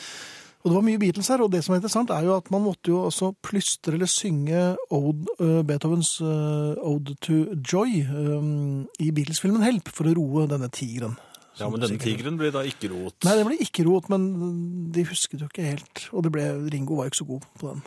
Og 0.60 0.68
det 0.68 0.76
var 0.76 0.84
mye 0.84 1.00
Beatles 1.00 1.30
her, 1.32 1.40
og 1.40 1.50
det 1.50 1.62
som 1.64 1.72
er 1.72 1.80
interessant 1.80 2.10
er 2.12 2.26
jo 2.26 2.34
at 2.36 2.50
man 2.52 2.62
måtte 2.62 2.92
jo 2.92 3.00
også 3.06 3.32
plystre 3.42 3.96
eller 3.96 4.10
synge 4.12 4.76
Ode, 4.92 5.24
uh, 5.40 5.62
Beethovens 5.66 6.18
uh, 6.20 6.76
Ode 6.84 7.16
to 7.24 7.46
Joy 7.56 8.04
um, 8.12 8.84
i 9.00 9.08
Beatles-filmen 9.10 9.64
Help 9.64 9.88
for 9.88 10.06
å 10.06 10.14
roe 10.18 10.44
denne 10.50 10.68
tigeren. 10.68 11.16
Ja, 11.60 11.68
Men 11.70 11.82
denne 11.84 12.00
tigeren 12.00 12.38
blir 12.40 12.52
da 12.54 12.62
ikke 12.66 12.88
rot. 12.92 13.18
Nei, 13.26 13.34
den 13.38 13.48
ble 13.50 13.58
ikke 13.60 13.84
rot, 13.88 14.08
men 14.12 14.28
de 14.94 15.04
husket 15.10 15.42
jo 15.42 15.50
ikke 15.50 15.66
helt. 15.66 16.06
Og 16.14 16.24
det 16.24 16.32
ble, 16.34 16.46
Ringo 16.72 16.98
var 16.98 17.08
jo 17.08 17.12
ikke 17.12 17.20
så 17.20 17.28
god 17.28 17.46
på 17.60 17.74
den. 17.74 17.84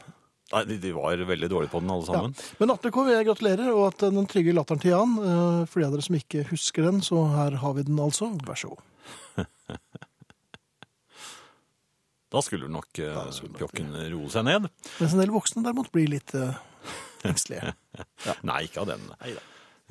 Nei, 0.54 0.64
de, 0.70 0.78
de 0.84 0.92
var 0.94 1.22
veldig 1.26 1.50
dårlige 1.50 1.74
på 1.74 1.82
den, 1.82 1.92
alle 1.96 2.06
sammen. 2.06 2.34
Men 2.60 2.74
Atle 2.76 2.92
K, 2.94 3.04
jeg 3.10 3.28
gratulerer, 3.30 3.74
og 3.74 3.88
at 3.90 4.06
den 4.06 4.30
trygge 4.30 4.54
latteren 4.54 4.82
til 4.84 4.94
Jan, 4.94 5.16
eh, 5.18 5.60
for 5.70 5.82
de 5.82 5.88
av 5.88 5.96
dere 5.96 6.06
som 6.06 6.18
ikke 6.20 6.46
husker 6.52 6.86
den, 6.86 7.02
så 7.06 7.24
her 7.34 7.58
har 7.64 7.78
vi 7.78 7.86
den 7.88 8.02
altså. 8.04 8.30
Vær 8.46 8.60
så 8.60 8.74
god. 8.76 8.90
Da 12.34 12.42
skulle 12.42 12.66
nok 12.66 12.98
eh, 12.98 13.18
pjokken 13.60 13.92
roe 14.10 14.30
seg 14.34 14.48
ned. 14.48 14.66
Mens 14.98 15.12
en 15.14 15.20
del 15.22 15.34
voksne 15.36 15.62
derimot 15.62 15.92
blir 15.94 16.08
litt 16.16 16.34
uh, 16.34 16.56
engstelige. 17.30 17.76
Nei, 18.50 18.64
ikke 18.66 18.82
av 18.82 18.90
den. 18.90 19.04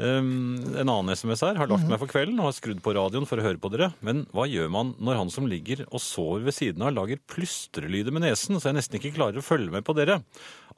Um, 0.01 0.57
en 0.72 0.88
annen 0.88 1.12
SMS 1.12 1.43
her. 1.45 1.59
Har 1.61 1.68
lagt 1.68 1.84
meg 1.90 2.01
for 2.01 2.09
kvelden 2.11 2.38
og 2.40 2.49
har 2.49 2.55
skrudd 2.57 2.80
på 2.82 2.95
radioen 2.97 3.26
for 3.28 3.38
å 3.38 3.45
høre 3.45 3.61
på 3.61 3.68
dere. 3.74 3.90
Men 4.01 4.24
hva 4.32 4.47
gjør 4.49 4.70
man 4.72 4.95
når 4.99 5.18
han 5.20 5.30
som 5.34 5.47
ligger 5.51 5.84
og 5.90 6.01
sover 6.03 6.47
ved 6.49 6.57
siden 6.57 6.82
av, 6.86 6.95
lager 6.97 7.20
plystrelyder 7.30 8.14
med 8.16 8.24
nesen, 8.24 8.57
så 8.57 8.70
jeg 8.70 8.78
nesten 8.78 8.99
ikke 8.99 9.12
klarer 9.18 9.43
å 9.43 9.45
følge 9.45 9.74
med 9.74 9.84
på 9.86 9.95
dere? 9.99 10.22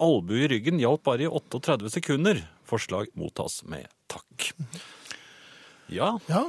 Albue 0.03 0.43
i 0.45 0.51
ryggen 0.51 0.83
hjalp 0.83 1.05
bare 1.07 1.29
i 1.29 1.31
38 1.31 1.93
sekunder. 1.95 2.43
Forslag 2.69 3.13
mottas 3.15 3.61
med 3.71 3.87
takk. 4.11 4.51
Ja, 5.95 6.17
Ja, 6.27 6.49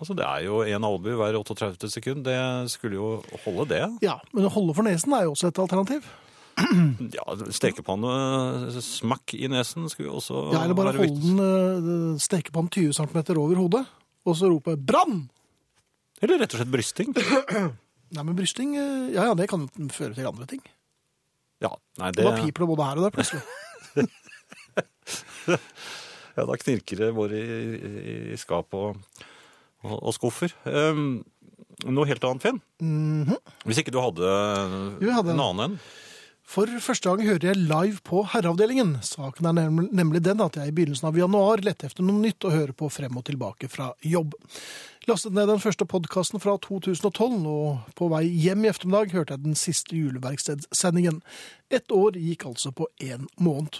altså 0.00 0.16
det 0.16 0.24
er 0.24 0.46
jo 0.46 0.62
en 0.64 0.86
albue 0.88 1.18
hver 1.20 1.36
38 1.42 1.90
sekund. 1.92 2.24
Det 2.24 2.38
skulle 2.72 2.96
jo 2.96 3.12
holde, 3.44 3.68
det. 3.74 3.84
ja, 4.06 4.16
men 4.32 4.48
å 4.48 4.54
holde 4.56 4.74
for 4.78 4.88
nesen 4.88 5.12
er 5.12 5.28
jo 5.28 5.34
også 5.36 5.52
et 5.52 5.60
alternativ. 5.62 6.08
Ja, 7.16 7.24
Stekepanne 7.50 8.10
smakk 8.84 9.34
i 9.34 9.48
nesen 9.50 9.88
skulle 9.90 10.10
jo 10.10 10.18
også 10.20 10.42
Ja, 10.54 10.62
eller 10.64 10.76
bare 10.78 10.92
være 10.92 11.02
holde 11.02 11.14
viktig. 11.16 11.36
den, 11.36 12.14
uh, 12.14 12.18
stekepannen 12.22 12.70
20 12.70 12.92
cm 12.98 13.18
over 13.40 13.56
hodet, 13.58 13.84
og 14.26 14.36
så 14.38 14.50
rope 14.52 14.76
'brann'! 14.76 15.24
Eller 16.22 16.38
rett 16.42 16.52
og 16.54 16.60
slett 16.60 16.70
brysting. 16.72 17.14
Nei, 18.14 18.22
men 18.26 18.36
brysting, 18.36 18.74
uh, 18.78 19.08
ja 19.14 19.24
ja, 19.30 19.34
det 19.38 19.48
kan 19.50 19.68
føre 19.90 20.14
til 20.14 20.26
andre 20.30 20.46
ting. 20.46 20.60
Ja, 21.60 21.74
nei, 22.00 22.10
det, 22.16 22.24
da 22.24 22.36
piper 22.40 22.64
det 22.64 22.70
både 22.70 22.86
her 22.88 22.96
og 23.00 23.04
der 23.04 23.12
plutselig. 23.12 23.42
ja, 26.36 26.44
da 26.46 26.56
knirker 26.62 26.96
det 27.02 27.10
både 27.16 27.36
i, 27.40 27.58
i, 27.76 28.14
i 28.34 28.38
skap 28.40 28.72
og, 28.78 28.96
og, 29.84 29.96
og 29.98 30.14
skuffer. 30.16 30.54
Um, 30.64 31.20
noe 31.88 32.08
helt 32.08 32.24
annet, 32.28 32.44
Finn. 32.44 32.60
Mhm. 32.84 33.36
Hvis 33.68 33.80
ikke 33.82 33.92
du 33.94 34.00
hadde 34.02 34.24
Jo, 34.24 35.08
jeg 35.10 35.16
hadde- 35.18 35.34
en 35.34 35.44
annen 35.46 35.64
en. 35.66 35.78
For 36.50 36.66
første 36.82 37.06
gang 37.06 37.20
hører 37.22 37.44
jeg 37.52 37.60
live 37.62 38.00
på 38.02 38.24
Herreavdelingen. 38.32 38.96
Saken 39.06 39.46
er 39.46 39.68
nemlig 39.70 40.18
den 40.26 40.40
at 40.42 40.56
jeg 40.58 40.72
i 40.72 40.74
begynnelsen 40.74 41.06
av 41.06 41.18
januar 41.20 41.62
lette 41.62 41.86
efter 41.86 42.02
noe 42.02 42.18
nytt 42.18 42.42
å 42.42 42.50
høre 42.50 42.74
på 42.74 42.88
frem 42.90 43.20
og 43.20 43.22
tilbake 43.28 43.68
fra 43.70 43.92
jobb. 44.02 44.34
Lastet 45.06 45.36
ned 45.36 45.46
den 45.46 45.62
første 45.62 45.86
podkasten 45.86 46.42
fra 46.42 46.56
2012, 46.66 47.46
og 47.46 47.94
på 47.94 48.10
vei 48.10 48.24
hjem 48.26 48.66
i 48.66 48.72
ettermiddag 48.72 49.14
hørte 49.14 49.36
jeg 49.36 49.44
den 49.46 49.58
siste 49.62 49.94
juleverkstedsendingen. 49.94 51.22
Ett 51.70 51.94
år 51.94 52.18
gikk 52.18 52.48
altså 52.50 52.74
på 52.74 52.90
én 52.98 53.30
måned. 53.38 53.78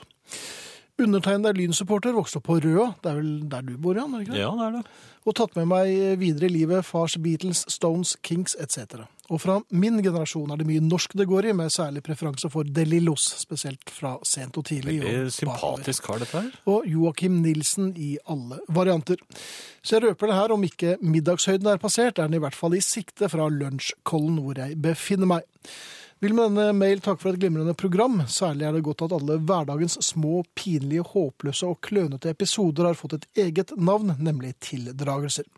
Undertegnede 1.00 1.52
er 1.52 1.58
lynsupporter, 1.58 2.12
vokste 2.16 2.40
opp 2.40 2.48
på 2.48 2.58
Røa, 2.64 2.90
det 3.02 3.10
er 3.10 3.16
vel 3.20 3.30
der 3.50 3.64
du 3.66 3.72
bor, 3.80 3.96
Jan? 3.98 4.12
ikke 4.20 4.34
det? 4.34 4.42
Ja, 4.42 4.50
det 4.58 4.66
er 4.66 4.76
det. 4.78 4.82
og 5.28 5.36
tatt 5.36 5.56
med 5.58 5.68
meg 5.68 6.20
videre 6.20 6.48
i 6.48 6.54
livet 6.54 6.86
fars 6.86 7.16
Beatles, 7.20 7.64
Stones, 7.72 8.16
Kings 8.24 8.56
etc. 8.60 9.04
Og 9.30 9.38
fra 9.42 9.58
min 9.70 10.00
generasjon 10.02 10.50
er 10.50 10.58
det 10.58 10.66
mye 10.66 10.82
norsk 10.82 11.14
det 11.20 11.28
går 11.30 11.50
i, 11.50 11.52
med 11.56 11.70
særlig 11.70 12.02
preferanse 12.06 12.50
for 12.50 12.66
De 12.66 12.84
Lillos, 12.88 13.28
spesielt 13.38 13.92
fra 13.94 14.16
sent 14.26 14.58
og 14.58 14.66
tidlig. 14.66 14.96
Veldig 15.04 15.12
og 15.12 15.20
bakover. 15.20 15.36
sympatisk 15.36 16.08
kar, 16.08 16.18
dette 16.24 16.40
her. 16.40 16.50
Og 16.72 16.88
Joakim 16.90 17.38
Nilsen 17.44 17.92
i 17.96 18.16
alle 18.26 18.58
varianter. 18.68 19.22
Så 19.84 19.96
jeg 19.96 20.08
røper 20.08 20.32
det 20.32 20.40
her, 20.40 20.56
om 20.56 20.66
ikke 20.66 20.96
middagshøyden 21.00 21.70
er 21.70 21.80
passert, 21.82 22.18
er 22.18 22.26
den 22.26 22.40
i 22.40 22.42
hvert 22.42 22.58
fall 22.58 22.74
i 22.74 22.82
sikte 22.84 23.30
fra 23.30 23.46
lunsjkollen 23.52 24.42
hvor 24.42 24.58
jeg 24.58 24.80
befinner 24.82 25.36
meg. 25.36 25.46
Vil 26.20 26.34
med 26.36 26.50
denne 26.50 26.74
mail 26.76 26.98
takke 27.00 27.22
for 27.22 27.32
et 27.32 27.40
glimrende 27.40 27.72
program. 27.72 28.18
Særlig 28.28 28.66
er 28.68 28.74
det 28.76 28.82
godt 28.84 29.06
at 29.06 29.12
alle 29.16 29.38
hverdagens 29.40 29.94
små, 30.04 30.42
pinlige, 30.52 31.00
håpløse 31.14 31.64
og 31.64 31.78
klønete 31.86 32.34
episoder 32.34 32.90
har 32.90 32.98
fått 32.98 33.14
et 33.16 33.24
eget 33.46 33.72
navn, 33.80 34.12
nemlig 34.20 34.50
tildragelser. 34.60 35.48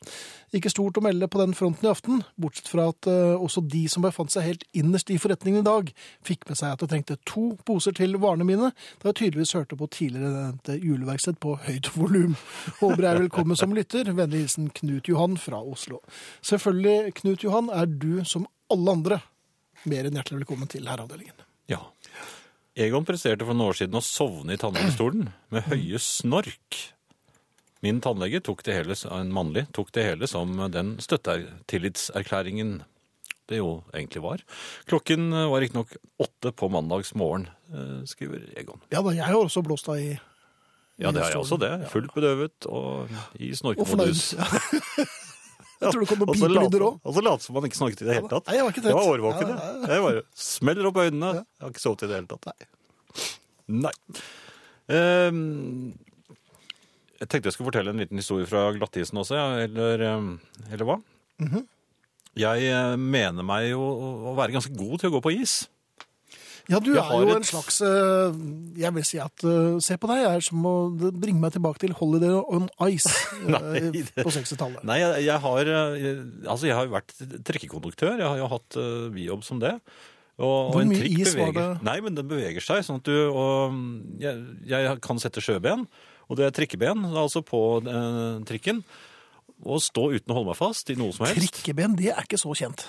Ikke 0.55 0.71
stort 0.71 1.01
å 1.01 1.03
melde 1.03 1.27
på 1.27 1.41
den 1.41 1.57
fronten 1.59 1.89
i 1.89 1.91
aften, 1.91 2.23
bortsett 2.39 2.71
fra 2.71 2.85
at 2.93 3.09
eh, 3.11 3.35
også 3.35 3.65
de 3.73 3.81
som 3.91 4.07
befant 4.07 4.31
seg 4.31 4.47
helt 4.47 4.63
innerst 4.71 5.11
i 5.11 5.19
forretningen 5.19 5.65
i 5.65 5.67
dag, 5.67 5.91
fikk 6.23 6.47
med 6.47 6.61
seg 6.61 6.77
at 6.77 6.85
det 6.85 6.93
trengte 6.93 7.19
to 7.27 7.49
poser 7.67 7.99
til 7.99 8.15
varene 8.23 8.47
mine, 8.47 8.71
da 9.03 9.11
jeg 9.11 9.19
tydeligvis 9.19 9.57
hørte 9.59 9.81
på 9.81 9.91
tidligere 9.91 10.31
nevnte 10.37 10.79
juleverksted 10.79 11.43
på 11.43 11.57
høyt 11.67 11.91
volum. 11.97 12.39
Håper 12.79 13.09
jeg 13.09 13.11
er 13.11 13.23
velkommen 13.25 13.59
som 13.59 13.75
lytter. 13.75 14.15
Vennlig 14.15 14.45
hilsen 14.45 14.71
Knut 14.79 15.11
Johan 15.11 15.35
fra 15.43 15.59
Oslo. 15.59 16.05
Selvfølgelig, 16.47 17.17
Knut 17.19 17.43
Johan, 17.43 17.75
er 17.75 17.91
du 17.91 18.23
som 18.23 18.47
alle 18.71 18.99
andre 19.01 19.23
mer 19.89 20.07
enn 20.09 20.19
hjertelig 20.19 20.43
velkommen 20.43 20.71
til 20.71 20.89
Herreavdelingen. 20.91 21.45
Ja. 21.71 21.81
Egon 22.79 23.05
presterte 23.09 23.47
for 23.47 23.57
noen 23.57 23.73
år 23.73 23.79
siden 23.83 23.99
å 23.99 24.05
sovne 24.05 24.55
i 24.55 24.61
tannlegestolen 24.61 25.29
med 25.53 25.69
høye 25.69 26.01
snork. 26.01 26.79
Min 27.83 27.99
tannlege 28.05 28.41
tok 28.47 28.63
det 28.65 28.77
hele, 28.79 28.97
en 29.11 29.33
mannlig, 29.35 29.67
tok 29.75 29.91
det 29.93 30.07
hele 30.07 30.29
som 30.31 30.55
den 30.73 30.95
støttetillitserklæringen 31.03 32.81
det 33.51 33.59
jo 33.59 33.83
egentlig 33.93 34.23
var. 34.25 34.45
Klokken 34.89 35.33
var 35.35 35.61
riktignok 35.61 35.97
åtte 36.23 36.53
på 36.57 36.69
mandagsmorgen, 36.73 37.49
eh, 37.75 38.05
skriver 38.09 38.47
Egon. 38.57 38.81
Ja 38.95 39.03
da, 39.03 39.13
jeg 39.19 39.27
har 39.27 39.35
også 39.37 39.65
blåst 39.67 39.91
av 39.91 39.99
i 39.99 40.13
Ja, 41.01 41.11
det 41.11 41.25
har 41.25 41.33
jeg 41.35 41.41
også 41.43 41.59
det. 41.59 41.73
Fullt 41.91 42.15
bedøvet 42.15 42.69
og 42.71 43.11
i 43.35 43.51
Og 43.51 43.87
fornøyd. 43.89 44.15
Jeg 45.83 45.95
tror 45.95 46.05
det 46.05 46.09
kom 46.11 46.21
noen 46.23 46.31
Og 46.33 46.39
så 46.39 46.49
pipelyder 46.49 46.85
òg. 46.87 47.01
Og 47.03 47.17
så 47.17 47.25
late 47.27 47.47
som 47.47 47.57
man 47.59 47.67
ikke 47.69 47.79
snakket 47.81 48.05
i 48.05 48.07
det 48.09 48.15
hele 48.19 48.31
tatt. 48.31 48.47
Nei, 48.47 48.57
jeg 48.59 48.67
var 48.67 48.77
ikke 48.77 48.85
Jeg 48.87 48.99
var 48.99 49.11
årvåken, 49.17 49.51
jeg. 49.53 49.83
Jeg 49.91 50.05
bare 50.07 50.23
smeller 50.47 50.89
opp 50.93 51.03
øynene. 51.03 51.33
Jeg 51.43 51.65
har 51.67 51.75
ikke 51.75 51.83
sovet 51.83 52.07
i 52.07 52.11
det 52.13 52.21
hele 52.21 52.31
tatt. 52.31 52.69
Nei. 53.83 53.95
Ehm, 54.93 55.93
jeg 57.21 57.29
tenkte 57.31 57.49
jeg 57.51 57.57
skulle 57.57 57.71
fortelle 57.71 57.93
en 57.95 58.03
liten 58.03 58.19
historie 58.19 58.49
fra 58.51 58.65
glattisen 58.77 59.21
også, 59.23 59.37
ja, 59.39 59.47
eller, 59.67 60.07
ehm, 60.09 60.33
eller 60.71 60.89
hva? 60.89 60.99
Mhm. 61.43 61.67
Jeg 62.41 62.65
eh, 62.73 62.97
mener 62.97 63.45
meg 63.45 63.67
jo 63.75 63.83
å 63.85 64.33
være 64.39 64.55
ganske 64.55 64.73
god 64.73 65.03
til 65.03 65.11
å 65.11 65.15
gå 65.19 65.21
på 65.27 65.35
is. 65.43 65.67
Ja, 66.71 66.79
du 66.79 66.93
Jeg 66.95 67.03
er 67.03 67.11
jo 67.25 67.29
et- 67.33 67.37
en 67.41 67.43
slags 67.49 67.81
eh, 67.83 68.37
Jeg 68.79 68.95
vil 68.95 69.05
si 69.05 69.19
at 69.19 69.43
eh, 69.45 69.79
Se 69.83 69.97
på 69.99 70.07
deg 70.13 70.23
er 70.29 70.45
som 70.47 70.63
å 70.63 70.75
bringe 70.95 71.41
meg 71.43 71.53
tilbake 71.57 71.83
til 71.83 71.93
Holiday 71.99 72.37
on 72.39 72.69
Ice 72.87 73.11
eh, 73.43 73.49
Nei, 73.51 73.81
det- 73.91 74.15
på 74.23 74.31
60-tallet. 74.31 74.85
Nei, 74.87 75.01
jeg, 75.03 75.25
jeg 75.27 75.41
har 75.43 75.73
eh, 75.75 76.23
Altså, 76.47 76.69
jeg 76.71 76.77
har 76.79 76.87
vært 76.93 77.13
trikkekonduktør. 77.49 78.15
Jeg 78.23 78.29
har 78.29 78.39
jo 78.39 78.47
hatt 78.53 78.79
uh, 78.79 79.11
bijobb 79.15 79.43
som 79.47 79.59
det. 79.63 79.75
Og, 80.39 80.73
Hvor 80.73 80.87
mye 80.89 81.11
is 81.11 81.35
var 81.37 81.53
det? 81.55 81.67
Nei, 81.85 81.99
men 82.03 82.15
den 82.17 82.27
beveger 82.31 82.63
seg 82.65 82.81
sånn 82.87 83.03
at 83.03 83.07
du 83.11 83.15
og 83.31 83.75
jeg, 84.23 84.39
jeg 84.71 84.97
kan 85.05 85.19
sette 85.23 85.43
sjøben, 85.45 85.85
og 86.31 86.39
det 86.39 86.47
er 86.49 86.55
trikkeben, 86.57 87.05
altså 87.13 87.43
på 87.45 87.61
eh, 87.85 88.41
trikken. 88.49 88.81
Og 89.63 89.79
stå 89.85 90.09
uten 90.17 90.33
å 90.33 90.39
holde 90.41 90.51
meg 90.55 90.59
fast 90.59 90.89
i 90.91 90.97
noe 90.99 91.13
som 91.15 91.27
helst. 91.29 91.39
Trikkeben, 91.53 91.95
det 92.01 92.09
er 92.15 92.25
ikke 92.25 92.41
så 92.41 92.55
kjent. 92.59 92.87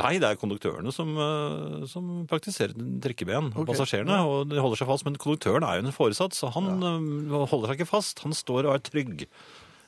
Nei, 0.00 0.16
det 0.18 0.26
er 0.26 0.38
konduktørene 0.40 0.90
som, 0.90 1.12
eh, 1.22 1.84
som 1.90 2.24
praktiserer 2.30 2.74
trikkeben. 3.04 3.52
Okay. 3.52 3.68
Passasjerene 3.68 4.16
og 4.26 4.48
de 4.50 4.58
holder 4.58 4.80
seg 4.80 4.90
fast, 4.90 5.06
men 5.06 5.18
konduktøren 5.22 5.66
er 5.66 5.78
jo 5.78 5.84
en 5.86 5.94
foresatt, 5.94 6.34
så 6.34 6.50
han 6.56 6.72
ja. 6.82 7.44
holder 7.46 7.70
seg 7.70 7.78
ikke 7.78 7.92
fast. 7.92 8.24
Han 8.26 8.34
står 8.34 8.66
og 8.66 8.74
er 8.74 8.82
trygg. 8.88 9.28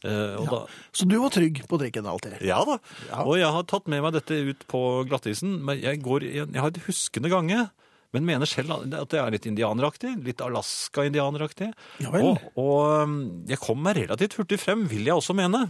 Eh, 0.06 0.36
og 0.38 0.46
da, 0.52 0.60
Så 0.94 1.08
du 1.08 1.16
var 1.18 1.32
trygg 1.34 1.62
på 1.66 1.80
trikken 1.80 2.06
alltid? 2.06 2.38
ja 2.44 2.60
da. 2.68 2.78
Ja. 3.08 3.24
Og 3.24 3.40
jeg 3.40 3.50
har 3.56 3.66
tatt 3.66 3.88
med 3.90 4.04
meg 4.04 4.14
dette 4.14 4.38
ut 4.52 4.62
på 4.70 4.82
glattisen. 5.08 5.58
Men 5.66 5.80
jeg, 5.82 6.02
går, 6.04 6.28
jeg, 6.28 6.46
jeg 6.52 6.62
har 6.62 6.70
et 6.70 6.86
huskende 6.86 7.32
gange, 7.32 7.66
men 8.14 8.28
mener 8.28 8.48
selv 8.48 8.76
at 8.78 9.10
det 9.10 9.20
er 9.20 9.34
litt 9.34 9.48
indianeraktig. 9.48 10.14
Litt 10.24 10.44
Alaska-indianeraktig. 10.44 11.72
Ja. 12.04 12.12
Og, 12.22 12.38
og 12.54 13.02
um, 13.02 13.18
jeg 13.50 13.60
kom 13.62 13.82
meg 13.82 13.98
relativt 14.04 14.38
hurtig 14.38 14.60
frem, 14.62 14.86
vil 14.90 15.08
jeg 15.08 15.18
også 15.18 15.36
mene. 15.36 15.66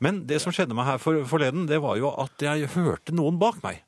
Men 0.00 0.22
det 0.28 0.38
som 0.40 0.52
skjedde 0.54 0.76
meg 0.76 0.86
her 0.88 1.00
for, 1.02 1.18
forleden, 1.28 1.66
det 1.68 1.80
var 1.84 1.98
jo 2.00 2.10
at 2.22 2.40
jeg 2.44 2.70
hørte 2.74 3.12
noen 3.16 3.36
bak 3.40 3.58
meg. 3.64 3.82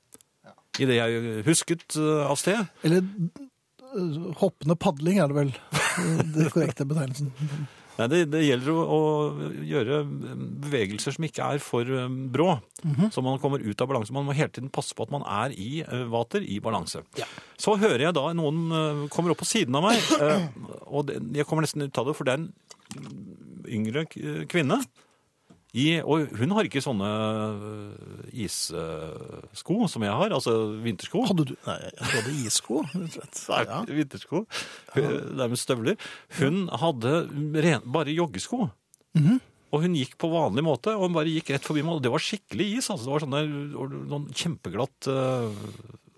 I 0.80 0.86
det 0.88 0.96
jeg 0.98 1.44
husket 1.46 1.96
uh, 2.00 2.28
av 2.30 2.36
sted. 2.40 2.60
Eller 2.84 3.02
eh, 3.04 4.18
hoppende 4.40 4.76
padling 4.80 5.18
er 5.20 5.28
det 5.32 5.36
vel 5.36 5.50
eh, 5.52 6.20
det 6.36 6.46
korrekte 6.54 6.86
betegnelsen. 6.88 7.32
Nei, 7.98 8.06
det, 8.08 8.20
det 8.32 8.40
gjelder 8.46 8.70
å, 8.72 8.82
å 8.96 9.00
gjøre 9.68 9.98
bevegelser 10.64 11.12
som 11.12 11.26
ikke 11.28 11.44
er 11.44 11.60
for 11.60 11.84
um, 11.92 12.14
brå, 12.32 12.54
så 13.12 13.20
man 13.24 13.36
kommer 13.42 13.60
ut 13.60 13.84
av 13.84 13.90
balanse. 13.90 14.14
Man 14.16 14.24
må 14.24 14.32
hele 14.36 14.48
tiden 14.48 14.70
passe 14.72 14.96
på 14.96 15.04
at 15.04 15.12
man 15.12 15.26
er 15.28 15.52
i 15.60 15.82
uh, 15.84 16.06
vater, 16.12 16.40
i 16.40 16.56
balanse. 16.64 17.02
Så 17.60 17.76
hører 17.76 18.06
jeg 18.06 18.16
da 18.16 18.24
noen 18.36 19.08
kommer 19.12 19.34
opp 19.34 19.42
på 19.44 19.50
siden 19.52 19.76
av 19.76 19.84
meg, 19.90 20.00
og 20.88 21.04
det, 21.10 21.20
jeg 21.36 21.44
kommer 21.50 21.68
nesten 21.68 21.84
ut 21.84 22.00
av 22.00 22.08
det, 22.08 22.16
for 22.16 22.24
det 22.28 22.38
er 22.38 22.40
en 22.40 23.12
yngre 23.76 24.06
k- 24.08 24.46
kvinne. 24.50 24.80
I, 25.72 26.02
og 26.04 26.28
hun 26.36 26.50
har 26.52 26.66
ikke 26.68 26.82
sånne 26.84 27.06
uh, 27.08 28.26
issko 28.44 29.76
som 29.88 30.04
jeg 30.04 30.12
har, 30.12 30.34
altså 30.36 30.52
vintersko. 30.84 31.22
Hadde 31.30 31.46
du 31.48 31.54
Nei, 31.64 31.76
jeg 31.86 32.10
hadde 32.10 32.34
issko, 32.44 32.82
rett 32.90 33.06
og 33.06 33.14
slett. 33.16 33.40
Nei, 33.48 33.62
Ja. 33.70 33.78
vintersko. 33.88 34.42
Nærmest 35.40 35.64
støvler. 35.64 35.96
Hun 36.40 36.66
hadde 36.82 37.14
ren, 37.64 37.80
bare 37.94 38.12
joggesko. 38.12 38.68
Mhm. 39.16 39.40
Og 39.72 39.80
hun 39.86 39.94
gikk 39.96 40.18
på 40.20 40.28
vanlig 40.28 40.60
måte, 40.66 40.92
og 40.92 41.06
hun 41.06 41.14
bare 41.16 41.32
gikk 41.32 41.54
rett 41.54 41.64
forbi 41.64 41.80
meg. 41.80 41.96
Og 41.96 42.02
det 42.04 42.10
var 42.12 42.20
skikkelig 42.20 42.66
is. 42.76 42.90
altså. 42.92 43.06
Det 43.08 43.14
var 43.14 43.22
sånne, 43.24 43.40
noen 44.10 44.26
kjempeglatt 44.36 45.08
øh, 45.08 45.54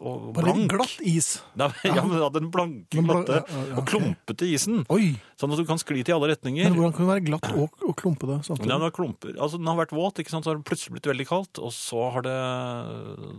og 0.05 0.27
Bare 0.37 0.53
litt 0.53 0.69
glatt 0.71 0.95
is. 1.09 1.29
Nei, 1.61 1.71
ja, 1.89 2.03
men 2.05 2.19
ja, 2.21 2.29
den 2.35 2.51
blanke, 2.53 3.01
glatte 3.01 3.39
ja, 3.41 3.45
ja, 3.71 3.77
og 3.81 3.87
klumpete 3.89 4.49
isen. 4.49 4.83
Oi! 4.93 5.15
Sånn 5.41 5.55
at 5.55 5.63
du 5.63 5.65
kan 5.69 5.81
skli 5.81 6.05
til 6.05 6.17
alle 6.19 6.31
retninger. 6.35 6.69
Men 6.69 6.77
hvordan 6.79 6.95
kan 6.97 7.07
det 7.07 7.11
være 7.11 7.25
glatt 7.31 7.49
og, 7.55 7.79
og 7.83 7.95
klumpete 8.01 8.37
Ja, 8.37 8.47
samtidig? 8.51 8.71
den 8.75 8.85
har 8.87 8.95
klumper. 8.95 9.35
Altså, 9.39 9.61
den 9.63 9.71
har 9.73 9.79
vært 9.81 9.95
våt, 9.97 10.21
ikke 10.23 10.35
sant? 10.35 10.47
så 10.47 10.53
har 10.53 10.61
den 10.61 10.67
plutselig 10.69 10.97
blitt 10.99 11.09
veldig 11.11 11.29
kaldt, 11.31 11.63
og 11.63 11.73
så 11.77 12.09
har 12.17 12.27
det 12.27 12.37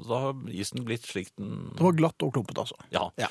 Da 0.10 0.22
har 0.28 0.42
isen 0.52 0.86
blitt 0.88 1.06
slik 1.08 1.32
den 1.38 1.70
Det 1.76 1.86
var 1.86 2.00
glatt 2.00 2.26
og 2.26 2.34
klumpete, 2.36 2.66
altså. 2.66 2.80
Ja. 2.96 3.08
Ja. 3.22 3.30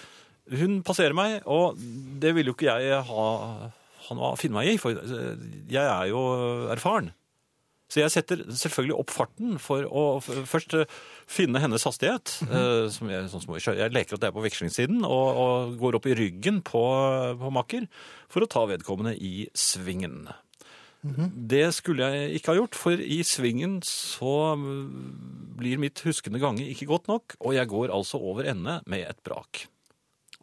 Hun 0.54 0.82
passerer 0.86 1.16
meg, 1.16 1.40
og 1.48 1.80
det 2.20 2.34
vil 2.36 2.50
jo 2.50 2.54
ikke 2.56 2.68
jeg 2.78 3.02
ha, 3.08 3.26
ha 4.08 4.32
finne 4.40 4.60
meg 4.60 4.74
i, 4.74 4.80
for 4.80 4.96
jeg 4.98 5.80
er 5.82 6.08
jo 6.12 6.24
erfaren. 6.74 7.14
Så 7.92 8.00
jeg 8.00 8.12
setter 8.14 8.40
selvfølgelig 8.48 8.96
opp 8.96 9.12
farten 9.12 9.58
for 9.62 9.84
å 9.86 10.04
først 10.24 10.74
finne 11.30 11.62
hennes 11.62 11.84
hastighet. 11.86 12.36
eh, 12.48 12.86
som 12.94 13.10
jeg, 13.10 13.28
sånn 13.32 13.44
jeg, 13.56 13.78
jeg 13.80 13.94
leker 13.94 14.16
at 14.16 14.24
det 14.24 14.30
er 14.30 14.36
på 14.36 14.44
vekslingssiden, 14.44 15.04
og, 15.08 15.42
og 15.44 15.76
går 15.80 15.98
opp 16.00 16.08
i 16.10 16.16
ryggen 16.18 16.62
på, 16.66 16.84
på 17.40 17.52
makker 17.54 17.88
for 18.32 18.44
å 18.44 18.50
ta 18.50 18.64
vedkommende 18.70 19.16
i 19.16 19.48
svingen. 19.56 20.24
Det 21.04 21.66
skulle 21.76 22.06
jeg 22.08 22.38
ikke 22.38 22.54
ha 22.54 22.58
gjort, 22.62 22.78
for 22.80 22.96
i 22.96 23.18
svingen 23.28 23.76
så 23.84 24.54
mm, 24.56 24.86
blir 25.58 25.80
mitt 25.82 26.00
huskende 26.06 26.40
gange 26.40 26.64
ikke 26.70 26.88
godt 26.88 27.10
nok, 27.10 27.36
og 27.44 27.56
jeg 27.56 27.68
går 27.68 27.92
altså 27.92 28.20
over 28.24 28.48
ende 28.48 28.78
med 28.88 29.04
et 29.10 29.20
brak. 29.26 29.66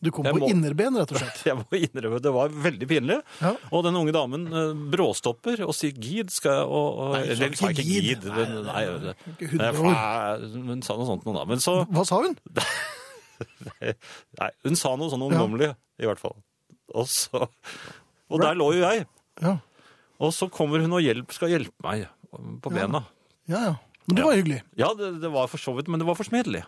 Du 0.02 0.10
kom 0.10 0.26
Jeg 0.26 0.34
på 0.34 0.40
må- 0.42 0.48
innerben, 0.50 0.96
rett 0.98 1.12
og 1.14 1.20
slett. 1.22 1.44
Jeg 1.46 1.54
må 1.60 1.66
innrømme 1.78 2.18
det 2.26 2.32
var 2.34 2.50
veldig 2.50 2.88
pinlig. 2.90 3.20
Ja. 3.42 3.52
Og 3.72 3.84
den 3.86 3.94
unge 4.00 4.10
damen 4.16 4.48
eh, 4.50 4.72
bråstopper 4.96 5.62
og 5.68 5.76
sier 5.78 5.94
'gid', 5.94 6.32
skal 6.34 6.52
jeg 6.58 6.66
og, 6.66 6.98
og, 7.04 7.12
Nei, 7.14 7.22
hun 7.28 7.36
sa 7.60 7.68
Eller 7.70 7.76
ikke 7.76 7.86
gid. 7.86 8.26
Nei, 8.26 8.46
Nei, 8.50 8.66
Nei, 8.66 8.86
nei, 9.06 9.12
Nei, 9.12 9.14
100 9.46 9.70
år. 9.70 9.94
fa- 9.94 10.42
Hun 10.72 10.82
sa 10.82 10.98
noe 10.98 11.06
sånt 11.12 11.22
noe 11.30 11.36
da. 11.38 11.46
Men 11.46 11.60
så 11.62 11.86
Hva 11.86 12.02
sa 12.10 12.18
hun? 12.26 12.34
Nei, 14.42 14.50
hun 14.66 14.76
sa 14.78 14.96
noe 14.98 15.10
sånn 15.14 15.22
ungdommelig, 15.30 15.70
i 16.02 16.06
hvert 16.10 16.22
fall. 16.22 16.34
Og 16.98 17.06
så 17.10 17.46
Og 18.32 18.40
der 18.42 18.56
lå 18.58 18.72
jo 18.76 18.82
jeg. 18.86 19.06
Ja, 19.42 19.58
Og 20.22 20.30
så 20.36 20.46
kommer 20.54 20.82
hun 20.84 20.94
og 20.94 21.02
hjelp, 21.02 21.32
skal 21.34 21.50
hjelpe 21.54 21.74
meg 21.86 22.06
på 22.62 22.70
bena. 22.74 23.06
ja. 23.50 23.62
ja. 23.70 23.74
Men 24.10 24.16
det 24.18 24.24
var 24.26 24.34
hyggelig. 24.36 24.58
Ja, 24.82 24.88
det, 24.98 25.08
det 25.22 25.30
var 25.32 25.46
for 25.48 25.62
så 25.62 25.72
vidt, 25.78 25.88
men 25.88 26.00
det 26.02 26.06
var 26.08 26.16
forsmedelig. 26.18 26.64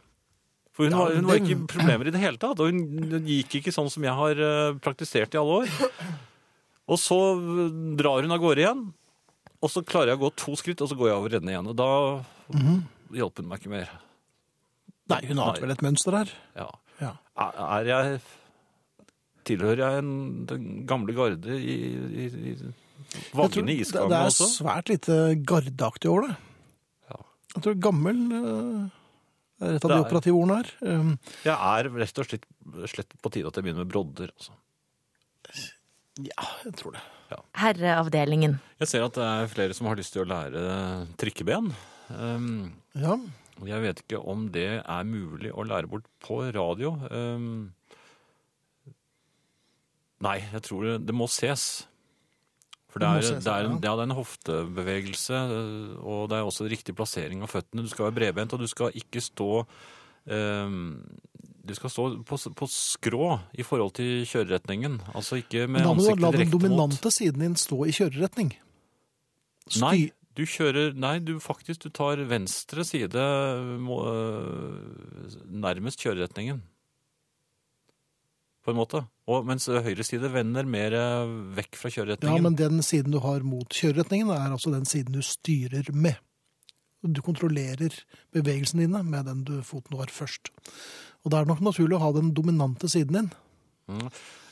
For 0.73 0.87
hun, 0.89 0.95
var, 0.97 1.11
hun 1.13 1.27
var 1.29 1.37
ikke 1.37 1.57
problemer 1.69 2.07
i 2.09 2.13
det 2.15 2.21
hele 2.23 2.39
tatt, 2.41 2.59
og 2.63 2.71
hun 2.71 3.23
gikk 3.29 3.59
ikke 3.59 3.73
sånn 3.75 3.91
som 3.93 4.03
jeg 4.07 4.15
har 4.17 4.39
eh, 4.41 4.73
praktisert 4.81 5.35
i 5.35 5.39
alle 5.41 5.59
år. 5.63 5.73
Og 6.89 6.97
så 6.99 7.17
eh, 7.37 7.75
drar 7.99 8.25
hun 8.25 8.33
av 8.33 8.41
gårde 8.41 8.63
igjen, 8.65 8.81
og 9.63 9.69
så 9.71 9.83
klarer 9.85 10.11
jeg 10.15 10.19
å 10.19 10.23
gå 10.25 10.31
to 10.41 10.55
skritt, 10.59 10.81
og 10.83 10.89
så 10.89 10.97
går 10.99 11.11
jeg 11.11 11.19
over 11.21 11.35
ende 11.39 11.53
igjen. 11.53 11.69
Og 11.69 11.77
da 11.77 11.89
Mhm. 12.53 12.79
hjalp 13.15 13.37
hun 13.39 13.47
meg 13.51 13.61
ikke 13.61 13.71
mer. 13.71 13.91
Nei, 15.13 15.19
hun 15.29 15.37
har 15.43 15.59
vel 15.61 15.71
et 15.71 15.81
mønster 15.85 16.17
her. 16.17 16.31
Ja. 16.57 16.69
Ja. 17.03 17.13
Er 17.79 17.85
jeg 17.87 18.21
Tilhører 19.43 19.79
jeg 19.83 19.99
en, 19.99 20.11
den 20.47 20.67
gamle 20.87 21.11
garde 21.17 21.55
i, 21.59 21.73
i, 22.23 22.27
i 22.31 22.53
vaggene 23.35 23.73
i 23.73 23.81
isgangen 23.83 24.13
også? 24.15 24.45
det 24.45 24.47
er 24.47 24.53
svært 24.53 24.91
lite 24.93 25.17
gardeaktig 25.49 26.07
over 26.11 26.29
det. 26.29 26.35
Ja. 27.11 27.17
Jeg 27.57 27.63
tror 27.65 27.75
gammel 27.83 28.21
eh, 28.37 28.85
et 29.63 29.85
av 29.85 29.89
de 29.91 29.95
er- 29.97 30.03
operative 30.05 30.35
ordene 30.39 30.57
her. 30.61 30.71
Um, 30.99 31.13
Jeg 31.43 31.55
er 31.55 31.89
rett 32.03 32.19
og 32.19 32.27
slett, 32.29 32.45
slett 32.91 33.15
på 33.23 33.31
tide 33.33 33.47
at 33.47 33.55
jeg 33.59 33.63
begynner 33.67 33.85
med 33.85 33.91
brodder. 33.93 34.31
Altså. 34.35 34.51
ja, 36.23 36.47
jeg 36.65 36.75
tror 36.79 36.95
det. 36.97 37.03
Herreavdelingen. 37.57 38.59
Jeg 38.79 38.87
ser 38.91 39.03
at 39.07 39.15
det 39.17 39.23
er 39.25 39.47
flere 39.49 39.73
som 39.73 39.87
har 39.89 39.95
lyst 39.97 40.13
til 40.13 40.21
å 40.25 40.29
lære 40.29 41.07
trikkeben. 41.17 41.71
Um, 42.13 42.73
Ja, 42.93 43.15
og 43.61 43.67
jeg 43.69 43.81
vet 43.81 44.01
ikke 44.03 44.19
om 44.29 44.49
det 44.53 44.67
er 44.83 45.03
mulig 45.07 45.49
å 45.53 45.63
lære 45.65 45.89
bort 45.89 46.05
på 46.21 46.43
radio. 46.53 46.91
Um, 47.09 47.73
nei, 50.23 50.37
jeg 50.53 50.61
tror 50.67 50.85
det, 50.85 50.93
det 51.07 51.15
må 51.17 51.25
ses. 51.31 51.87
For 52.93 53.01
det 53.01 53.09
er, 53.09 53.39
det, 53.41 53.49
er 53.49 53.65
en, 53.65 53.79
ja. 53.81 53.89
ja, 53.89 53.91
det 53.97 54.03
er 54.03 54.05
en 54.05 54.15
hoftebevegelse, 54.19 55.37
og 55.97 56.27
det 56.29 56.37
er 56.37 56.45
også 56.45 56.67
riktig 56.69 56.93
plassering 56.93 57.41
av 57.41 57.49
føttene. 57.49 57.81
Du 57.81 57.89
skal 57.89 58.05
være 58.05 58.17
bredbent, 58.19 58.53
og 58.53 58.61
du 58.61 58.69
skal 58.69 58.93
ikke 58.99 59.21
stå 59.23 59.47
um, 59.65 60.83
Du 61.65 61.73
skal 61.73 61.89
stå 61.89 62.05
på, 62.29 62.37
på 62.59 62.67
skrå 62.69 63.29
i 63.57 63.65
forhold 63.65 63.95
til 63.97 64.27
kjøreretningen. 64.29 64.99
Altså 65.15 65.41
ikke 65.41 65.65
med 65.65 65.81
Men 65.81 65.89
da 65.89 65.95
må 65.97 66.05
du 66.05 66.21
la 66.21 66.31
den 66.37 66.53
dominante 66.53 67.01
mot. 67.01 67.13
siden 67.17 67.47
din 67.47 67.57
stå 67.57 67.81
i 67.89 67.95
kjøreretning. 67.97 68.53
Sty 69.71 69.81
Nei, 69.81 69.97
du 70.37 70.43
kjører 70.45 70.93
Nei, 70.93 71.17
du 71.23 71.39
faktisk 71.41 71.87
du 71.87 71.89
tar 71.89 72.21
venstre 72.29 72.85
side 72.85 73.17
øh, 73.17 73.79
nærmest 75.49 76.03
kjøreretningen. 76.03 76.61
På 78.63 78.71
en 78.71 78.79
måte. 78.79 79.03
Og 79.27 79.43
mens 79.47 79.67
høyre 79.67 80.05
side 80.07 80.29
vender 80.31 80.67
mer 80.67 80.95
øh, 80.95 81.31
vekk 81.57 81.79
fra 81.79 81.91
kjøreretningen. 81.91 82.37
Ja, 82.37 82.43
men 82.45 82.55
den 82.59 82.83
siden 82.85 83.11
du 83.11 83.19
har 83.23 83.43
mot 83.43 83.75
kjøreretningen, 83.75 84.31
er 84.31 84.53
altså 84.55 84.71
den 84.71 84.87
siden 84.87 85.17
du 85.17 85.23
styrer 85.25 85.91
med. 85.91 86.19
Du 87.03 87.19
kontrollerer 87.19 87.97
bevegelsene 88.31 88.85
dine 88.85 89.03
med 89.03 89.27
den 89.27 89.43
du 89.47 89.57
foten 89.67 89.97
du 89.97 89.99
har 89.99 90.11
først. 90.11 90.53
Og 91.23 91.31
det 91.31 91.39
er 91.39 91.49
nok 91.49 91.63
naturlig 91.63 91.97
å 91.97 92.03
ha 92.05 92.11
den 92.15 92.31
dominante 92.35 92.87
siden 92.91 93.17
din. 93.17 93.33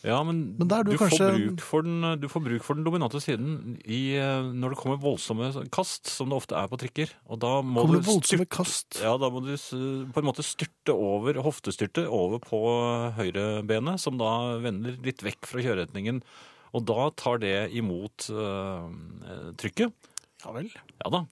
Ja, 0.01 0.17
men, 0.25 0.55
Men 0.57 0.65
du 0.67 0.75
du, 0.87 0.95
får 0.97 1.11
kanskje- 1.13 1.59
for 1.61 1.85
den, 1.85 2.01
du 2.17 2.25
får 2.27 2.41
bruk 2.41 2.63
for 2.65 2.73
den 2.73 2.83
dominante 2.87 3.19
siden 3.21 3.75
i, 3.85 4.15
øh, 4.17 4.47
når 4.57 4.73
det 4.73 4.77
kommer 4.79 4.97
voldsomme 4.97 5.51
kast, 5.69 6.09
som 6.09 6.31
det 6.31 6.39
ofte 6.39 6.55
er 6.57 6.65
på 6.71 6.79
trikker. 6.81 7.11
Og 7.29 7.37
da 7.43 7.51
må 7.61 7.83
Kommer 7.83 7.99
du 7.99 8.01
det 8.01 8.07
voldsomme 8.09 8.47
styrte- 8.47 8.55
kast? 8.57 8.97
Ja, 9.03 9.11
da 9.21 9.29
må 9.29 9.43
du 9.45 9.51
på 10.09 10.23
en 10.23 10.25
måte 10.25 10.41
styrte 10.41 10.95
over, 10.95 11.37
hoftestyrte 11.45 12.07
over 12.09 12.41
på 12.41 12.61
høyrebenet, 13.19 13.99
som 14.01 14.17
da 14.17 14.57
vender 14.63 14.97
litt 15.05 15.21
vekk 15.21 15.45
fra 15.45 15.61
kjøreretningen. 15.61 16.23
Og 16.73 16.85
da 16.89 17.09
tar 17.19 17.37
det 17.43 17.53
imot 17.77 18.25
øh, 18.33 18.89
trykket. 19.61 19.93
Ja 20.45 20.51
vel. 20.55 20.71
Ja 20.73 21.11
da. 21.13 21.25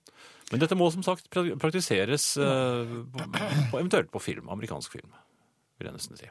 Men 0.52 0.62
dette 0.62 0.78
må 0.78 0.92
som 0.94 1.02
sagt 1.06 1.26
praktiseres 1.34 2.36
øh, 2.38 2.94
på, 3.10 3.26
på, 3.72 3.80
eventuelt 3.82 4.12
på 4.14 4.22
film, 4.22 4.46
amerikansk 4.50 4.92
film, 5.00 5.10
vil 5.80 5.90
jeg 5.90 5.98
nesten 5.98 6.18
si. 6.22 6.30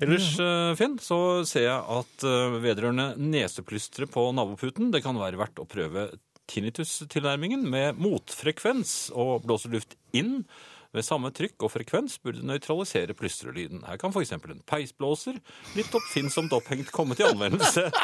Ellers, 0.00 0.32
øh, 0.42 0.72
Finn, 0.78 0.98
så 1.02 1.20
ser 1.48 1.66
jeg 1.66 1.98
at 2.00 2.26
øh, 2.26 2.58
vedrørende 2.62 3.12
neseplystre 3.20 4.08
på 4.10 4.30
naboputen, 4.36 4.90
det 4.94 5.02
kan 5.04 5.18
være 5.20 5.40
verdt 5.40 5.62
å 5.62 5.68
prøve 5.68 6.08
tinnitus-tilnærmingen 6.50 7.62
med 7.70 7.98
motfrekvens 8.02 9.10
og 9.14 9.46
blåser 9.46 9.74
luft 9.76 9.96
inn. 10.16 10.44
Ved 10.90 11.06
samme 11.06 11.30
trykk 11.30 11.62
og 11.62 11.70
frekvens 11.70 12.16
burde 12.18 12.42
nøytralisere 12.42 13.14
plystrelyden. 13.14 13.84
Her 13.86 13.98
kan 14.00 14.10
f.eks. 14.10 14.32
en 14.34 14.62
peisblåser, 14.66 15.36
litt 15.78 15.94
oppfinnsomt 15.94 16.50
opphengt, 16.56 16.90
komme 16.94 17.18
til 17.18 17.30
anvendelse. 17.30 17.86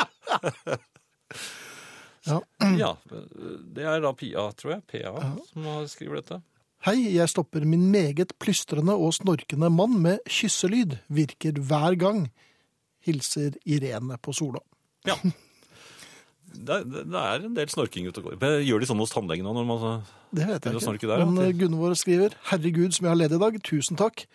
Ja. 2.26 2.40
Ja, 2.74 2.88
det 3.76 3.84
er 3.86 4.00
da 4.02 4.10
Pia, 4.18 4.48
tror 4.58 4.72
jeg, 4.72 4.80
PA, 4.90 5.12
som 5.46 5.66
skriver 5.86 6.18
dette. 6.18 6.40
Hei, 6.84 6.98
jeg 7.16 7.28
stopper 7.32 7.64
min 7.66 7.88
meget 7.90 8.34
plystrende 8.38 8.94
og 8.94 9.14
snorkende 9.16 9.70
mann 9.72 9.96
med 10.02 10.18
kysselyd. 10.30 10.98
Virker 11.08 11.56
hver 11.58 11.96
gang. 11.98 12.26
Hilser 13.06 13.56
Irene 13.66 14.18
på 14.22 14.34
Sola. 14.36 14.60
Ja. 15.06 15.16
Det, 16.56 16.72
er- 16.72 16.84
det 16.86 17.20
er 17.22 17.46
en 17.46 17.54
del 17.56 17.68
snorking 17.72 18.06
ute 18.08 18.20
og 18.22 18.28
går. 18.38 18.60
Gjør 18.64 18.80
de 18.82 18.86
sånn 18.88 19.00
hos 19.02 19.12
tannlegen 19.14 19.48
òg? 19.50 19.58
Det 20.36 20.46
vet 20.46 20.64
jeg 20.68 20.74
ikke. 20.98 21.08
der. 21.10 21.24
Men 21.26 21.42
eh, 21.46 21.52
Gunvor 21.58 21.94
skriver 21.98 22.34
Herregud, 22.50 22.92
som 22.96 23.06
jeg 23.06 23.12
har 23.14 23.18
ledd 23.20 23.34
i 23.36 23.40
dag. 23.42 23.58
Tusen 23.66 23.96
takk. 23.98 24.26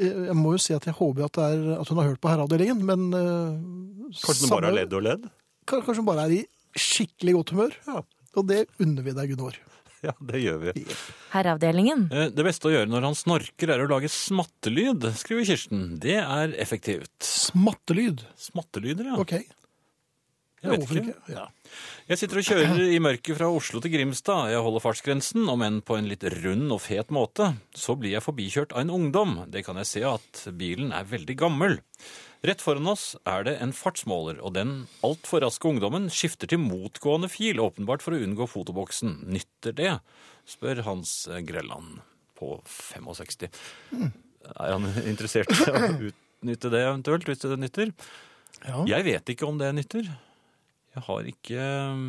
Eh, 0.00 0.26
Jeg 0.30 0.36
må 0.36 0.52
jo 0.56 0.60
si 0.62 0.74
at 0.76 0.84
jeg 0.86 0.94
håper 0.98 1.24
at, 1.28 1.32
det 1.38 1.46
er, 1.46 1.80
at 1.80 1.88
hun 1.88 1.98
har 2.02 2.10
hørt 2.10 2.20
på 2.20 2.28
Herreavdelingen, 2.30 2.82
men 2.84 3.06
uh, 3.14 3.56
kanskje 4.22 4.48
bare 4.50 4.50
samme- 4.50 4.68
er 4.72 4.78
ledd 4.82 4.92
og 4.98 5.02
ledd? 5.06 5.24
Kanskje 5.66 5.96
hun 6.02 6.06
bare 6.08 6.26
er 6.28 6.34
i 6.40 6.42
skikkelig 6.76 7.34
godt 7.38 7.50
humør. 7.54 7.78
Ja. 7.88 8.02
Og 8.36 8.46
det 8.50 8.66
unner 8.82 9.02
vi 9.06 9.16
deg, 9.16 9.32
Gunvor. 9.34 9.56
Ja, 10.06 10.14
det 10.30 10.40
gjør 10.44 10.60
vi. 10.68 10.86
Herreavdelingen. 11.32 12.06
Eh, 12.14 12.28
Det 12.36 12.44
beste 12.46 12.68
å 12.70 12.74
gjøre 12.74 12.90
når 12.92 13.08
han 13.10 13.18
snorker, 13.18 13.72
er 13.74 13.82
å 13.84 13.90
lage 13.90 14.10
smattelyd, 14.12 15.08
skriver 15.18 15.46
Kirsten. 15.48 15.86
Det 16.02 16.18
er 16.22 16.54
effektivt. 16.62 17.10
Smattelyd. 17.26 18.22
Smattelyder, 18.38 19.12
ja. 19.12 19.20
Ok. 19.20 19.36
Jeg 20.66 20.72
vet 20.72 20.86
ikke. 20.86 21.02
ikke? 21.02 21.34
Ja. 21.34 21.44
Jeg 22.08 22.18
sitter 22.18 22.38
og 22.40 22.46
kjører 22.48 22.80
i 22.94 22.98
mørket 23.02 23.36
fra 23.38 23.48
Oslo 23.52 23.80
til 23.82 23.92
Grimstad. 23.92 24.48
Jeg 24.50 24.62
holder 24.64 24.82
fartsgrensen, 24.82 25.44
om 25.52 25.62
enn 25.66 25.80
på 25.84 25.98
en 25.98 26.08
litt 26.10 26.24
rund 26.42 26.72
og 26.74 26.80
fet 26.82 27.12
måte. 27.14 27.50
Så 27.76 27.94
blir 27.98 28.14
jeg 28.16 28.24
forbikjørt 28.24 28.72
av 28.74 28.82
en 28.84 28.94
ungdom. 28.96 29.34
Det 29.52 29.62
kan 29.66 29.78
jeg 29.82 29.90
se 29.90 30.02
at 30.08 30.46
bilen 30.58 30.94
er 30.96 31.06
veldig 31.10 31.36
gammel. 31.38 31.76
Rett 32.46 32.62
foran 32.62 32.86
oss 32.86 33.16
er 33.26 33.46
det 33.46 33.56
en 33.64 33.72
fartsmåler, 33.74 34.38
og 34.44 34.52
den 34.54 34.74
altfor 35.06 35.42
raske 35.42 35.66
ungdommen 35.66 36.06
skifter 36.12 36.50
til 36.50 36.60
motgående 36.62 37.30
fil, 37.32 37.58
åpenbart 37.62 38.04
for 38.04 38.14
å 38.14 38.20
unngå 38.22 38.46
fotoboksen. 38.50 39.24
Nytter 39.34 39.74
det? 39.74 39.94
spør 40.46 40.84
Hans 40.86 41.24
Grelland 41.42 42.04
på 42.38 42.60
65. 42.70 43.48
Er 44.52 44.76
han 44.76 44.86
interessert 45.02 45.50
i 45.50 45.66
å 45.66 45.80
utnytte 46.12 46.70
det 46.70 46.84
eventuelt, 46.84 47.26
hvis 47.26 47.42
det 47.42 47.58
nytter? 47.58 47.90
Ja. 48.62 48.84
Jeg 48.94 49.08
vet 49.08 49.34
ikke 49.34 49.48
om 49.48 49.58
det 49.58 49.72
nytter. 49.74 50.06
Jeg 50.96 51.04
har 51.08 51.26
ikke 51.28 51.66
um, 51.92 52.06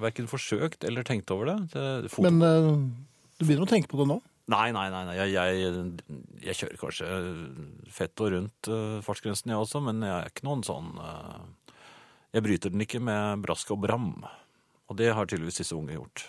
verken 0.00 0.30
forsøkt 0.30 0.86
eller 0.88 1.04
tenkt 1.06 1.30
over 1.34 1.52
det. 1.52 1.58
det. 1.74 2.14
Men 2.24 2.40
eh, 2.42 2.72
du 3.38 3.44
begynner 3.44 3.68
å 3.68 3.70
tenke 3.70 3.90
på 3.92 4.00
det 4.00 4.08
nå? 4.10 4.18
Nei, 4.48 4.70
nei, 4.72 4.86
nei. 4.92 5.04
nei. 5.10 5.16
Jeg, 5.18 5.34
jeg, 5.36 6.18
jeg 6.46 6.58
kjører 6.62 6.80
kanskje 6.80 7.08
fett 7.92 8.24
og 8.24 8.32
rundt 8.32 8.70
uh, 8.72 8.98
fartsgrensen, 9.04 9.52
jeg 9.52 9.60
også, 9.60 9.82
men 9.84 10.00
jeg 10.06 10.14
er 10.16 10.32
ikke 10.32 10.48
noen 10.48 10.64
sånn 10.64 10.94
uh, 10.96 11.74
Jeg 12.32 12.46
bryter 12.46 12.72
den 12.72 12.84
ikke 12.84 13.02
med 13.04 13.44
brask 13.44 13.70
og 13.74 13.82
bram. 13.84 14.10
Og 14.88 14.96
det 14.96 15.12
har 15.12 15.28
tydeligvis 15.28 15.60
disse 15.60 15.76
unge 15.76 15.98
gjort. 15.98 16.24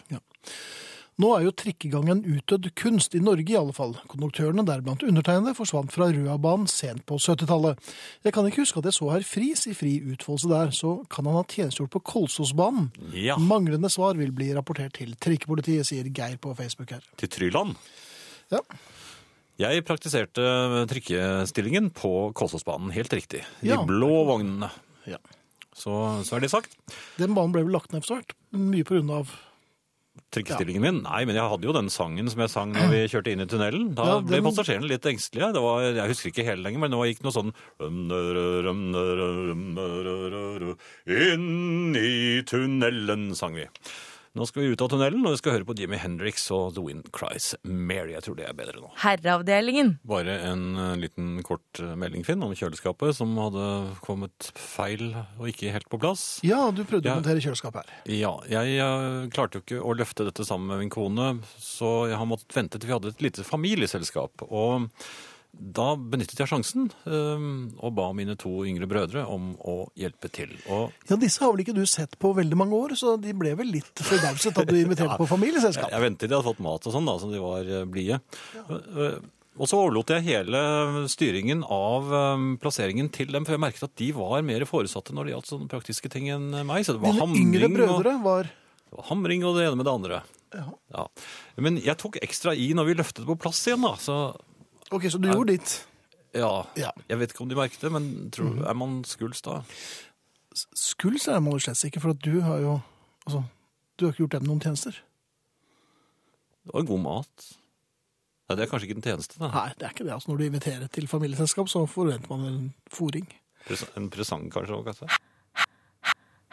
Nå 1.20 1.34
er 1.36 1.44
jo 1.44 1.52
trikkegang 1.52 2.08
en 2.14 2.22
utdødd 2.24 2.70
kunst, 2.80 3.16
i 3.16 3.20
Norge 3.20 3.52
i 3.52 3.58
alle 3.60 3.74
fall. 3.76 3.98
Konduktørene, 4.08 4.64
deriblant 4.68 5.04
undertegnede, 5.04 5.52
forsvant 5.58 5.92
fra 5.92 6.08
Røabanen 6.16 6.68
sent 6.72 7.04
på 7.10 7.18
70-tallet. 7.20 7.90
Jeg 8.24 8.36
kan 8.36 8.48
ikke 8.48 8.64
huske 8.64 8.80
at 8.80 8.88
jeg 8.88 8.96
så 8.96 9.10
herr 9.12 9.26
Friis 9.28 9.66
i 9.68 9.76
fri 9.76 9.98
utfoldelse 10.14 10.52
der, 10.52 10.72
så 10.76 10.94
kan 11.12 11.28
han 11.28 11.36
ha 11.36 11.44
tjenestegjort 11.44 11.92
på 11.98 12.04
Kolsåsbanen? 12.14 12.88
Ja. 13.20 13.36
Manglende 13.36 13.92
svar 13.92 14.16
vil 14.20 14.32
bli 14.36 14.48
rapportert 14.56 14.96
til 15.02 15.12
trikkepolitiet, 15.20 15.90
sier 15.92 16.08
Geir 16.08 16.40
på 16.40 16.56
Facebook 16.56 16.96
her. 16.96 17.04
Til 17.20 17.36
Tryland. 17.36 17.76
Ja, 18.52 18.60
Jeg 19.60 19.84
praktiserte 19.86 20.86
trikkestillingen 20.88 21.90
på 21.94 22.32
Kolsåsbanen, 22.34 22.92
helt 22.96 23.12
riktig. 23.14 23.44
De 23.62 23.68
Ja. 23.74 23.82
blå 23.84 24.26
vognene. 24.26 24.72
ja. 25.06 25.18
Så, 25.76 25.92
så 26.26 26.36
er 26.36 26.40
det 26.42 26.50
sagt. 26.52 26.74
Den 27.18 27.34
banen 27.36 27.54
ble 27.54 27.62
vel 27.64 27.72
lagt 27.72 27.94
ned 27.94 28.04
for 28.04 28.18
hvert, 28.18 28.34
mye 28.52 28.84
på 28.84 28.96
grunn 28.98 29.12
av 29.12 29.30
Trikkestillingen 30.32 30.82
min? 30.84 30.98
Nei, 31.04 31.24
men 31.26 31.34
jeg 31.38 31.42
hadde 31.50 31.64
jo 31.66 31.72
den 31.74 31.88
sangen 31.90 32.28
som 32.30 32.40
jeg 32.44 32.50
sang 32.52 32.74
når 32.76 32.90
vi 32.92 32.98
kjørte 33.10 33.32
inn 33.32 33.42
i 33.42 33.46
tunnelen. 33.50 33.96
Da 33.96 34.04
Ja, 34.06 34.20
ble 34.20 34.36
den- 34.42 34.44
passasjerene 34.46 34.88
litt 34.90 35.02
engstelige. 35.10 35.54
Det 35.54 35.62
var, 35.64 35.82
jeg 35.82 36.08
husker 36.12 36.30
ikke 36.30 36.44
hele 36.46 36.62
lenger, 36.62 36.80
men 36.80 36.92
det 36.92 37.00
var- 37.00 37.08
gikk 37.08 37.24
noe 37.24 37.32
sånn 37.34 37.54
Inn 41.08 41.96
i 41.96 42.44
tunnelen, 42.46 43.36
sang 43.36 43.56
vi. 43.56 43.66
Nå 44.38 44.46
skal 44.46 44.62
vi 44.62 44.74
ut 44.74 44.82
av 44.86 44.92
tunnelen, 44.92 45.24
og 45.26 45.34
vi 45.34 45.40
skal 45.42 45.56
høre 45.56 45.66
på 45.66 45.74
Jimmy 45.80 45.98
Hendrix 45.98 46.44
og 46.54 46.76
The 46.76 46.84
Wind 46.86 47.08
Cries 47.16 47.54
Mary. 47.64 48.14
Jeg 48.14 48.28
tror 48.28 48.38
det 48.38 48.46
er 48.46 48.58
bedre 48.58 48.78
nå. 48.78 48.92
Herreavdelingen. 49.02 49.96
Bare 50.08 50.36
en 50.52 50.66
eh, 50.78 50.96
liten 51.02 51.32
kort 51.46 51.82
eh, 51.82 51.96
melding, 52.00 52.26
Finn, 52.28 52.44
om 52.46 52.54
kjøleskapet 52.54 53.18
som 53.18 53.34
hadde 53.42 53.66
kommet 54.06 54.52
feil 54.54 55.08
og 55.40 55.50
ikke 55.50 55.74
helt 55.74 55.90
på 55.90 56.02
plass. 56.02 56.28
Ja, 56.46 56.62
du 56.70 56.84
prøvde 56.84 57.10
jeg, 57.10 57.18
å 57.18 57.24
montere 57.24 57.44
kjøleskap 57.44 57.82
her. 57.82 57.90
Ja, 58.06 58.36
jeg 58.52 58.78
jeg 58.80 59.32
klarte 59.34 59.60
jo 59.60 59.66
ikke 59.66 59.82
å 59.82 59.96
løfte 59.98 60.28
dette 60.28 60.46
sammen 60.48 60.70
med 60.70 60.84
min 60.84 60.94
kone, 60.94 61.32
så 61.58 62.10
jeg 62.12 62.20
har 62.20 62.30
måttet 62.30 62.56
vente 62.56 62.80
til 62.80 62.90
vi 62.90 62.96
hadde 62.96 63.14
et 63.16 63.24
lite 63.26 63.46
familieselskap. 63.48 64.46
Og 64.50 64.90
da 65.52 65.96
benyttet 65.98 66.40
jeg 66.40 66.48
sjansen 66.48 66.92
eh, 67.10 67.48
og 67.84 67.96
ba 67.98 68.10
mine 68.16 68.36
to 68.40 68.52
yngre 68.70 68.88
brødre 68.88 69.26
om 69.28 69.56
å 69.68 69.90
hjelpe 70.00 70.30
til. 70.32 70.54
Og 70.70 70.94
Ja, 71.10 71.18
disse 71.20 71.42
har 71.44 71.52
vel 71.52 71.64
ikke 71.66 71.76
du 71.76 71.84
sett 71.90 72.16
på 72.22 72.32
veldig 72.38 72.56
mange 72.60 72.78
år, 72.78 72.94
så 73.00 73.16
de 73.20 73.34
ble 73.34 73.56
vel 73.60 73.72
litt 73.74 74.04
forbauset 74.06 74.56
at 74.62 74.70
du 74.70 74.78
inviterte 74.80 75.18
på 75.20 75.26
jeg, 75.26 75.34
familieselskap. 75.34 75.92
jeg 75.92 76.06
ventet 76.06 76.24
til 76.28 76.32
de 76.32 76.38
hadde 76.40 76.48
fått 76.52 76.64
mat 76.64 76.88
og 76.88 76.96
sånn, 76.96 77.10
da, 77.10 77.18
så 77.20 77.32
de 77.34 77.42
var 77.44 77.68
eh, 77.68 77.84
blide. 77.90 78.22
Ja. 78.56 78.64
Og 79.60 79.68
så 79.68 79.76
overlot 79.82 80.14
jeg 80.14 80.24
hele 80.24 80.60
styringen 81.12 81.66
av 81.68 82.14
eh, 82.16 82.44
plasseringen 82.64 83.10
til 83.12 83.34
dem, 83.36 83.44
for 83.44 83.58
jeg 83.58 83.64
merket 83.66 83.84
at 83.90 83.96
de 84.00 84.12
var 84.16 84.46
mer 84.48 84.64
foresatte 84.70 85.12
når 85.18 85.28
det 85.28 85.34
gjaldt 85.36 85.50
sånne 85.52 85.72
praktiske 85.74 86.12
ting 86.14 86.30
enn 86.32 86.54
meg. 86.70 86.86
Så 86.88 86.96
det 86.96 87.04
var 87.04 87.18
Dine 87.20 87.42
yngre 87.42 87.68
brødre 87.74 88.14
og- 88.16 88.24
var 88.24 88.48
Det 88.48 88.96
var 89.02 89.10
hamring 89.12 89.44
og 89.46 89.58
det 89.60 89.66
ene 89.68 89.76
med 89.82 89.86
det 89.90 89.98
andre. 89.98 90.22
ja. 90.56 90.70
Ja. 90.96 91.04
Men 91.62 91.76
jeg 91.84 91.98
tok 92.02 92.16
ekstra 92.24 92.56
i 92.56 92.72
når 92.74 92.88
vi 92.88 92.96
løftet 93.02 93.26
på 93.28 93.36
plass 93.38 93.60
igjen, 93.68 93.84
da. 93.84 93.92
Så 94.02 94.16
Ok, 94.92 95.06
så 95.12 95.20
du 95.22 95.28
gjorde 95.30 95.54
ditt. 95.58 95.86
ja, 96.34 96.66
Ja. 96.76 96.92
jeg 97.10 97.18
vet 97.20 97.32
ikke 97.34 97.42
om 97.46 97.50
de 97.50 97.56
merket 97.56 97.80
det, 97.82 97.92
men 97.92 98.30
tror, 98.34 98.64
er 98.68 98.74
man 98.78 99.04
skuls 99.06 99.42
da? 99.46 99.62
Skuls 100.76 101.28
er 101.28 101.40
man 101.40 101.54
jo 101.54 101.60
slett 101.60 101.84
ikke, 101.92 102.02
for 102.02 102.14
du 102.14 102.42
har 102.42 102.60
jo 102.64 102.82
altså, 103.28 103.44
du 103.98 104.06
har 104.06 104.14
ikke 104.14 104.24
gjort 104.26 104.38
dem 104.40 104.48
noen 104.50 104.60
tjenester. 104.64 104.98
Det 106.66 106.74
var 106.74 106.84
god 106.90 107.02
mat. 107.02 107.46
Nei, 108.50 108.56
det 108.58 108.66
er 108.66 108.70
kanskje 108.72 108.88
ikke 108.90 108.98
den 109.02 109.06
tjeneste, 109.06 109.38
da. 109.40 109.48
Nei, 109.54 109.68
det 109.78 109.86
er 109.86 109.94
ikke 109.94 110.06
det. 110.08 110.14
Altså, 110.16 110.32
når 110.32 110.38
du 110.42 110.44
inviterer 110.50 110.88
til 110.90 111.08
familieselskap, 111.08 111.70
så 111.70 111.84
forventer 111.90 112.30
man 112.34 112.46
en 112.50 112.74
fôring. 112.92 113.28
En 113.96 114.10
presang 114.10 114.48
kanskje 114.52 114.74
også, 114.74 114.86
kanskje. 114.90 115.20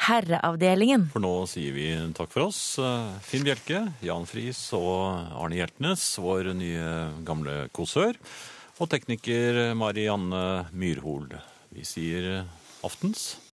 Herreavdelingen. 0.06 1.08
For 1.10 1.22
nå 1.24 1.32
sier 1.50 1.74
vi 1.74 1.88
takk 2.14 2.30
for 2.30 2.46
oss. 2.46 2.60
Finn 3.26 3.46
Bjelke, 3.46 3.80
Jan 4.06 4.28
Friis 4.28 4.60
og 4.76 5.32
Arne 5.34 5.58
Hjeltnes, 5.58 6.04
vår 6.22 6.52
nye 6.54 6.92
gamle 7.26 7.66
kosør. 7.74 8.18
Og 8.78 8.90
tekniker 8.92 9.74
Marianne 9.78 10.68
Myrhol. 10.76 11.30
Vi 11.74 11.82
sier 11.88 12.44
aftens. 12.86 13.36